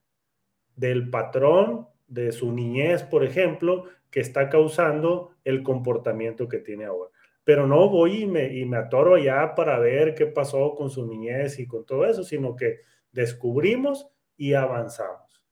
del 0.77 1.11
patrón 1.11 1.89
de 2.07 2.33
su 2.33 2.53
niñez, 2.53 3.03
por 3.03 3.25
ejemplo, 3.25 3.85
que 4.15 4.21
está 4.21 4.49
causando 4.49 5.33
el 5.43 5.65
comportamiento 5.65 6.47
que 6.47 6.59
tiene 6.59 6.85
ahora. 6.85 7.11
Pero 7.43 7.67
no 7.67 7.89
voy 7.89 8.23
y 8.23 8.27
me, 8.27 8.57
y 8.57 8.65
me 8.65 8.77
atoro 8.77 9.17
allá 9.17 9.57
para 9.57 9.77
ver 9.81 10.15
qué 10.15 10.27
pasó 10.27 10.77
con 10.77 10.89
su 10.89 11.05
niñez 11.05 11.59
y 11.59 11.67
con 11.67 11.85
todo 11.85 12.07
eso, 12.07 12.23
sino 12.23 12.55
que 12.55 12.83
descubrimos 13.11 14.07
y 14.37 14.55
avanzamos. 14.55 15.45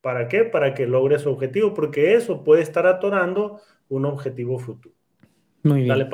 ¿Para 0.00 0.26
qué? 0.26 0.42
Para 0.42 0.74
que 0.74 0.88
logre 0.88 1.20
su 1.20 1.30
objetivo, 1.30 1.72
porque 1.72 2.14
eso 2.14 2.42
puede 2.42 2.62
estar 2.62 2.84
atorando 2.84 3.60
un 3.88 4.04
objetivo 4.06 4.58
futuro. 4.58 4.96
Muy 5.62 5.82
bien. 5.84 6.10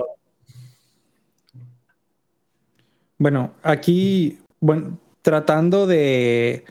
Bueno, 3.16 3.54
aquí, 3.62 4.38
bueno, 4.60 4.98
tratando 5.22 5.86
de 5.86 6.62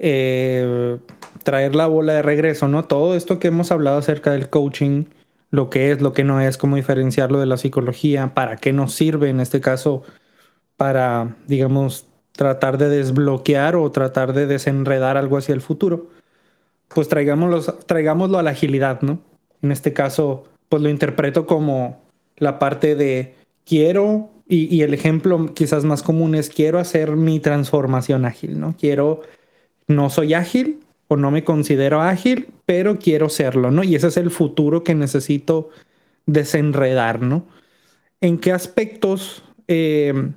eh, 0.00 0.98
traer 1.46 1.74
la 1.74 1.86
bola 1.86 2.12
de 2.12 2.22
regreso, 2.22 2.68
¿no? 2.68 2.84
Todo 2.84 3.14
esto 3.14 3.38
que 3.38 3.48
hemos 3.48 3.70
hablado 3.70 3.98
acerca 3.98 4.32
del 4.32 4.50
coaching, 4.50 5.04
lo 5.50 5.70
que 5.70 5.92
es, 5.92 6.02
lo 6.02 6.12
que 6.12 6.24
no 6.24 6.40
es, 6.40 6.58
cómo 6.58 6.76
diferenciarlo 6.76 7.40
de 7.40 7.46
la 7.46 7.56
psicología, 7.56 8.34
para 8.34 8.56
qué 8.56 8.72
nos 8.74 8.92
sirve 8.92 9.30
en 9.30 9.40
este 9.40 9.60
caso 9.60 10.02
para, 10.76 11.36
digamos, 11.46 12.06
tratar 12.32 12.78
de 12.78 12.88
desbloquear 12.88 13.76
o 13.76 13.90
tratar 13.92 14.32
de 14.34 14.46
desenredar 14.46 15.16
algo 15.16 15.38
hacia 15.38 15.54
el 15.54 15.62
futuro 15.62 16.08
pues 16.88 17.08
traigámoslo 17.08 18.38
a 18.38 18.42
la 18.42 18.50
agilidad, 18.50 19.02
¿no? 19.02 19.20
En 19.62 19.72
este 19.72 19.92
caso, 19.92 20.44
pues 20.68 20.82
lo 20.82 20.88
interpreto 20.88 21.46
como 21.46 22.00
la 22.36 22.58
parte 22.58 22.94
de 22.94 23.34
quiero, 23.64 24.30
y, 24.48 24.82
el 24.82 24.94
ejemplo 24.94 25.52
quizás 25.54 25.84
más 25.84 26.04
común 26.04 26.36
es 26.36 26.50
quiero 26.50 26.78
hacer 26.78 27.16
mi 27.16 27.40
transformación 27.40 28.24
ágil, 28.24 28.60
¿no? 28.60 28.76
Quiero, 28.78 29.22
no 29.88 30.08
soy 30.08 30.34
ágil 30.34 30.80
o 31.08 31.16
no 31.16 31.30
me 31.30 31.44
considero 31.44 32.00
ágil, 32.00 32.48
pero 32.64 32.98
quiero 32.98 33.28
serlo, 33.28 33.70
¿no? 33.70 33.84
Y 33.84 33.94
ese 33.94 34.08
es 34.08 34.16
el 34.16 34.30
futuro 34.30 34.82
que 34.82 34.94
necesito 34.94 35.70
desenredar, 36.26 37.22
¿no? 37.22 37.46
¿En 38.20 38.38
qué 38.38 38.52
aspectos 38.52 39.42
eh, 39.68 40.30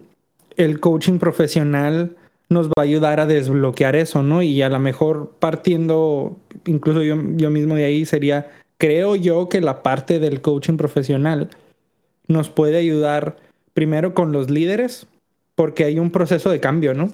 el 0.57 0.79
coaching 0.79 1.17
profesional 1.17 2.15
nos 2.49 2.67
va 2.67 2.73
a 2.77 2.81
ayudar 2.81 3.19
a 3.19 3.25
desbloquear 3.25 3.95
eso, 3.95 4.23
¿no? 4.23 4.41
Y 4.41 4.61
a 4.61 4.69
lo 4.69 4.79
mejor 4.79 5.35
partiendo, 5.39 6.37
incluso 6.65 7.03
yo, 7.03 7.15
yo 7.35 7.49
mismo 7.49 7.75
de 7.75 7.85
ahí 7.85 8.05
sería, 8.05 8.51
creo 8.77 9.15
yo 9.15 9.49
que 9.49 9.61
la 9.61 9.83
parte 9.83 10.19
del 10.19 10.41
coaching 10.41 10.77
profesional 10.77 11.49
nos 12.27 12.49
puede 12.49 12.77
ayudar 12.77 13.37
primero 13.73 14.13
con 14.13 14.31
los 14.31 14.49
líderes, 14.49 15.07
porque 15.55 15.83
hay 15.83 15.99
un 15.99 16.11
proceso 16.11 16.49
de 16.49 16.59
cambio, 16.59 16.93
¿no? 16.93 17.11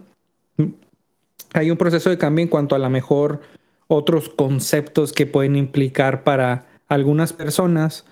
Hay 1.55 1.71
un 1.71 1.77
proceso 1.77 2.09
de 2.09 2.17
cambio 2.17 2.43
en 2.43 2.49
cuanto 2.49 2.75
a 2.75 2.79
lo 2.79 2.89
mejor 2.89 3.41
otros 3.87 4.29
conceptos 4.29 5.13
que 5.13 5.25
pueden 5.25 5.55
implicar 5.55 6.23
para 6.23 6.65
algunas 6.87 7.33
personas 7.33 8.05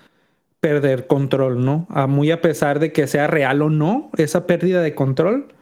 perder 0.60 1.06
control, 1.06 1.64
¿no? 1.64 1.86
A 1.90 2.06
muy 2.06 2.30
a 2.30 2.40
pesar 2.40 2.78
de 2.78 2.92
que 2.92 3.06
sea 3.06 3.26
real 3.26 3.60
o 3.62 3.70
no 3.70 4.10
esa 4.16 4.46
pérdida 4.46 4.80
de 4.80 4.94
control, 4.94 5.52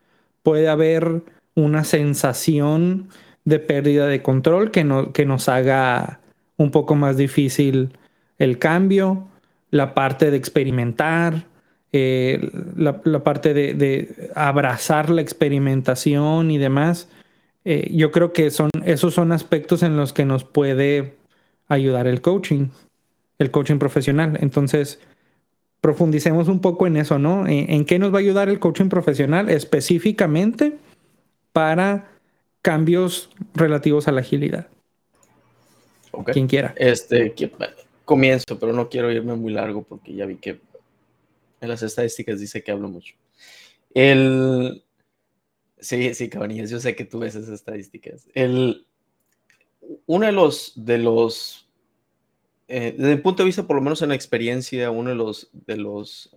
puede 0.42 0.68
haber 0.68 1.22
una 1.54 1.84
sensación 1.84 3.08
de 3.44 3.58
pérdida 3.58 4.06
de 4.06 4.22
control 4.22 4.70
que, 4.70 4.84
no, 4.84 5.12
que 5.12 5.26
nos 5.26 5.48
haga 5.48 6.20
un 6.56 6.70
poco 6.70 6.94
más 6.94 7.16
difícil 7.16 7.98
el 8.38 8.58
cambio, 8.58 9.26
la 9.70 9.94
parte 9.94 10.30
de 10.30 10.36
experimentar, 10.36 11.46
eh, 11.92 12.50
la, 12.76 13.00
parte 13.24 13.54
de, 13.54 14.30
abrazar 14.34 15.10
la 15.10 15.20
experimentación 15.20 16.50
y 16.50 16.58
demás. 16.58 17.08
Eh, 17.64 17.90
yo 17.92 18.10
creo 18.10 18.32
que 18.32 18.50
son, 18.50 18.70
esos 18.84 19.14
son 19.14 19.32
aspectos 19.32 19.82
en 19.82 19.96
los 19.96 20.12
que 20.12 20.24
nos 20.24 20.44
puede 20.44 21.14
ayudar 21.68 22.06
el 22.06 22.20
coaching, 22.20 22.68
el 23.38 23.50
coaching 23.50 23.78
profesional. 23.78 24.38
Entonces, 24.40 25.00
profundicemos 25.80 26.48
un 26.48 26.60
poco 26.60 26.86
en 26.86 26.96
eso, 26.96 27.18
¿no? 27.18 27.46
en 27.46 27.84
qué 27.84 27.98
nos 27.98 28.12
va 28.12 28.18
a 28.18 28.20
ayudar 28.20 28.48
el 28.48 28.58
coaching 28.58 28.88
profesional 28.88 29.48
específicamente? 29.48 30.78
para 31.52 32.08
cambios 32.62 33.30
relativos 33.54 34.08
a 34.08 34.12
la 34.12 34.20
agilidad. 34.20 34.66
Quien 36.32 36.46
quiera. 36.46 36.74
Este, 36.76 37.34
comienzo, 38.04 38.58
pero 38.58 38.72
no 38.72 38.88
quiero 38.88 39.10
irme 39.10 39.34
muy 39.34 39.52
largo 39.52 39.82
porque 39.82 40.14
ya 40.14 40.26
vi 40.26 40.36
que 40.36 40.60
en 41.60 41.68
las 41.68 41.82
estadísticas 41.82 42.40
dice 42.40 42.62
que 42.62 42.70
hablo 42.70 42.88
mucho. 42.88 43.14
El, 43.94 44.82
sí, 45.82 46.14
sí, 46.14 46.28
Cabanillas, 46.28 46.70
yo 46.70 46.80
sé 46.80 46.96
que 46.96 47.04
tú 47.04 47.18
ves 47.18 47.34
esas 47.34 47.50
estadísticas. 47.50 48.26
El, 48.34 48.86
uno 50.06 50.26
de 50.26 50.32
los, 50.32 50.72
de 50.76 50.98
los, 50.98 51.68
eh, 52.68 52.94
desde 52.96 53.12
el 53.12 53.22
punto 53.22 53.42
de 53.42 53.46
vista, 53.46 53.66
por 53.66 53.76
lo 53.76 53.82
menos 53.82 54.00
en 54.02 54.08
la 54.10 54.14
experiencia, 54.14 54.90
uno 54.90 55.10
de 55.10 55.16
los, 55.16 55.50
de 55.52 55.76
los 55.76 56.30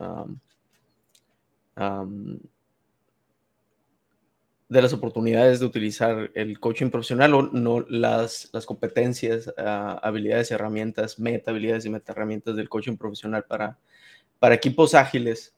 de 4.67 4.81
las 4.81 4.93
oportunidades 4.93 5.59
de 5.59 5.65
utilizar 5.65 6.31
el 6.33 6.59
coaching 6.59 6.89
profesional 6.89 7.33
o 7.33 7.43
no 7.43 7.85
las, 7.87 8.49
las 8.51 8.65
competencias, 8.65 9.53
ah, 9.57 9.99
habilidades, 10.01 10.51
herramientas, 10.51 11.19
meta 11.19 11.51
habilidades 11.51 11.85
y 11.85 11.89
meta 11.89 12.13
herramientas 12.13 12.55
del 12.55 12.69
coaching 12.69 12.97
profesional 12.97 13.45
para, 13.45 13.77
para 14.39 14.55
equipos 14.55 14.95
ágiles 14.95 15.53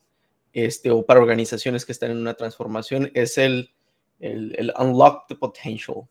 este, 0.53 0.91
o 0.91 1.05
para 1.05 1.21
organizaciones 1.21 1.85
que 1.85 1.93
están 1.93 2.11
en 2.11 2.17
una 2.17 2.33
transformación 2.33 3.11
es 3.13 3.37
el, 3.37 3.71
el, 4.19 4.73
unlock 4.77 5.27
the 5.27 5.35
potential. 5.35 6.07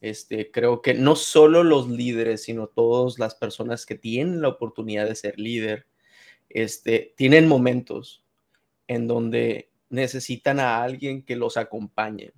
Este, 0.00 0.50
creo 0.50 0.80
que 0.80 0.94
no 0.94 1.14
solo 1.14 1.62
los 1.62 1.90
líderes, 1.90 2.44
sino 2.44 2.68
todas 2.68 3.18
las 3.18 3.34
personas 3.34 3.84
que 3.84 3.96
tienen 3.96 4.40
la 4.40 4.48
oportunidad 4.48 5.06
de 5.06 5.14
ser 5.14 5.38
líder, 5.38 5.86
este, 6.48 7.12
tienen 7.16 7.46
momentos 7.46 8.24
en 8.86 9.06
donde 9.06 9.70
necesitan 9.90 10.58
a 10.58 10.82
alguien 10.82 11.22
que 11.22 11.36
los 11.36 11.56
acompañe. 11.56 12.32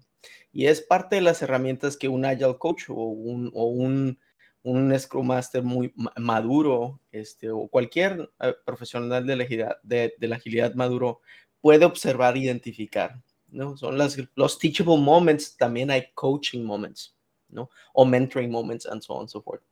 Y 0.52 0.66
es 0.66 0.80
parte 0.80 1.16
de 1.16 1.22
las 1.22 1.42
herramientas 1.42 1.96
que 1.96 2.08
un 2.08 2.24
Agile 2.24 2.58
Coach 2.58 2.90
o 2.90 2.94
un, 2.94 3.50
o 3.54 3.66
un, 3.66 4.18
un 4.62 4.98
Scrum 4.98 5.26
Master 5.26 5.62
muy 5.62 5.92
maduro, 6.16 7.00
este, 7.12 7.50
o 7.50 7.68
cualquier 7.68 8.30
eh, 8.40 8.54
profesional 8.64 9.26
de 9.26 9.36
la, 9.36 9.44
agilidad, 9.44 9.76
de, 9.82 10.14
la 10.18 10.36
agilidad 10.36 10.74
maduro 10.74 11.20
puede 11.60 11.84
observar 11.84 12.36
e 12.36 12.40
identificar. 12.40 13.20
¿No? 13.50 13.76
Son 13.76 13.96
las, 13.96 14.16
los 14.34 14.58
teachable 14.58 14.98
moments, 14.98 15.56
también 15.56 15.90
hay 15.90 16.04
coaching 16.14 16.62
moments, 16.62 17.16
¿no? 17.48 17.70
O 17.92 18.04
mentoring 18.04 18.50
moments, 18.50 18.86
and 18.86 19.02
so 19.02 19.14
on 19.14 19.20
and 19.20 19.28
so 19.28 19.42
forth. 19.42 19.62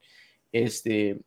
Este, 0.53 1.21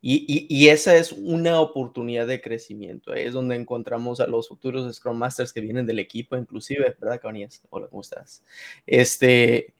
y, 0.00 0.68
esa 0.68 0.96
es 0.96 1.10
una 1.12 1.60
oportunidad 1.60 2.26
de 2.26 2.40
crecimiento. 2.40 3.14
es 3.14 3.32
donde 3.32 3.56
encontramos 3.56 4.20
a 4.20 4.28
los 4.28 4.48
futuros 4.48 4.94
Scrum 4.94 5.16
Masters 5.16 5.52
que 5.52 5.60
vienen 5.60 5.86
del 5.86 5.98
equipo, 5.98 6.36
inclusive, 6.36 6.96
¿verdad, 7.00 7.20
Cabanías? 7.20 7.62
Hola, 7.70 7.88
¿cómo 7.88 8.02
estás? 8.02 8.44
Este, 8.86 9.74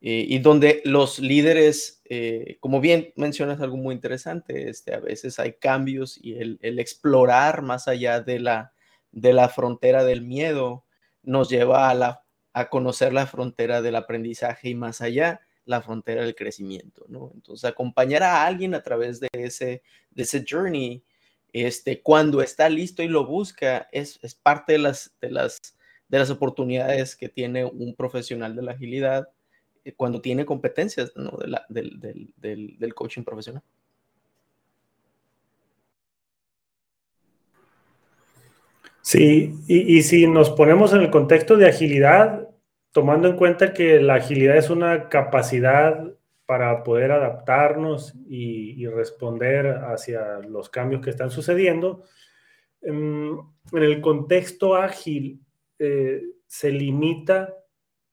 eh, 0.00 0.26
y 0.28 0.40
donde 0.40 0.82
los 0.84 1.20
líderes, 1.20 2.02
eh, 2.06 2.56
como 2.58 2.80
bien 2.80 3.12
mencionas 3.14 3.60
algo 3.60 3.76
muy 3.76 3.94
interesante, 3.94 4.68
este, 4.68 4.94
a 4.94 4.98
veces 4.98 5.38
hay 5.38 5.52
cambios 5.52 6.18
y 6.20 6.34
el, 6.34 6.58
explorar 6.80 7.62
más 7.62 7.86
allá 7.86 8.20
de 8.20 8.40
la, 8.40 8.72
de 9.12 9.32
la 9.32 9.48
frontera 9.48 10.02
del 10.02 10.22
miedo 10.22 10.84
nos 11.22 11.48
lleva 11.48 11.90
a, 11.90 11.94
la, 11.94 12.24
a 12.52 12.68
conocer 12.68 13.12
la 13.12 13.26
frontera 13.26 13.82
del 13.82 13.96
aprendizaje 13.96 14.70
y 14.70 14.74
más 14.74 15.00
allá 15.00 15.40
la 15.64 15.80
frontera 15.80 16.22
del 16.22 16.34
crecimiento, 16.34 17.04
¿no? 17.08 17.30
Entonces, 17.34 17.64
acompañar 17.64 18.22
a 18.22 18.44
alguien 18.44 18.74
a 18.74 18.82
través 18.82 19.20
de 19.20 19.28
ese, 19.32 19.82
de 20.10 20.22
ese 20.22 20.44
journey, 20.48 21.04
este, 21.52 22.02
cuando 22.02 22.42
está 22.42 22.68
listo 22.68 23.02
y 23.02 23.08
lo 23.08 23.26
busca, 23.26 23.88
es, 23.92 24.18
es 24.22 24.34
parte 24.34 24.72
de 24.72 24.78
las, 24.78 25.14
de, 25.20 25.30
las, 25.30 25.60
de 26.08 26.18
las 26.18 26.30
oportunidades 26.30 27.14
que 27.14 27.28
tiene 27.28 27.64
un 27.64 27.94
profesional 27.94 28.56
de 28.56 28.62
la 28.62 28.72
agilidad 28.72 29.28
eh, 29.84 29.92
cuando 29.92 30.20
tiene 30.20 30.46
competencias 30.46 31.12
¿no? 31.14 31.38
del, 31.68 32.00
del, 32.36 32.78
del 32.78 32.94
coaching 32.94 33.22
profesional. 33.22 33.62
Sí, 39.02 39.54
y, 39.66 39.98
y, 39.98 40.02
si 40.02 40.26
nos 40.26 40.50
ponemos 40.50 40.92
en 40.92 41.02
el 41.02 41.10
contexto 41.10 41.56
de 41.56 41.66
agilidad, 41.68 42.48
tomando 42.92 43.28
en 43.28 43.36
cuenta 43.36 43.72
que 43.72 44.00
la 44.00 44.14
agilidad 44.14 44.56
es 44.56 44.70
una 44.70 45.08
capacidad 45.08 46.12
para 46.46 46.82
poder 46.84 47.12
adaptarnos 47.12 48.14
y, 48.28 48.86
responder 48.86 49.66
hacia 49.66 50.38
los 50.40 50.68
cambios 50.68 51.00
que 51.00 51.10
están 51.10 51.30
sucediendo, 51.30 52.04
em, 52.82 53.38
en, 53.72 53.82
el 53.82 54.00
contexto 54.00 54.74
ágil 54.74 55.40
eh, 55.78 56.20
se 56.46 56.70
limita 56.70 57.54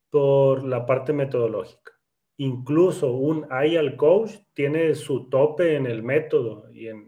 por 0.10 0.64
la 0.64 0.86
parte 0.86 1.12
metodológica. 1.12 1.89
Incluso 2.42 3.12
un 3.12 3.46
IAL 3.52 3.98
coach 3.98 4.32
tiene 4.54 4.96
su 4.96 5.28
tope 5.28 5.76
en 5.76 5.86
el 5.86 6.04
método 6.04 6.72
y 6.72 6.88
en, 6.88 7.06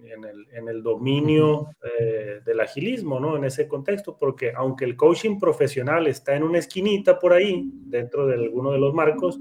el, 0.68 0.84
dominio 0.84 1.70
eh, 1.82 2.42
del 2.46 2.60
agilismo, 2.60 3.18
¿no? 3.18 3.38
En 3.38 3.46
ese 3.46 3.66
contexto, 3.66 4.18
porque 4.20 4.52
aunque 4.54 4.84
el 4.84 4.98
coaching 4.98 5.40
profesional 5.40 6.08
está 6.08 6.36
en 6.36 6.44
una 6.44 6.58
esquinita 6.58 7.18
por 7.18 7.32
ahí, 7.32 7.64
dentro 7.86 8.28
de 8.28 8.34
alguno 8.34 8.74
de 8.74 8.80
los 8.80 8.94
marcos, 8.94 9.40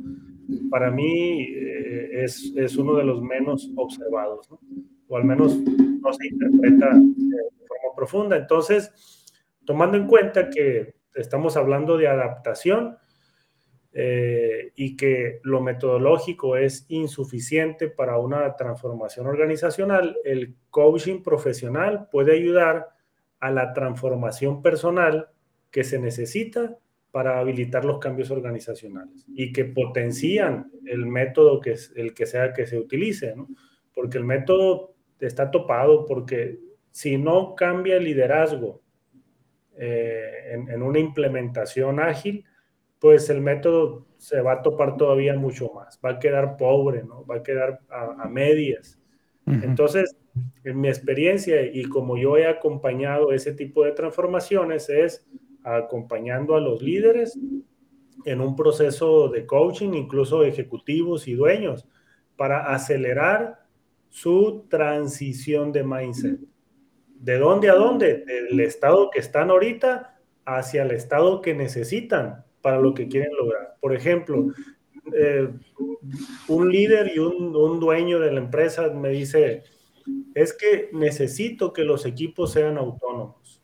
para 0.70 0.92
mí 0.92 1.42
eh, 1.42 2.22
es, 2.22 2.52
es, 2.54 2.76
uno 2.76 2.94
de 2.94 3.02
los 3.02 3.20
menos 3.20 3.68
observados, 3.74 4.48
¿no? 4.48 4.60
O 5.08 5.16
al 5.16 5.24
menos 5.24 5.58
no 5.58 6.12
se 6.12 6.28
interpreta 6.28 6.88
de 6.94 7.66
forma 7.66 7.96
profunda. 7.96 8.36
Entonces, 8.36 9.26
tomando 9.64 9.96
en 9.96 10.06
cuenta 10.06 10.50
que 10.50 10.94
estamos 11.16 11.56
hablando 11.56 11.98
de 11.98 12.06
adaptación, 12.06 12.96
eh, 13.92 14.70
y 14.76 14.96
que 14.96 15.40
lo 15.42 15.60
metodológico 15.60 16.56
es 16.56 16.86
insuficiente 16.88 17.88
para 17.88 18.18
una 18.18 18.54
transformación 18.54 19.26
organizacional, 19.26 20.16
el 20.24 20.54
coaching 20.70 21.22
profesional 21.22 22.08
puede 22.08 22.34
ayudar 22.34 22.90
a 23.40 23.50
la 23.50 23.72
transformación 23.72 24.62
personal 24.62 25.28
que 25.72 25.82
se 25.82 25.98
necesita 25.98 26.78
para 27.10 27.40
habilitar 27.40 27.84
los 27.84 27.98
cambios 27.98 28.30
organizacionales 28.30 29.26
y 29.34 29.52
que 29.52 29.64
potencian 29.64 30.70
el 30.86 31.06
método 31.06 31.60
que 31.60 31.72
es 31.72 31.92
el 31.96 32.14
que 32.14 32.26
sea 32.26 32.52
que 32.52 32.68
se 32.68 32.78
utilice, 32.78 33.34
porque 33.92 34.18
el 34.18 34.24
método 34.24 34.94
está 35.18 35.50
topado, 35.50 36.06
porque 36.06 36.60
si 36.92 37.18
no 37.18 37.56
cambia 37.56 37.96
el 37.96 38.04
liderazgo 38.04 38.82
eh, 39.76 40.52
en 40.52 40.80
una 40.80 41.00
implementación 41.00 41.98
ágil, 41.98 42.44
pues 43.00 43.30
el 43.30 43.40
método 43.40 44.06
se 44.18 44.42
va 44.42 44.52
a 44.52 44.62
topar 44.62 44.96
todavía 44.96 45.34
mucho 45.36 45.72
más, 45.74 45.98
va 46.04 46.10
a 46.10 46.18
quedar 46.18 46.56
pobre, 46.58 47.02
¿no? 47.02 47.24
Va 47.24 47.36
a 47.36 47.42
quedar 47.42 47.80
a, 47.88 48.28
medias. 48.28 48.98
Entonces, 49.46 50.14
en 50.62 50.80
mi 50.80 50.88
experiencia 50.88 51.62
y 51.62 51.84
como 51.84 52.16
yo 52.16 52.36
he 52.36 52.46
acompañado 52.46 53.32
ese 53.32 53.52
tipo 53.52 53.84
de 53.84 53.92
transformaciones 53.92 54.88
es 54.88 55.26
acompañando 55.64 56.54
a 56.54 56.60
los 56.60 56.82
líderes 56.82 57.36
en 58.26 58.40
un 58.40 58.54
proceso 58.54 59.28
de 59.28 59.46
coaching, 59.46 59.94
incluso 59.94 60.44
ejecutivos 60.44 61.26
y 61.26 61.34
dueños, 61.34 61.88
para 62.36 62.72
acelerar 62.72 63.64
su 64.08 64.66
transición 64.68 65.72
de 65.72 65.82
mindset. 65.82 66.38
¿De 67.18 67.38
dónde 67.38 67.70
a 67.70 67.74
dónde? 67.74 68.24
Del 68.24 68.60
estado 68.60 69.10
que 69.10 69.20
están 69.20 69.50
ahorita 69.50 70.20
hacia 70.44 70.82
el 70.82 70.90
estado 70.92 71.40
que 71.40 71.54
necesitan 71.54 72.44
para 72.60 72.80
lo 72.80 72.94
que 72.94 73.08
quieren 73.08 73.34
lograr. 73.36 73.76
Por 73.80 73.94
ejemplo, 73.94 74.52
eh, 75.14 75.48
un 76.48 76.70
líder 76.70 77.12
y 77.14 77.18
un, 77.18 77.54
un, 77.54 77.80
dueño 77.80 78.20
de 78.20 78.32
la 78.32 78.40
empresa 78.40 78.88
me 78.90 79.10
dice, 79.10 79.64
es 80.34 80.52
que 80.52 80.90
necesito 80.92 81.72
que 81.72 81.84
los 81.84 82.06
equipos 82.06 82.52
sean 82.52 82.78
autónomos. 82.78 83.62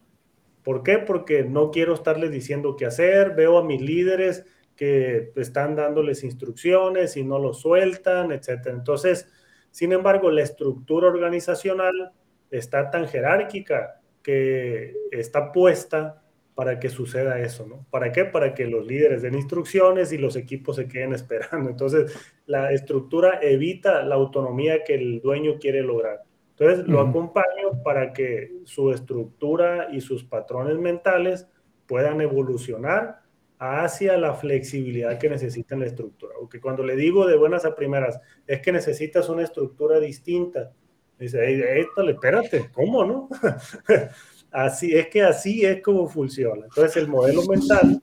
¿Por 0.62 0.82
qué? 0.82 0.98
Porque 0.98 1.44
no 1.44 1.70
quiero 1.70 1.94
estarles 1.94 2.30
diciendo 2.30 2.76
qué 2.76 2.86
hacer, 2.86 3.34
veo 3.34 3.58
a 3.58 3.64
mis 3.64 3.80
líderes 3.80 4.44
que 4.74 5.32
están 5.36 5.76
dándoles 5.76 6.24
instrucciones 6.24 7.16
y 7.16 7.24
no 7.24 7.38
lo 7.38 7.54
sueltan, 7.54 8.32
etc. 8.32 8.66
Entonces, 8.66 9.28
sin 9.70 9.92
embargo, 9.92 10.30
la 10.30 10.42
estructura 10.42 11.08
organizacional 11.08 12.12
está 12.50 12.90
tan 12.90 13.06
jerárquica 13.06 14.00
que 14.22 14.94
está 15.10 15.52
puesta 15.52 16.22
para 16.56 16.80
que 16.80 16.88
suceda 16.88 17.38
eso, 17.38 17.66
¿no? 17.66 17.86
¿Para 17.90 18.10
qué? 18.10 18.24
Para 18.24 18.54
que 18.54 18.66
los 18.66 18.86
líderes 18.86 19.20
den 19.20 19.34
instrucciones 19.34 20.10
y 20.10 20.16
los 20.16 20.36
equipos 20.36 20.76
se 20.76 20.88
queden 20.88 21.12
esperando. 21.14 21.68
Entonces, 21.68 22.16
la 22.46 22.72
estructura 22.72 23.40
evita 23.42 24.02
la 24.02 24.14
autonomía 24.14 24.82
que 24.82 24.94
el 24.94 25.20
dueño 25.20 25.58
quiere 25.60 25.82
lograr. 25.82 26.22
Entonces, 26.58 26.88
lo 26.88 27.00
acompaño 27.00 27.82
para 27.84 28.14
que 28.14 28.52
su 28.64 28.90
estructura 28.90 29.88
y 29.92 30.00
sus 30.00 30.24
patrones 30.24 30.78
mentales 30.78 31.46
puedan 31.86 32.22
evolucionar 32.22 33.20
hacia 33.58 34.16
la 34.16 34.32
flexibilidad 34.32 35.18
que 35.18 35.28
necesita 35.28 35.76
la 35.76 35.84
estructura. 35.84 36.32
Porque 36.40 36.58
cuando 36.58 36.82
le 36.82 36.96
digo 36.96 37.26
de 37.26 37.36
buenas 37.36 37.66
a 37.66 37.74
primeras, 37.74 38.18
es 38.46 38.62
que 38.62 38.72
necesitas 38.72 39.28
una 39.28 39.42
estructura 39.42 40.00
distinta, 40.00 40.72
dice, 41.18 41.38
hey, 41.44 41.84
espérate, 42.08 42.70
¿cómo 42.72 43.04
no? 43.04 43.28
Así 44.50 44.94
es 44.94 45.08
que 45.08 45.22
así 45.22 45.64
es 45.64 45.82
como 45.82 46.08
funciona. 46.08 46.64
Entonces 46.64 46.96
el 46.96 47.08
modelo 47.08 47.42
mental 47.46 48.02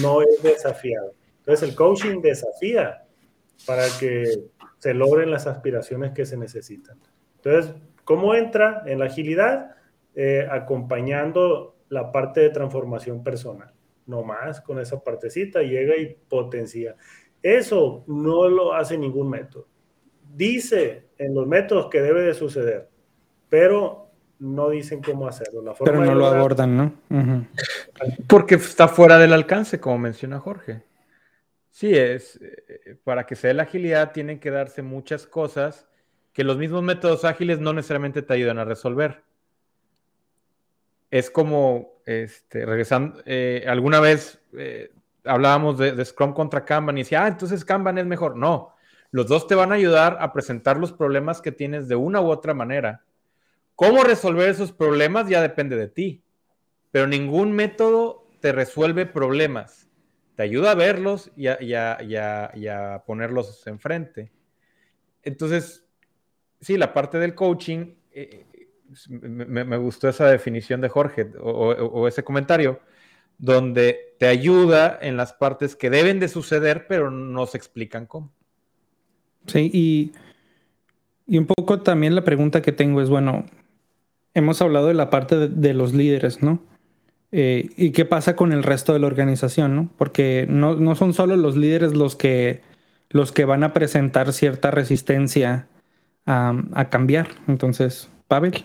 no 0.00 0.22
es 0.22 0.42
desafiado. 0.42 1.12
Entonces 1.38 1.68
el 1.68 1.74
coaching 1.74 2.20
desafía 2.20 3.04
para 3.66 3.84
que 3.98 4.48
se 4.78 4.94
logren 4.94 5.30
las 5.30 5.46
aspiraciones 5.46 6.12
que 6.12 6.26
se 6.26 6.36
necesitan. 6.36 6.98
Entonces, 7.36 7.74
¿cómo 8.04 8.34
entra 8.34 8.82
en 8.86 8.98
la 8.98 9.06
agilidad? 9.06 9.76
Eh, 10.14 10.46
acompañando 10.50 11.76
la 11.90 12.10
parte 12.10 12.40
de 12.40 12.50
transformación 12.50 13.22
personal. 13.22 13.72
No 14.06 14.22
más 14.22 14.60
con 14.60 14.80
esa 14.80 15.02
partecita, 15.02 15.62
llega 15.62 15.96
y 15.96 16.16
potencia. 16.28 16.96
Eso 17.42 18.04
no 18.06 18.48
lo 18.48 18.74
hace 18.74 18.98
ningún 18.98 19.30
método. 19.30 19.68
Dice 20.34 21.08
en 21.18 21.34
los 21.34 21.46
métodos 21.46 21.88
que 21.88 22.02
debe 22.02 22.22
de 22.22 22.34
suceder, 22.34 22.88
pero 23.48 24.07
no 24.38 24.70
dicen 24.70 25.02
cómo 25.02 25.26
hacerlo. 25.26 25.74
Pero 25.84 26.04
no 26.04 26.14
lo 26.14 26.26
abordan, 26.26 26.76
¿no? 26.76 26.92
Porque 28.26 28.56
está 28.56 28.88
fuera 28.88 29.18
del 29.18 29.32
alcance, 29.32 29.80
como 29.80 29.98
menciona 29.98 30.38
Jorge. 30.38 30.82
Sí, 31.70 31.94
es 31.94 32.40
eh, 32.42 32.96
para 33.04 33.24
que 33.24 33.36
se 33.36 33.48
dé 33.48 33.54
la 33.54 33.62
agilidad 33.64 34.12
tienen 34.12 34.40
que 34.40 34.50
darse 34.50 34.82
muchas 34.82 35.26
cosas 35.26 35.86
que 36.32 36.42
los 36.42 36.58
mismos 36.58 36.82
métodos 36.82 37.24
ágiles 37.24 37.60
no 37.60 37.72
necesariamente 37.72 38.22
te 38.22 38.34
ayudan 38.34 38.58
a 38.58 38.64
resolver. 38.64 39.22
Es 41.10 41.30
como, 41.30 42.00
este, 42.04 42.66
regresando, 42.66 43.22
eh, 43.26 43.64
alguna 43.66 44.00
vez 44.00 44.40
eh, 44.56 44.92
hablábamos 45.24 45.78
de, 45.78 45.92
de, 45.92 46.04
Scrum 46.04 46.32
contra 46.32 46.64
Kanban 46.64 46.98
y 46.98 47.02
decía, 47.02 47.24
ah, 47.24 47.28
entonces 47.28 47.64
Kanban 47.64 47.98
es 47.98 48.06
mejor. 48.06 48.36
No, 48.36 48.74
los 49.10 49.26
dos 49.26 49.46
te 49.46 49.54
van 49.54 49.72
a 49.72 49.76
ayudar 49.76 50.18
a 50.20 50.32
presentar 50.32 50.78
los 50.78 50.92
problemas 50.92 51.40
que 51.40 51.52
tienes 51.52 51.88
de 51.88 51.96
una 51.96 52.20
u 52.20 52.28
otra 52.28 52.54
manera 52.54 53.04
¿Cómo 53.78 54.02
resolver 54.02 54.48
esos 54.48 54.72
problemas? 54.72 55.28
Ya 55.28 55.40
depende 55.40 55.76
de 55.76 55.86
ti. 55.86 56.24
pero 56.90 57.06
ningún 57.06 57.52
método 57.52 58.26
te 58.40 58.50
resuelve 58.50 59.06
problemas. 59.06 59.88
Te 60.34 60.42
ayuda 60.42 60.72
a 60.72 60.74
verlos 60.74 61.30
y 61.36 61.46
a, 61.46 63.04
ponerlos 63.06 63.64
enfrente. 63.68 64.32
Entonces, 65.22 65.86
sí, 66.60 66.76
la 66.76 66.92
parte 66.92 67.18
del 67.18 67.36
coaching, 67.36 67.94
eh, 68.10 68.46
me, 69.10 69.76
gustó 69.76 70.08
esa 70.08 70.26
definición 70.26 70.80
de 70.80 70.88
Jorge 70.88 71.30
o, 71.40 72.08
ese 72.08 72.24
comentario, 72.24 72.80
donde 73.38 74.16
te 74.18 74.26
ayuda 74.26 74.98
en 75.00 75.16
las 75.16 75.34
partes 75.34 75.76
que 75.76 75.88
deben 75.88 76.18
de 76.18 76.26
suceder, 76.26 76.88
pero 76.88 77.12
no 77.12 77.46
se 77.46 77.58
explican 77.58 78.06
cómo. 78.06 78.32
Sí, 79.46 79.70
y, 79.72 80.12
y 81.28 81.38
un 81.38 81.46
poco 81.46 81.80
también 81.80 82.16
la 82.16 82.24
pregunta 82.24 82.60
que 82.60 82.72
tengo 82.72 83.00
es, 83.00 83.08
bueno, 83.08 83.46
hemos 84.38 84.62
hablado 84.62 84.88
de 84.88 84.94
la 84.94 85.10
parte 85.10 85.48
de 85.48 85.74
los 85.74 85.92
líderes, 85.92 86.42
¿no? 86.42 86.62
Eh, 87.30 87.68
¿Y 87.76 87.90
qué 87.90 88.04
pasa 88.04 88.36
con 88.36 88.52
el 88.52 88.62
resto 88.62 88.92
de 88.92 89.00
la 89.00 89.06
organización? 89.06 89.76
¿no? 89.76 89.90
Porque 89.98 90.46
no, 90.48 90.94
son 90.94 91.12
solo 91.12 91.36
los 91.36 91.56
líderes 91.56 91.94
los 91.94 92.16
que, 92.16 92.62
los 93.10 93.32
que 93.32 93.44
van 93.44 93.64
a 93.64 93.72
presentar 93.72 94.32
cierta 94.32 94.70
resistencia 94.70 95.68
a, 96.26 96.88
cambiar. 96.90 97.28
Entonces, 97.46 98.10
Pavel. 98.28 98.64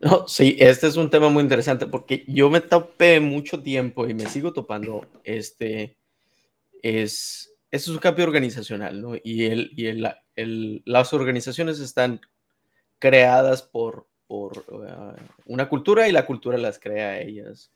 No, 0.00 0.28
sí, 0.28 0.56
este 0.58 0.86
es 0.86 0.96
un 0.96 1.10
tema 1.10 1.28
muy 1.30 1.42
interesante 1.42 1.86
porque 1.86 2.24
yo 2.26 2.50
me 2.50 2.60
topé 2.60 3.20
mucho 3.20 3.62
tiempo 3.62 4.06
y 4.06 4.14
me 4.14 4.26
sigo 4.26 4.52
topando. 4.52 5.06
Este 5.24 5.96
es, 6.82 7.54
es 7.70 7.88
un 7.88 7.98
cambio 7.98 8.24
organizacional, 8.24 9.00
¿no? 9.00 9.14
Y, 9.22 9.44
el, 9.44 9.70
y 9.74 9.86
el, 9.86 10.82
las 10.84 11.14
organizaciones 11.14 11.80
están 11.80 12.20
creadas 12.98 13.62
por, 13.62 14.06
por 14.26 14.64
uh, 14.68 15.14
una 15.46 15.68
cultura 15.68 16.08
y 16.08 16.12
la 16.12 16.26
cultura 16.26 16.58
las 16.58 16.78
crea 16.78 17.20
ellas. 17.20 17.70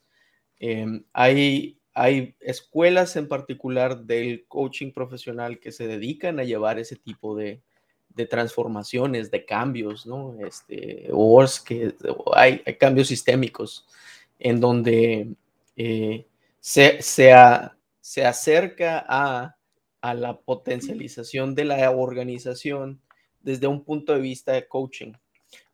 Em, 0.59 1.03
hay, 1.13 1.79
hay 1.93 2.35
escuelas 2.39 3.15
en 3.15 3.27
particular 3.27 4.03
del 4.03 4.45
coaching 4.47 4.91
profesional 4.91 5.59
que 5.59 5.71
se 5.71 5.87
dedican 5.87 6.39
a 6.39 6.43
llevar 6.43 6.79
ese 6.79 6.95
tipo 6.95 7.35
de, 7.35 7.61
de 8.15 8.25
transformaciones, 8.25 9.31
de 9.31 9.45
cambios, 9.45 10.05
¿no? 10.05 10.37
Este, 10.45 11.07
o 11.11 11.43
que 11.65 11.95
hay, 12.33 12.59
cambios 12.79 13.07
sistémicos 13.07 13.87
en 14.39 14.59
donde 14.59 15.33
eh, 15.75 16.25
se, 16.59 17.01
se, 17.01 17.31
se, 17.99 18.25
acerca 18.25 19.05
a, 19.07 19.55
a, 20.01 20.13
la 20.13 20.39
potencialización 20.39 21.55
de 21.55 21.65
la 21.65 21.91
organización 21.91 23.01
desde 23.41 23.67
un 23.67 23.83
punto 23.83 24.13
de 24.13 24.21
vista 24.21 24.53
de 24.53 24.67
coaching, 24.67 25.13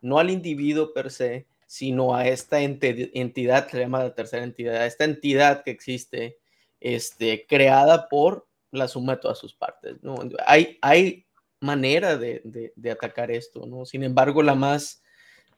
no 0.08 0.20
al 0.20 0.30
individuo 0.30 0.94
per 0.94 1.12
se, 1.12 1.48
sino 1.66 2.16
a 2.16 2.28
esta 2.28 2.62
entidad 2.62 3.66
que 3.66 3.72
se 3.72 3.80
llama 3.80 4.04
la 4.04 4.16
tercera 4.16 4.44
entidad, 4.44 4.78
a 4.78 4.86
esta 4.86 5.04
entidad 5.04 5.64
que 5.64 5.72
existe, 5.72 6.40
este, 6.80 7.46
creada 7.46 8.08
por 8.08 8.48
la 8.72 8.88
suma 8.88 9.16
de 9.16 9.22
todas 9.22 9.38
sus 9.38 9.54
partes. 9.54 10.02
¿no? 10.02 10.18
Hay, 10.46 10.78
hay 10.82 11.26
manera 11.60 12.16
de, 12.18 12.42
de, 12.76 12.92
atacar 12.92 13.32
esto, 13.32 13.66
¿no? 13.66 13.86
Sin 13.86 14.04
embargo, 14.04 14.44
la 14.44 14.56
más, 14.56 15.04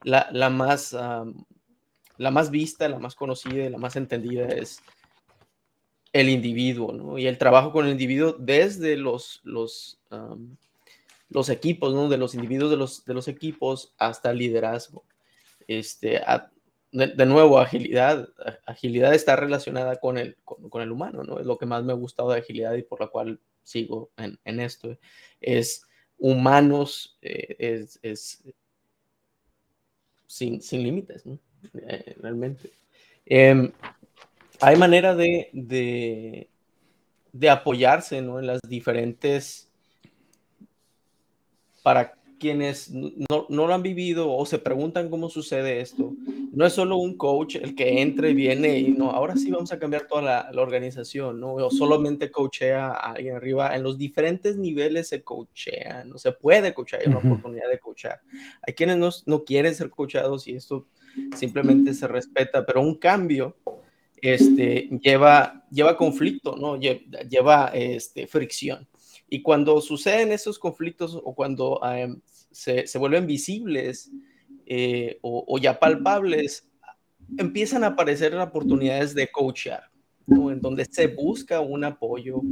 la, 0.02 0.28
la 0.32 0.50
más, 0.50 0.92
la 0.92 2.30
más 2.30 2.50
vista, 2.50 2.88
la 2.88 2.98
más 2.98 3.14
conocida 3.14 3.66
y 3.66 3.68
la 3.68 3.78
más 3.78 3.96
entendida 3.96 4.48
es 4.48 4.82
el 6.12 6.28
individuo, 6.28 6.92
¿no? 6.92 7.18
Y 7.18 7.26
el 7.26 7.38
trabajo 7.38 7.70
con 7.70 7.84
el 7.86 7.92
individuo 7.92 8.34
desde 8.38 8.96
los, 8.96 9.40
los, 9.44 10.00
los 11.30 11.48
equipos. 11.48 12.10
De 12.10 12.18
los 12.18 12.34
individuos 12.34 12.70
de 12.70 12.76
los, 12.76 13.04
de 13.04 13.14
los 13.14 13.28
equipos 13.28 13.94
hasta 13.98 14.32
liderazgo. 14.32 15.04
Este, 15.66 16.20
de, 16.92 17.26
nuevo, 17.26 17.58
agilidad. 17.58 18.28
Agilidad 18.66 19.14
está 19.14 19.36
relacionada 19.36 19.96
con 19.96 20.18
el, 20.18 20.36
con, 20.44 20.82
el 20.82 20.90
humano, 20.90 21.22
¿no? 21.22 21.38
Es 21.38 21.46
lo 21.46 21.56
que 21.58 21.66
más 21.66 21.84
me 21.84 21.92
ha 21.92 21.96
gustado 21.96 22.30
de 22.30 22.38
agilidad 22.38 22.74
y 22.74 22.82
por 22.82 23.00
la 23.00 23.08
cual 23.08 23.40
sigo 23.62 24.10
en, 24.16 24.60
esto. 24.60 24.98
Es 25.40 25.86
humanos, 26.18 27.16
eh, 27.22 27.86
es, 28.02 28.42
sin, 30.26 30.60
límites, 30.72 31.26
¿no? 31.26 31.38
Eh, 31.74 32.16
realmente. 32.20 32.70
Em, 33.26 33.70
hay 34.60 34.76
manera 34.76 35.14
de, 35.14 35.48
de, 35.52 36.48
de, 37.32 37.50
apoyarse 37.50 38.20
¿no? 38.20 38.38
en 38.38 38.46
las 38.46 38.60
diferentes 38.62 39.69
para 41.82 42.14
quienes 42.38 42.90
no, 42.90 43.46
lo 43.48 43.74
han 43.74 43.82
vivido 43.82 44.32
o 44.32 44.46
se 44.46 44.58
preguntan 44.58 45.10
cómo 45.10 45.28
sucede 45.28 45.80
esto, 45.80 46.14
no 46.52 46.64
es 46.64 46.72
solo 46.72 46.96
un 46.96 47.16
coach 47.16 47.56
el 47.56 47.74
que 47.74 48.00
entre 48.00 48.30
y 48.30 48.34
viene 48.34 48.78
y 48.78 48.88
no, 48.92 49.10
ahora 49.10 49.36
sí 49.36 49.50
vamos 49.50 49.72
a 49.72 49.78
cambiar 49.78 50.06
toda 50.06 50.50
la, 50.50 50.60
organización, 50.62 51.38
¿no? 51.38 51.54
O 51.54 51.70
solamente 51.70 52.30
coachea 52.30 52.88
a 52.88 53.12
alguien 53.12 53.36
arriba. 53.36 53.76
En 53.76 53.82
los 53.82 53.98
diferentes 53.98 54.56
niveles 54.56 55.08
se 55.08 55.22
coachea, 55.22 56.04
no 56.04 56.16
se 56.16 56.32
puede 56.32 56.72
coachar, 56.72 57.00
hay 57.00 57.08
una 57.08 57.18
oportunidad 57.18 57.68
de 57.70 57.78
coachar. 57.78 58.20
Hay 58.66 58.72
quienes 58.72 58.96
no, 58.96 59.10
no 59.26 59.44
quieren 59.44 59.74
ser 59.74 59.90
coachados 59.90 60.48
y 60.48 60.54
esto 60.54 60.86
simplemente 61.36 61.92
se 61.92 62.08
respeta, 62.08 62.64
pero 62.64 62.80
un 62.80 62.96
cambio 62.96 63.56
este, 64.22 64.88
lleva, 65.02 65.64
lleva 65.70 65.96
conflicto, 65.96 66.56
¿no? 66.56 66.78
Lleva, 66.78 67.70
este, 67.74 68.26
fricción. 68.26 68.86
Y 69.30 69.42
cuando 69.42 69.80
suceden 69.80 70.32
esos 70.32 70.58
conflictos 70.58 71.14
o 71.14 71.34
cuando 71.34 71.80
em, 71.84 72.20
se, 72.50 72.84
vuelven 72.98 73.28
visibles 73.28 74.10
eh, 74.66 75.18
o, 75.22 75.56
ya 75.58 75.78
palpables, 75.78 76.68
empiezan 77.38 77.84
a 77.84 77.88
aparecer 77.88 78.36
oportunidades 78.36 79.14
de 79.14 79.30
coachar, 79.30 79.84
en 80.26 80.60
donde 80.60 80.84
se 80.84 81.06
busca 81.06 81.60
un 81.60 81.84
apoyo 81.84 82.42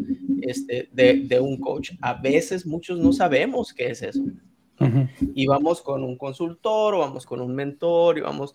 este, 0.41 0.89
de, 0.93 1.41
un 1.41 1.59
coach. 1.59 1.91
A 2.01 2.14
veces 2.14 2.64
muchos 2.64 2.99
no 2.99 3.12
sabemos 3.12 3.74
qué 3.74 3.91
es 3.91 4.03
eso. 4.03 4.22
Y 5.35 5.49
vamos 5.49 5.83
con 5.83 6.05
un 6.05 6.16
consultor 6.16 6.95
o 6.95 7.01
vamos 7.01 7.26
con 7.26 7.41
un 7.41 7.53
mentor 7.53 8.18
y 8.18 8.20
vamos, 8.20 8.55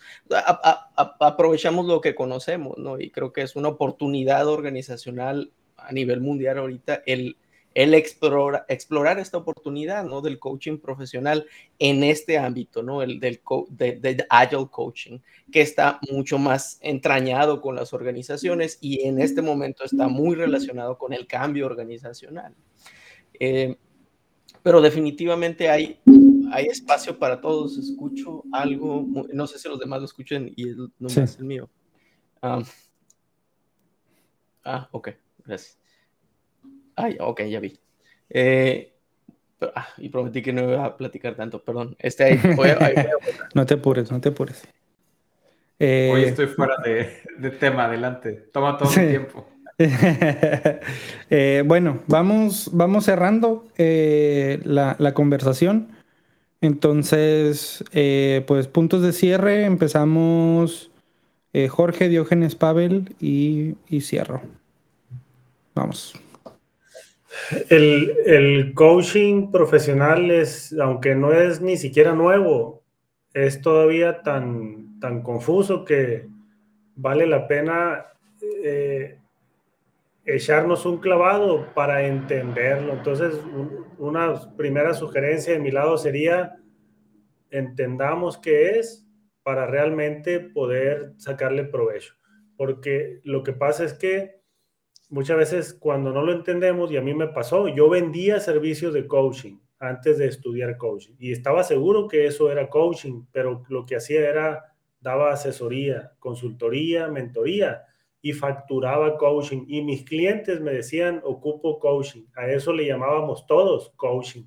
aprovechamos 1.20 1.86
lo 1.86 2.00
que 2.00 2.16
conocemos, 2.16 2.78
¿no? 2.78 2.98
Y 2.98 3.10
creo 3.10 3.34
que 3.34 3.42
es 3.42 3.58
una 3.58 3.68
oportunidad 3.68 4.48
organizacional 4.48 5.52
a 5.76 5.92
nivel 5.92 6.22
mundial 6.22 6.60
ahorita 6.60 7.04
el 7.06 7.36
el 7.74 7.94
explorar, 7.94 8.66
explorar 8.70 9.20
esta 9.20 9.38
oportunidad 9.38 10.04
¿no? 10.06 10.22
del 10.22 10.40
coaching 10.40 10.78
profesional 10.78 11.46
en 11.80 12.04
este 12.04 12.38
ámbito, 12.38 12.84
¿no? 12.84 13.02
el 13.02 13.20
del 13.20 13.42
de, 13.70 14.26
agile 14.30 14.68
coaching, 14.70 15.20
que 15.52 15.62
está 15.62 16.00
mucho 16.12 16.38
más 16.38 16.78
entrañado 16.82 17.62
con 17.62 17.76
las 17.76 17.94
organizaciones 17.94 18.78
y 18.82 19.02
en 19.08 19.20
este 19.20 19.42
momento 19.42 19.84
está 19.84 20.08
muy 20.08 20.36
relacionado 20.36 20.98
con 20.98 21.14
el 21.14 21.28
cambio 21.28 21.66
organizacional. 21.66 22.54
Eh, 23.40 23.76
pero 24.62 24.82
definitivamente 24.82 25.70
hay, 25.70 26.00
hay 26.52 26.68
espacio 26.68 27.20
para 27.20 27.42
todos. 27.42 27.78
Escucho 27.78 28.44
algo, 28.54 29.06
no 29.34 29.46
sé 29.48 29.60
si 29.60 29.68
los 29.68 29.80
demás 29.80 30.00
lo 30.00 30.06
escuchen 30.06 30.54
y 30.56 30.66
no 31.00 31.08
es 31.08 31.38
el 31.38 31.46
mío. 31.46 31.70
ah, 32.42 32.64
ah 34.64 34.88
ok, 34.92 35.10
gracias. 35.46 35.83
Ay, 36.96 37.18
ok, 37.20 37.42
ya 37.44 37.60
vi. 37.60 37.80
Eh, 38.30 38.94
ah, 39.76 39.88
y 39.98 40.10
prometí 40.10 40.42
que 40.42 40.54
no 40.54 40.64
iba 40.64 40.86
a 40.86 40.98
platicar 40.98 41.36
tanto, 41.36 41.64
perdón. 41.64 41.96
Este 42.00 42.24
ahí, 42.24 42.40
no 43.54 43.66
te 43.66 43.76
apures, 43.76 44.12
no 44.12 44.20
te 44.20 44.30
apures. 44.30 44.64
Eh, 45.80 46.12
Hoy 46.14 46.24
estoy 46.24 46.48
fuera 46.48 46.76
de, 46.84 47.50
tema, 47.52 47.86
adelante. 47.86 48.48
Toma 48.52 48.78
todo 48.78 48.90
el 48.96 49.10
tiempo. 49.10 49.50
Eh, 51.32 51.64
bueno, 51.66 52.04
vamos, 52.06 52.70
vamos 52.72 53.06
cerrando 53.06 53.66
la, 53.76 54.96
la, 55.00 55.14
conversación. 55.16 55.90
Entonces, 56.62 57.84
pues 58.46 58.68
puntos 58.68 59.02
de 59.02 59.12
cierre. 59.14 59.66
Empezamos 59.66 60.92
Jorge, 61.70 62.08
Diógenes, 62.08 62.56
Pavel 62.56 63.16
y, 63.20 63.74
y 63.90 64.02
cierro. 64.02 64.44
Vamos. 65.74 66.23
El, 67.70 68.74
coaching 68.76 69.52
profesional 69.52 70.32
es, 70.32 70.74
aunque 70.80 71.16
no 71.16 71.32
es 71.32 71.62
ni 71.62 71.78
siquiera 71.78 72.14
nuevo, 72.14 72.84
es 73.34 73.62
todavía 73.62 74.22
tan, 74.22 75.00
tan 75.00 75.22
confuso 75.22 75.84
que 75.86 76.28
vale 76.96 77.26
la 77.26 77.48
pena 77.48 78.06
eh, 78.64 79.18
echarnos 80.26 80.86
un 80.86 81.00
clavado 81.00 81.74
para 81.74 82.06
entenderlo. 82.06 82.94
Entonces, 82.94 83.36
una 83.98 84.56
primera 84.56 84.94
sugerencia 84.94 85.54
de 85.54 85.60
mi 85.60 85.72
lado 85.72 85.98
sería, 85.98 86.58
entendamos 87.50 88.38
qué 88.38 88.80
es 88.80 89.08
para 89.44 89.68
realmente 89.68 90.40
poder 90.40 91.14
sacarle 91.18 91.66
provecho. 91.66 92.14
Porque 92.56 93.20
lo 93.24 93.44
que 93.44 93.54
pasa 93.54 93.84
es 93.84 93.94
que 93.94 94.43
muchas 95.14 95.38
veces 95.38 95.78
cuando 95.80 96.12
no 96.12 96.24
lo 96.24 96.34
entendemos, 96.34 96.92
y 96.92 96.98
a 96.98 97.02
mí 97.02 97.14
me 97.14 97.28
pasó, 97.28 97.68
yo 97.68 97.88
vendía 97.88 98.40
servicios 98.40 98.94
de 98.96 99.06
coaching 99.06 99.60
antes 99.78 100.18
de 100.18 100.28
estudiar 100.28 100.76
coaching 100.78 101.14
y 101.20 101.32
estaba 101.32 101.64
seguro 101.64 102.08
que 102.08 102.26
eso 102.26 102.52
era 102.52 102.70
coaching, 102.70 103.26
pero 103.32 103.64
lo 103.70 103.86
que 103.86 103.98
hacía 103.98 104.28
era 104.28 104.76
daba 105.00 105.34
asesoría, 105.34 106.14
consultoría, 106.18 107.10
mentoría 107.10 107.84
y 108.22 108.34
facturaba 108.34 109.18
coaching. 109.18 109.66
Y 109.68 109.84
mis 109.84 110.04
clientes 110.04 110.62
me 110.62 110.72
decían, 110.72 111.22
ocupo 111.24 111.78
coaching. 111.78 112.24
A 112.36 112.48
eso 112.48 112.72
le 112.72 112.86
llamábamos 112.86 113.46
todos 113.46 113.92
coaching. 113.98 114.46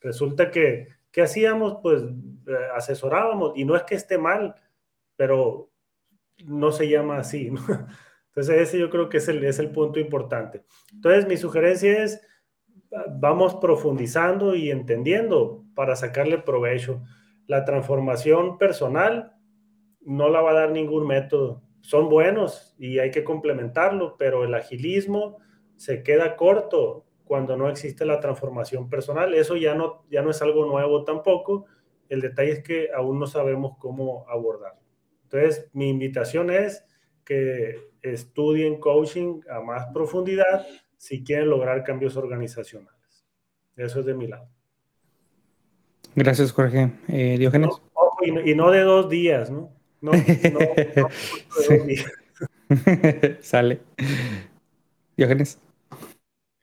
Resulta 0.00 0.50
que, 0.50 0.88
¿qué 1.12 1.22
hacíamos? 1.22 1.76
Pues 1.82 2.02
eh, 2.02 2.68
asesorábamos. 2.74 3.52
Y 3.54 3.66
no 3.66 3.76
es 3.76 3.82
que 3.82 3.96
esté 3.96 4.16
mal, 4.16 4.54
pero 5.14 5.70
no 6.46 6.72
se 6.72 6.88
llama 6.88 7.18
así. 7.18 7.50
Entonces 8.34 8.62
ese 8.62 8.78
yo 8.78 8.88
creo 8.88 9.10
que 9.10 9.18
es 9.18 9.28
el, 9.28 9.44
es 9.44 9.58
el 9.58 9.70
punto 9.70 10.00
importante. 10.00 10.64
Entonces 10.90 11.28
mi 11.28 11.36
sugerencia 11.36 12.02
es, 12.02 12.26
vamos 13.18 13.56
profundizando 13.56 14.54
y 14.54 14.70
entendiendo 14.70 15.64
para 15.74 15.96
sacarle 15.96 16.38
provecho. 16.38 17.02
La 17.46 17.66
transformación 17.66 18.56
personal 18.56 19.34
no 20.00 20.30
la 20.30 20.40
va 20.40 20.52
a 20.52 20.54
dar 20.54 20.70
ningún 20.70 21.06
método. 21.06 21.62
Son 21.82 22.08
buenos 22.08 22.74
y 22.78 23.00
hay 23.00 23.10
que 23.10 23.22
complementarlo, 23.22 24.16
pero 24.16 24.44
el 24.44 24.54
agilismo 24.54 25.36
se 25.76 26.02
queda 26.02 26.36
corto 26.36 27.04
cuando 27.24 27.58
no 27.58 27.68
existe 27.68 28.06
la 28.06 28.18
transformación 28.18 28.88
personal. 28.88 29.34
Eso 29.34 29.56
ya 29.56 29.74
no, 29.74 30.06
ya 30.10 30.22
no 30.22 30.30
es 30.30 30.40
algo 30.40 30.64
nuevo 30.64 31.04
tampoco. 31.04 31.66
El 32.08 32.22
detalle 32.22 32.52
es 32.52 32.62
que 32.62 32.88
aún 32.94 33.18
no 33.18 33.26
sabemos 33.26 33.76
cómo 33.78 34.24
abordar. 34.30 34.78
Entonces, 35.24 35.68
mi 35.74 35.90
invitación 35.90 36.50
es 36.50 36.86
que 37.24 37.92
estudien 38.02 38.78
coaching 38.80 39.40
a 39.50 39.60
más 39.60 39.86
profundidad 39.92 40.66
si 40.96 41.22
quieren 41.24 41.48
lograr 41.50 41.82
cambios 41.84 42.16
organizacionales. 42.16 43.26
Eso 43.76 44.00
es 44.00 44.06
de 44.06 44.14
mi 44.14 44.26
lado. 44.26 44.48
Gracias, 46.14 46.52
Jorge. 46.52 46.92
Eh, 47.08 47.36
Diógenes. 47.38 47.70
y, 48.22 48.54
no 48.54 48.70
de 48.70 48.80
dos 48.80 49.08
días, 49.08 49.50
¿no? 49.50 49.72
No, 50.00 50.12
Sale. 53.40 53.80
Diógenes. 55.16 55.58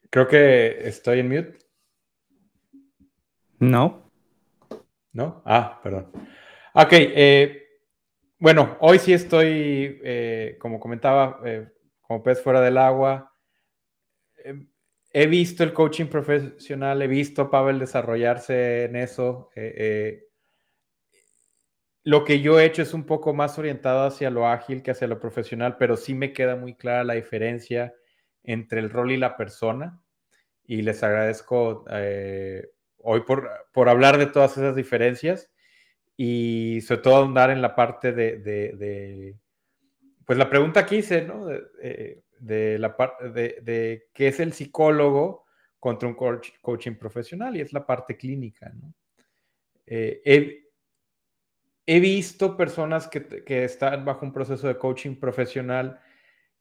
Creo 0.10 0.28
que 0.28 0.88
estoy 0.88 1.20
en 1.20 1.30
mute. 1.30 1.58
No. 3.60 4.10
¿No? 5.14 5.42
Ah, 5.46 5.80
perdón. 5.84 6.12
Ok. 6.74 6.92
Eh, 6.92 7.69
bueno, 8.40 8.78
hoy 8.80 9.00
sí 9.00 9.14
estoy, 9.14 10.00
eh, 10.04 10.58
como 10.60 10.80
comentaba, 10.80 11.40
eh, 11.46 11.68
como 12.02 12.24
pez 12.24 12.42
fuera 12.42 12.62
del 12.62 12.78
agua. 12.78 13.34
he 15.12 15.28
visto 15.28 15.64
el 15.64 15.74
coaching 15.74 16.06
profesional, 16.08 17.02
he 17.02 17.08
visto 17.08 17.44
a 17.44 17.52
Pavel 17.52 17.80
desarrollarse 17.80 18.86
en 18.86 18.96
eso 18.96 19.50
lo 22.04 22.24
que 22.24 22.42
yo 22.42 22.60
he 22.60 22.66
hecho 22.66 22.82
es 22.82 22.94
un 22.94 23.06
poco 23.06 23.34
más 23.34 23.60
orientado 23.60 24.08
hacia 24.08 24.30
lo 24.30 24.48
ágil 24.48 24.82
que 24.82 24.92
hacia 24.92 25.08
lo 25.08 25.20
profesional, 25.20 25.78
pero 25.78 25.98
sí 25.98 26.16
me 26.16 26.34
queda 26.34 26.56
muy 26.56 26.76
clara 26.76 27.04
la 27.04 27.14
diferencia 27.14 27.94
entre 28.44 28.80
el 28.80 28.90
rol 28.90 29.12
y 29.12 29.18
la 29.18 29.38
persona. 29.38 30.02
Y 30.64 30.82
les 30.82 31.04
agradezco 31.04 31.86
eh, 31.92 32.70
hoy 32.98 33.22
por, 33.22 33.50
por, 33.74 33.90
hablar 33.90 34.18
de 34.18 34.28
todas 34.28 34.58
esas 34.58 34.76
diferencias 34.76 35.52
y 36.22 36.82
sobre 36.82 37.02
todo 37.02 37.24
andar 37.24 37.50
en 37.50 37.62
la 37.62 37.74
parte 37.74 38.12
de, 38.12 39.38
pues 40.26 40.38
la 40.38 40.50
pregunta 40.50 40.86
que 40.86 40.98
hice, 40.98 41.22
¿no? 41.22 41.46
De, 41.46 42.78
la 42.78 42.98
parte 42.98 43.30
de, 43.30 44.10
qué 44.14 44.28
es 44.28 44.42
el 44.42 44.52
psicólogo 44.52 45.46
contra 45.80 46.10
un 46.10 46.16
coaching 46.16 46.96
profesional 46.96 47.56
y 47.56 47.62
es 47.62 47.72
la 47.72 47.86
parte 47.86 48.18
clínica, 48.18 48.70
¿no? 48.70 48.94
Eh, 49.86 50.66
he 51.86 52.00
visto 52.02 52.58
personas 52.58 53.08
que, 53.08 53.64
están 53.64 54.04
bajo 54.04 54.26
un 54.26 54.34
proceso 54.34 54.68
de 54.68 54.78
coaching 54.78 55.16
profesional 55.16 56.02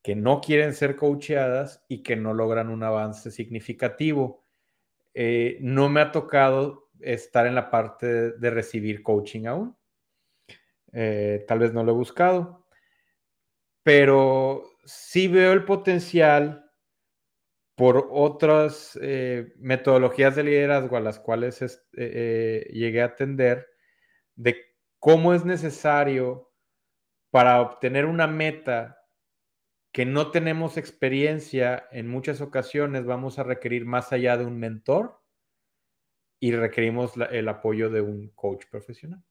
que 0.04 0.14
no 0.14 0.40
quieren 0.40 0.72
ser 0.72 0.94
coacheadas 0.94 1.84
y 1.88 2.04
que 2.04 2.14
no 2.14 2.32
logran 2.32 2.68
un 2.68 2.84
avance 2.84 3.32
significativo. 3.32 4.46
Eh, 5.14 5.58
no 5.60 5.88
me 5.88 6.00
ha 6.00 6.12
tocado 6.12 6.87
estar 7.00 7.46
en 7.46 7.54
la 7.54 7.70
parte 7.70 8.32
de, 8.32 8.50
recibir 8.50 9.02
coaching 9.02 9.46
aún. 9.46 9.76
Eh, 10.92 11.44
tal 11.46 11.58
vez 11.58 11.72
no 11.72 11.84
lo 11.84 11.92
he 11.92 11.94
buscado, 11.94 12.66
pero 13.82 14.64
sí 14.84 15.28
veo 15.28 15.52
el 15.52 15.64
potencial 15.64 16.70
por 17.74 18.08
otras 18.10 18.98
eh, 19.00 19.52
metodologías 19.58 20.34
de 20.34 20.44
liderazgo 20.44 20.96
a 20.96 21.00
las 21.00 21.20
cuales 21.20 21.60
llegué 21.92 23.02
a 23.02 23.06
atender 23.06 23.68
de 24.34 24.56
cómo 24.98 25.34
es 25.34 25.44
necesario 25.44 26.50
para 27.30 27.60
obtener 27.60 28.06
una 28.06 28.26
meta 28.26 28.98
que 29.92 30.04
no 30.04 30.30
tenemos 30.30 30.76
experiencia, 30.76 31.88
en 31.90 32.08
muchas 32.08 32.40
ocasiones 32.40 33.04
vamos 33.04 33.38
a 33.38 33.42
requerir 33.42 33.84
más 33.84 34.12
allá 34.12 34.36
de 34.36 34.44
un 34.44 34.58
mentor 34.58 35.20
y 36.40 36.52
requerimos 36.52 37.12
el 37.30 37.48
apoyo 37.48 37.90
de 37.90 38.00
un 38.00 38.28
coach 38.34 38.64
profesional. 38.70 39.22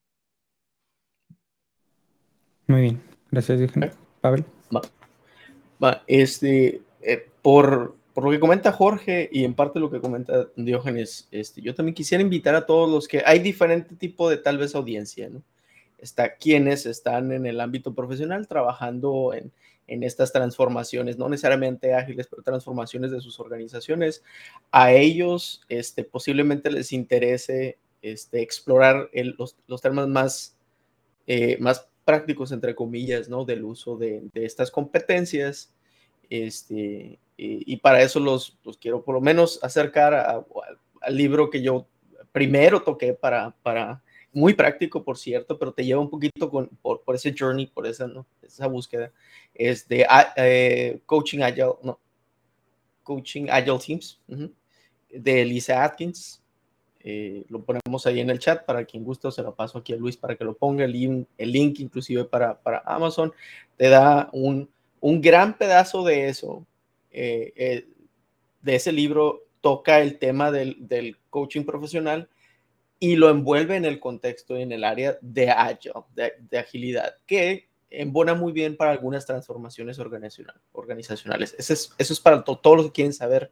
Muy 2.66 2.82
bien, 2.82 3.02
gracias, 3.30 3.72
Pavel. 4.20 4.44
este, 6.06 6.82
eh, 7.00 7.28
por, 7.40 7.96
por, 8.12 8.24
lo 8.24 8.30
que 8.30 8.40
comenta 8.40 8.72
Jorge 8.72 9.28
y 9.32 9.44
en 9.44 9.54
parte 9.54 9.80
lo 9.80 9.90
que 9.90 10.00
comenta 10.00 10.48
Diógenes, 10.56 11.28
este, 11.30 11.62
yo 11.62 11.74
también 11.74 11.94
quisiera 11.94 12.22
invitar 12.22 12.54
a 12.54 12.66
todos 12.66 12.90
los 12.90 13.08
que 13.08 13.22
hay 13.24 13.38
diferente 13.38 13.94
tipo 13.94 14.28
de 14.28 14.36
tal 14.36 14.58
vez 14.58 14.74
audiencia, 14.74 15.30
¿no? 15.30 15.42
está 15.98 16.36
quienes 16.36 16.86
están 16.86 17.32
en 17.32 17.46
el 17.46 17.60
ámbito 17.60 17.94
profesional 17.94 18.46
trabajando 18.46 19.34
en, 19.34 19.52
estas 19.88 20.32
transformaciones, 20.32 21.16
no 21.18 21.28
necesariamente 21.28 21.94
ágiles, 21.94 22.28
pero 22.28 22.42
transformaciones 22.42 23.10
de 23.10 23.20
sus 23.20 23.40
organizaciones. 23.40 24.22
A 24.70 24.92
ellos 24.92 25.62
este, 25.68 26.04
posiblemente 26.04 26.70
les 26.70 26.92
interese 26.92 27.78
este, 28.02 28.42
explorar 28.42 29.10
los, 29.66 29.80
temas 29.80 30.06
más, 30.08 30.56
eh, 31.26 31.56
más 31.58 31.88
prácticos, 32.04 32.52
entre 32.52 32.74
comillas, 32.74 33.28
¿no? 33.28 33.44
del 33.44 33.64
uso 33.64 33.96
de, 33.96 34.28
estas 34.34 34.70
competencias. 34.70 35.74
Este, 36.30 37.18
y, 37.36 37.76
para 37.78 38.02
eso 38.02 38.20
los, 38.20 38.58
quiero 38.80 39.02
por 39.02 39.14
lo 39.14 39.20
menos 39.20 39.58
acercar 39.62 40.44
al 41.00 41.16
libro 41.16 41.48
que 41.48 41.62
yo 41.62 41.86
primero 42.32 42.82
toqué 42.82 43.14
para, 43.14 43.54
para 43.62 44.02
muy 44.32 44.54
práctico, 44.54 45.02
por 45.02 45.18
cierto, 45.18 45.58
pero 45.58 45.72
te 45.72 45.84
lleva 45.84 46.00
un 46.00 46.10
poquito 46.10 46.50
con, 46.50 46.68
por, 46.82 47.02
por 47.02 47.14
ese 47.14 47.34
journey, 47.36 47.66
por 47.66 47.86
esa, 47.86 48.06
¿no? 48.06 48.26
esa 48.42 48.66
búsqueda. 48.66 49.12
Es 49.54 49.88
de 49.88 50.06
ah, 50.08 50.32
eh, 50.36 51.00
Coaching 51.06 51.40
Agile, 51.40 51.74
no, 51.82 51.98
Coaching 53.02 53.46
Agile 53.50 53.78
Teams, 53.78 54.20
de 55.10 55.44
Lisa 55.44 55.82
Atkins. 55.84 56.42
Eh, 57.00 57.44
lo 57.48 57.62
ponemos 57.62 58.06
ahí 58.06 58.20
en 58.20 58.28
el 58.28 58.38
chat 58.38 58.64
para 58.64 58.84
quien 58.84 59.04
guste, 59.04 59.30
se 59.30 59.42
lo 59.42 59.54
paso 59.54 59.78
aquí 59.78 59.92
a 59.92 59.96
Luis 59.96 60.16
para 60.16 60.36
que 60.36 60.44
lo 60.44 60.54
ponga, 60.54 60.84
el 60.84 60.92
link, 60.92 61.26
el 61.38 61.52
link 61.52 61.80
inclusive 61.80 62.24
para, 62.24 62.60
para 62.60 62.82
Amazon, 62.84 63.32
te 63.76 63.88
da 63.88 64.28
un, 64.32 64.68
un 65.00 65.20
gran 65.20 65.56
pedazo 65.56 66.04
de 66.04 66.28
eso, 66.28 66.66
eh, 67.12 67.86
de 68.60 68.74
ese 68.74 68.92
libro, 68.92 69.44
toca 69.60 70.00
el 70.00 70.18
tema 70.18 70.50
del, 70.50 70.76
del 70.80 71.16
coaching 71.30 71.64
profesional 71.64 72.28
y 73.00 73.16
lo 73.16 73.30
envuelve 73.30 73.76
en 73.76 73.84
el 73.84 74.00
contexto 74.00 74.58
y 74.58 74.62
en 74.62 74.72
el 74.72 74.84
área 74.84 75.18
de 75.20 75.50
agile, 75.50 75.94
de, 76.14 76.58
agilidad, 76.58 77.14
que 77.26 77.68
embona 77.90 78.34
muy 78.34 78.52
bien 78.52 78.76
para 78.76 78.90
algunas 78.90 79.24
transformaciones 79.24 79.98
organizacionales. 79.98 81.54
Eso 81.58 81.72
es, 81.72 81.90
eso 81.96 82.12
es 82.12 82.20
para 82.20 82.42
todos 82.44 82.76
los 82.76 82.86
que 82.86 82.92
quieren 82.92 83.12
saber 83.12 83.50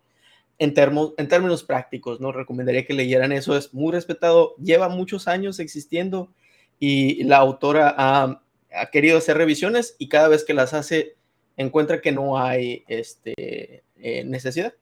en, 0.58 0.74
en 1.16 1.28
términos 1.28 1.62
prácticos, 1.62 2.20
¿no? 2.20 2.32
Recomendaría 2.32 2.86
que 2.86 2.94
leyeran 2.94 3.32
eso, 3.32 3.56
es 3.56 3.72
muy 3.72 3.92
respetado, 3.92 4.56
lleva 4.56 4.88
muchos 4.88 5.28
años 5.28 5.58
existiendo 5.58 6.32
y 6.78 7.24
la 7.24 7.38
autora 7.38 7.94
ha, 7.96 8.42
ha 8.72 8.90
querido 8.90 9.18
hacer 9.18 9.36
revisiones 9.36 9.96
y 9.98 10.08
cada 10.08 10.28
vez 10.28 10.44
que 10.44 10.54
las 10.54 10.74
hace 10.74 11.16
encuentra 11.56 12.00
que 12.00 12.12
no 12.12 12.38
hay 12.38 12.84
este, 12.88 13.82
eh, 13.96 14.24
necesidad. 14.24 14.74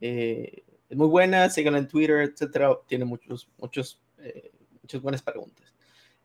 Eh, 0.00 0.62
es 0.90 0.96
muy 0.96 1.06
buena, 1.06 1.48
síganla 1.48 1.78
en 1.78 1.88
Twitter, 1.88 2.18
etcétera. 2.18 2.76
Tiene 2.88 3.04
muchos, 3.04 3.48
muchos, 3.58 4.02
eh, 4.18 4.50
muchas 4.82 5.00
buenas 5.00 5.22
preguntas. 5.22 5.72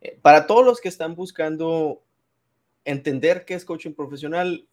Eh, 0.02 0.18
para 0.22 0.48
todos 0.48 0.66
los 0.66 0.82
que 0.82 0.90
están 0.90 1.14
buscando 1.14 2.04
entender 2.84 3.46
qué 3.46 3.54
es 3.54 3.64
coaching 3.64 3.94
profesional, 3.94 4.68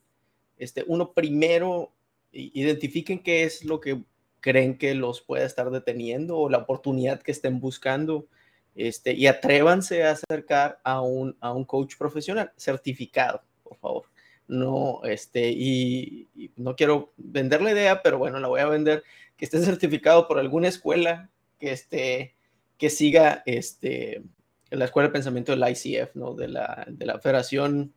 este, 0.57 0.83
uno 0.87 1.13
primero 1.13 1.93
identifiquen 2.33 3.23
qué 3.23 3.45
es 3.45 3.65
lo 3.67 3.81
que 3.81 4.03
creen 4.41 4.79
que 4.79 4.95
los 4.95 5.21
puede 5.21 5.45
estar 5.45 5.71
deteniendo 5.71 6.39
o 6.39 6.49
la 6.49 6.59
oportunidad 6.59 7.21
que 7.21 7.33
estén 7.33 7.61
buscando. 7.61 8.27
Este, 8.75 9.13
y 9.13 9.27
atrévanse 9.27 10.05
a 10.05 10.13
acercar 10.13 10.81
a 10.85 11.03
un, 11.03 11.37
a 11.41 11.53
un 11.53 11.67
coach 11.67 11.99
profesional 11.99 12.51
certificado, 12.57 13.43
por 13.63 13.77
favor. 13.77 14.05
No, 14.49 15.03
este, 15.05 15.51
y, 15.51 16.29
y 16.35 16.51
no 16.57 16.75
quiero 16.77 17.13
vender 17.19 17.61
la 17.61 17.73
idea, 17.73 18.03
pero 18.03 18.17
bueno, 18.17 18.41
la 18.41 18.49
voy 18.49 18.61
a 18.61 18.67
vender 18.67 19.05
que 19.43 19.47
esté 19.47 19.59
certificado 19.59 20.29
por 20.29 20.39
alguna 20.39 20.69
escuela 20.69 21.29
que, 21.59 21.73
esté, 21.73 22.37
que 22.79 22.91
siga 22.91 23.43
este, 23.45 24.23
la 24.71 24.85
Escuela 24.85 25.09
de 25.09 25.15
Pensamiento 25.15 25.51
del 25.51 25.69
ICF, 25.69 26.15
¿no? 26.15 26.35
De 26.35 26.47
la, 26.47 26.87
de 26.89 27.07
la 27.07 27.19
Federación 27.19 27.93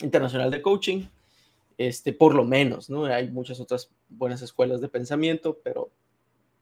Internacional 0.00 0.50
de 0.50 0.62
Coaching, 0.62 1.02
este, 1.76 2.14
por 2.14 2.34
lo 2.34 2.46
menos, 2.46 2.88
¿no? 2.88 3.04
Hay 3.04 3.28
muchas 3.28 3.60
otras 3.60 3.90
buenas 4.08 4.40
escuelas 4.40 4.80
de 4.80 4.88
pensamiento, 4.88 5.60
pero 5.62 5.90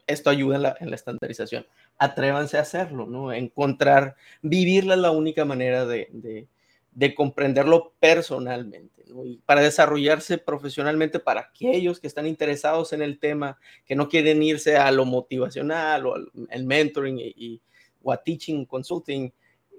esto 0.09 0.29
ayuda 0.29 0.57
en 0.81 0.91
la, 0.91 0.97
estandarización. 0.97 1.65
Atrévanse 1.97 2.59
a 2.59 2.63
hacerlo, 2.63 3.07
¿no? 3.07 3.33
Encontrar, 3.33 4.17
vivirla 4.43 4.95
es 4.95 5.01
la 5.03 5.13
única 5.13 5.45
manera 5.45 5.87
de, 5.87 6.49
de 6.97 7.15
comprenderlo 7.15 7.93
personalmente, 8.01 9.05
¿no? 9.07 9.27
Y 9.27 9.37
para 9.45 9.61
desarrollarse 9.61 10.39
profesionalmente 10.39 11.21
para 11.21 11.43
aquellos 11.43 12.01
que 12.01 12.07
están 12.07 12.27
interesados 12.27 12.95
en 12.95 13.03
el 13.03 13.19
tema, 13.19 13.59
que 13.85 13.95
no 13.95 14.09
quieren 14.09 14.43
irse 14.43 14.79
a 14.79 14.91
lo 14.91 15.05
motivacional 15.05 16.07
o 16.07 16.15
al 16.15 16.65
mentoring 16.65 17.19
y, 17.19 17.35
y, 17.37 17.63
o 18.03 18.13
a 18.13 18.17
teaching, 18.17 18.65
consulting, 18.65 19.31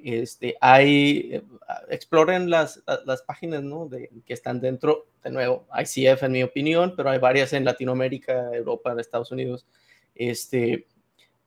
este, 0.04 0.58
hay, 0.62 1.30
eh, 1.34 1.44
exploren 1.90 2.52
las, 2.52 2.84
las 3.08 3.24
páginas 3.24 3.64
¿no? 3.64 3.88
de, 3.88 4.12
que 4.24 4.34
están 4.34 4.62
dentro, 4.62 5.08
de 5.24 5.32
nuevo, 5.32 5.66
ICF 5.74 6.22
en 6.22 6.32
mi 6.32 6.44
opinión, 6.44 6.94
pero 6.96 7.10
hay 7.10 7.18
varias 7.18 7.52
en 7.54 7.66
Latinoamérica, 7.66 8.52
Europa, 8.54 8.96
Estados 9.00 9.32
Unidos, 9.32 9.66
este, 10.14 10.86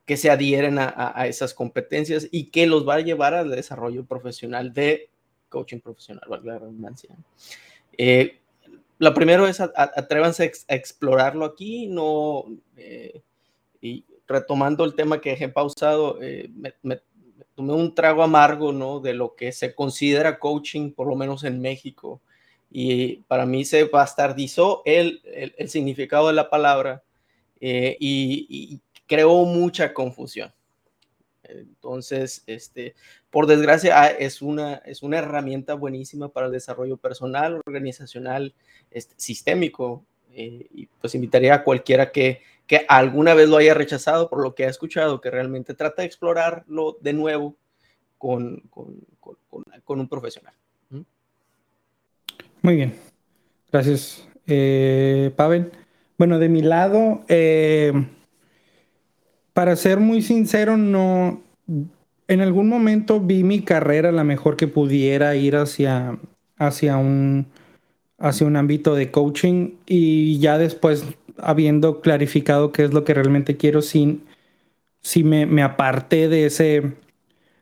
que 0.05 0.17
se 0.17 0.29
adhieren 0.29 0.79
a, 0.79 1.13
a, 1.15 1.27
esas 1.27 1.53
competencias 1.53 2.27
y 2.29 2.51
que 2.51 2.67
los 2.67 2.85
va 2.85 2.95
a 2.95 2.99
llevar 2.99 3.33
al 3.33 3.51
desarrollo 3.51 4.05
profesional 4.05 4.73
de 4.73 5.11
coaching 5.51 5.79
profesional, 5.79 6.23
valga 6.27 6.53
la 6.53 6.59
redundancia. 6.59 7.15
Eh, 7.95 8.39
lo 8.97 9.13
primero 9.13 9.47
es 9.47 9.59
a, 9.59 9.71
atrévanse 9.75 10.43
a, 10.43 10.45
ex, 10.47 10.65
a, 10.67 10.73
explorarlo 10.73 11.45
aquí, 11.45 11.85
no, 11.87 12.45
eh, 12.77 13.21
y 13.81 14.03
retomando 14.27 14.83
el 14.85 14.95
tema 14.95 15.21
que 15.21 15.31
dejé 15.31 15.49
pausado, 15.49 16.17
eh, 16.21 16.49
me, 16.81 17.01
tomé 17.53 17.73
un 17.73 17.93
trago 17.93 18.23
amargo, 18.23 18.71
¿no? 18.71 18.99
De 18.99 19.13
lo 19.13 19.35
que 19.35 19.51
se 19.51 19.75
considera 19.75 20.39
coaching, 20.39 20.91
por 20.91 21.07
lo 21.07 21.15
menos 21.15 21.43
en 21.43 21.61
México. 21.61 22.21
Y 22.71 23.17
para 23.27 23.45
mí 23.45 23.65
se 23.65 23.83
bastardizó 23.83 24.81
el, 24.85 25.21
el, 25.57 25.69
significado 25.69 26.27
de 26.27 26.33
la 26.33 26.49
palabra 26.49 27.03
y, 27.59 27.97
y, 27.99 28.79
creó 29.05 29.43
mucha 29.43 29.93
confusión. 29.93 30.53
Entonces, 31.59 32.43
este, 32.47 32.95
por 33.29 33.47
desgracia, 33.47 34.07
es 34.07 34.41
una, 34.41 34.75
es 34.85 35.03
una 35.03 35.19
herramienta 35.19 35.73
buenísima 35.73 36.29
para 36.29 36.47
el 36.47 36.51
desarrollo 36.51 36.97
personal, 36.97 37.61
organizacional, 37.65 38.53
este, 38.89 39.13
sistémico. 39.17 40.05
Eh, 40.33 40.67
y 40.73 40.85
pues 40.85 41.13
invitaría 41.13 41.53
a 41.55 41.63
cualquiera 41.63 42.11
que, 42.11 42.41
que 42.65 42.85
alguna 42.87 43.33
vez 43.33 43.49
lo 43.49 43.57
haya 43.57 43.73
rechazado 43.73 44.29
por 44.29 44.41
lo 44.41 44.55
que 44.55 44.65
ha 44.65 44.69
escuchado, 44.69 45.19
que 45.19 45.29
realmente 45.29 45.73
trata 45.73 46.03
de 46.03 46.07
explorarlo 46.07 46.97
de 47.01 47.11
nuevo 47.11 47.57
con, 48.17 48.61
con, 48.69 48.95
con, 49.19 49.35
con 49.83 49.99
un 49.99 50.07
profesional. 50.07 50.53
¿Mm? 50.89 51.01
Muy 52.61 52.75
bien, 52.75 52.95
gracias, 53.71 54.25
eh, 54.47 55.33
Pavel. 55.35 55.71
Bueno, 56.17 56.39
de 56.39 56.47
mi 56.47 56.61
lado, 56.61 57.25
eh, 57.27 57.91
para 59.61 59.75
ser 59.75 59.99
muy 59.99 60.23
sincero, 60.23 60.75
no, 60.75 61.39
en 62.27 62.41
algún 62.41 62.67
momento 62.67 63.19
vi 63.19 63.43
mi 63.43 63.61
carrera 63.61 64.11
la 64.11 64.23
mejor 64.23 64.57
que 64.57 64.67
pudiera 64.67 65.35
ir 65.35 65.55
hacia, 65.55 66.17
hacia 66.57 66.97
un 66.97 67.45
hacia 68.17 68.47
un 68.47 68.55
ámbito 68.55 68.95
de 68.95 69.11
coaching 69.11 69.73
y 69.85 70.39
ya 70.39 70.57
después 70.57 71.05
habiendo 71.37 72.01
clarificado 72.01 72.71
qué 72.71 72.85
es 72.85 72.91
lo 72.91 73.03
que 73.03 73.13
realmente 73.13 73.55
quiero, 73.55 73.83
sí, 73.83 74.23
sí 75.03 75.23
me, 75.23 75.45
me 75.45 75.61
aparté 75.61 76.27
de 76.27 76.47
ese, 76.47 76.93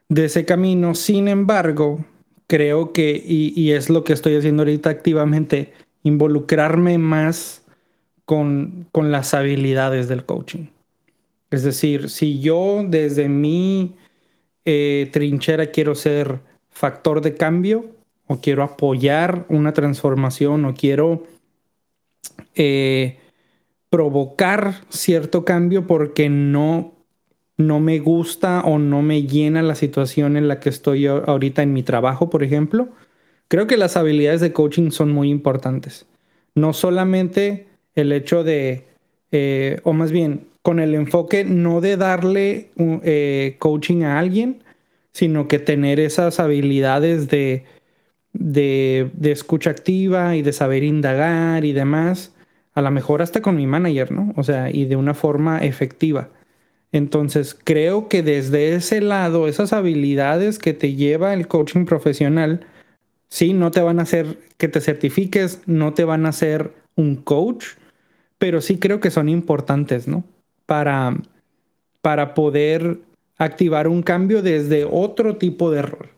de 0.07 0.23
ese 0.23 0.45
camino. 0.45 0.95
Sin 0.95 1.27
embargo, 1.27 2.05
creo 2.47 2.93
que, 2.93 3.11
y, 3.11 3.51
y, 3.61 3.73
es 3.73 3.89
lo 3.89 4.05
que 4.05 4.13
estoy 4.13 4.37
haciendo 4.37 4.61
ahorita 4.61 4.89
activamente, 4.89 5.73
involucrarme 6.03 6.97
más 6.97 7.61
con, 8.23 8.87
con 8.93 9.11
las 9.11 9.33
habilidades 9.33 10.07
del 10.07 10.23
coaching. 10.23 10.67
Es 11.51 11.63
decir, 11.63 12.09
si 12.09 12.39
yo 12.39 12.83
desde 12.87 13.27
mi 13.27 13.95
eh, 14.65 15.09
trinchera 15.11 15.67
quiero 15.67 15.95
ser 15.95 16.39
factor 16.69 17.21
de 17.21 17.35
cambio 17.35 17.85
o 18.27 18.39
quiero 18.39 18.63
apoyar 18.63 19.45
una 19.49 19.73
transformación 19.73 20.65
o 20.65 20.73
quiero 20.75 21.23
eh, 22.55 23.17
provocar 23.89 24.75
cierto 24.89 25.43
cambio 25.43 25.87
porque 25.87 26.29
no, 26.29 26.93
no 27.57 27.79
me 27.79 27.99
gusta 27.99 28.61
o 28.61 28.77
no 28.77 29.01
me 29.01 29.23
llena 29.23 29.63
la 29.63 29.75
situación 29.75 30.37
en 30.37 30.47
la 30.47 30.59
que 30.59 30.69
estoy 30.69 31.07
ahorita 31.07 31.63
en 31.63 31.73
mi 31.73 31.81
trabajo, 31.81 32.29
por 32.29 32.43
ejemplo, 32.43 32.89
creo 33.47 33.65
que 33.65 33.77
las 33.77 33.97
habilidades 33.97 34.41
de 34.41 34.53
coaching 34.53 34.91
son 34.91 35.11
muy 35.11 35.29
importantes. 35.29 36.05
No 36.53 36.73
solamente 36.73 37.67
el 37.95 38.11
hecho 38.11 38.43
de, 38.43 38.85
eh, 39.31 39.79
o 39.83 39.93
más 39.93 40.11
bien, 40.11 40.48
con 40.61 40.79
el 40.79 40.95
enfoque 40.95 41.43
no 41.45 41.81
de 41.81 41.97
darle 41.97 42.71
eh, 42.77 43.55
coaching 43.59 44.03
a 44.03 44.19
alguien, 44.19 44.63
sino 45.13 45.47
que 45.47 45.59
tener 45.59 45.99
esas 45.99 46.39
habilidades 46.39 47.29
de, 47.29 47.65
de, 48.33 49.09
de 49.13 49.31
escucha 49.31 49.69
activa 49.71 50.35
y 50.35 50.41
de 50.41 50.53
saber 50.53 50.83
indagar 50.83 51.65
y 51.65 51.73
demás 51.73 52.33
a 52.79 52.81
lo 52.81 52.91
mejor 52.91 53.21
hasta 53.21 53.41
con 53.41 53.55
mi 53.55 53.67
manager, 53.67 54.11
¿no? 54.11 54.33
O 54.35 54.43
sea, 54.43 54.69
y 54.71 54.85
de 54.85 54.95
una 54.95 55.13
forma 55.13 55.59
efectiva. 55.59 56.29
Entonces, 56.91 57.55
creo 57.63 58.07
que 58.07 58.23
desde 58.23 58.73
ese 58.75 59.01
lado, 59.01 59.47
esas 59.47 59.73
habilidades 59.73 60.57
que 60.57 60.73
te 60.73 60.95
lleva 60.95 61.33
el 61.33 61.47
coaching 61.47 61.85
profesional, 61.85 62.65
sí, 63.27 63.53
no 63.53 63.71
te 63.71 63.81
van 63.81 63.99
a 63.99 64.03
hacer 64.03 64.37
que 64.57 64.67
te 64.67 64.81
certifiques, 64.81 65.61
no 65.67 65.93
te 65.93 66.03
van 66.03 66.25
a 66.25 66.29
hacer 66.29 66.71
un 66.95 67.15
coach, 67.15 67.65
pero 68.37 68.61
sí 68.61 68.77
creo 68.79 68.99
que 68.99 69.11
son 69.11 69.29
importantes, 69.29 70.07
¿no? 70.07 70.23
Para, 70.69 71.17
para 72.01 72.35
poder 72.35 72.99
activar 73.39 73.87
un 73.87 74.03
cambio 74.03 74.43
desde 74.43 74.85
otro 74.85 75.37
tipo 75.37 75.71
de 75.71 75.81
rol. 75.81 76.09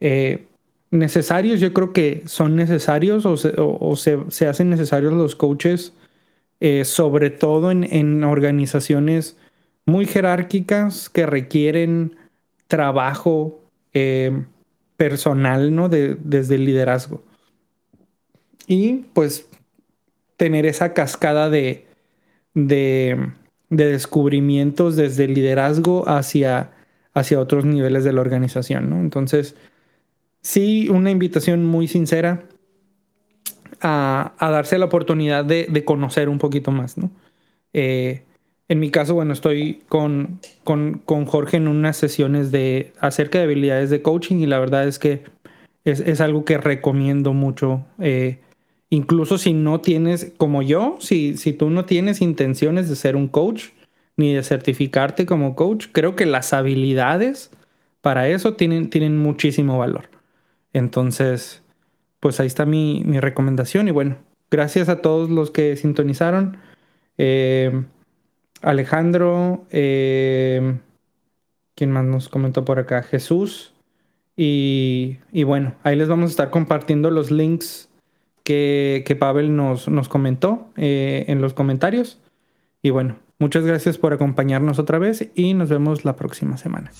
Eh, 0.00 0.44
necesarios, 0.90 1.58
yo 1.58 1.72
creo 1.72 1.94
que 1.94 2.22
son 2.26 2.54
necesarios 2.54 3.24
o 3.24 3.96
se, 3.96 4.18
se 4.28 4.46
hacen 4.46 4.68
necesarios 4.68 5.14
los 5.14 5.34
coaches, 5.36 5.94
eh, 6.60 6.84
sobre 6.84 7.30
todo 7.30 7.70
en, 7.70 7.84
en, 7.84 8.24
organizaciones 8.24 9.38
muy 9.86 10.04
jerárquicas 10.04 11.08
que 11.08 11.24
requieren 11.24 12.14
trabajo 12.66 13.58
eh, 13.94 14.44
personal, 14.98 15.74
¿no? 15.74 15.88
De, 15.88 16.14
desde 16.22 16.56
el 16.56 16.66
liderazgo. 16.66 17.22
Y 18.66 19.06
pues 19.14 19.48
tener 20.36 20.66
esa 20.66 20.92
cascada 20.92 21.48
de, 21.48 21.86
de, 22.54 23.30
de 23.70 23.86
descubrimientos 23.86 24.96
desde 24.96 25.24
el 25.24 25.34
liderazgo 25.34 26.08
hacia, 26.08 26.70
hacia 27.14 27.40
otros 27.40 27.64
niveles 27.64 28.04
de 28.04 28.12
la 28.12 28.20
organización, 28.20 28.90
¿no? 28.90 29.00
Entonces, 29.00 29.56
sí, 30.40 30.88
una 30.88 31.10
invitación 31.10 31.64
muy 31.66 31.88
sincera 31.88 32.44
a, 33.80 34.32
a 34.38 34.50
darse 34.50 34.78
la 34.78 34.86
oportunidad 34.86 35.44
de, 35.44 35.66
de, 35.70 35.84
conocer 35.84 36.28
un 36.28 36.38
poquito 36.38 36.70
más, 36.70 36.98
¿no? 36.98 37.10
Eh, 37.72 38.22
en 38.68 38.80
mi 38.80 38.90
caso, 38.90 39.14
bueno, 39.14 39.32
estoy 39.32 39.82
con, 39.88 40.40
con, 40.64 41.00
con, 41.04 41.24
Jorge 41.24 41.56
en 41.56 41.68
unas 41.68 41.96
sesiones 41.96 42.50
de 42.50 42.92
acerca 43.00 43.38
de 43.38 43.44
habilidades 43.44 43.88
de 43.88 44.02
coaching 44.02 44.36
y 44.36 44.46
la 44.46 44.58
verdad 44.58 44.86
es 44.86 44.98
que 44.98 45.22
es, 45.84 46.00
es 46.00 46.20
algo 46.20 46.44
que 46.44 46.58
recomiendo 46.58 47.32
mucho. 47.32 47.86
Eh, 47.98 48.40
incluso 48.90 49.38
si 49.38 49.52
no 49.52 49.80
tienes, 49.80 50.32
como 50.36 50.62
yo, 50.62 50.96
si, 51.00 51.36
si 51.36 51.52
tú 51.52 51.70
no 51.70 51.84
tienes 51.84 52.20
intenciones 52.20 52.88
de 52.88 52.96
ser 52.96 53.16
un 53.16 53.28
coach 53.28 53.66
ni 54.16 54.34
de 54.34 54.42
certificarte 54.42 55.26
como 55.26 55.54
coach, 55.54 55.86
creo 55.92 56.16
que 56.16 56.26
las 56.26 56.52
habilidades 56.52 57.50
para 58.00 58.28
eso 58.28 58.54
tienen, 58.54 58.90
tienen 58.90 59.18
muchísimo 59.18 59.78
valor. 59.78 60.08
Entonces, 60.72 61.62
pues 62.20 62.40
ahí 62.40 62.46
está 62.46 62.66
mi, 62.66 63.02
mi, 63.04 63.20
recomendación. 63.20 63.88
Y 63.88 63.90
bueno, 63.90 64.16
gracias 64.50 64.88
a 64.88 65.00
todos 65.02 65.30
los 65.30 65.50
que 65.50 65.76
sintonizaron. 65.76 66.58
Eh, 67.16 67.84
Alejandro, 68.62 69.66
eh, 69.70 70.78
¿quién 71.74 71.90
más 71.92 72.04
nos 72.04 72.28
comentó 72.28 72.64
por 72.64 72.78
acá? 72.78 73.02
Jesús. 73.02 73.74
Y, 74.36 75.18
y, 75.32 75.42
bueno, 75.42 75.74
ahí 75.82 75.96
les 75.96 76.08
vamos 76.08 76.26
a 76.26 76.30
estar 76.30 76.50
compartiendo 76.50 77.10
los 77.10 77.30
links 77.30 77.88
que, 78.48 79.04
que 79.04 79.14
Pavel 79.14 79.54
nos, 79.54 79.86
comentó 80.08 80.70
eh, 80.78 81.26
en 81.28 81.42
los 81.42 81.52
comentarios. 81.52 82.18
Y 82.82 82.88
bueno, 82.88 83.16
muchas 83.38 83.62
gracias 83.62 83.98
por 83.98 84.14
acompañarnos 84.14 84.78
otra 84.78 84.98
vez 84.98 85.28
y 85.34 85.52
nos 85.52 85.68
vemos 85.68 86.06
la 86.06 86.16
próxima 86.16 86.56
semana. 86.56 86.90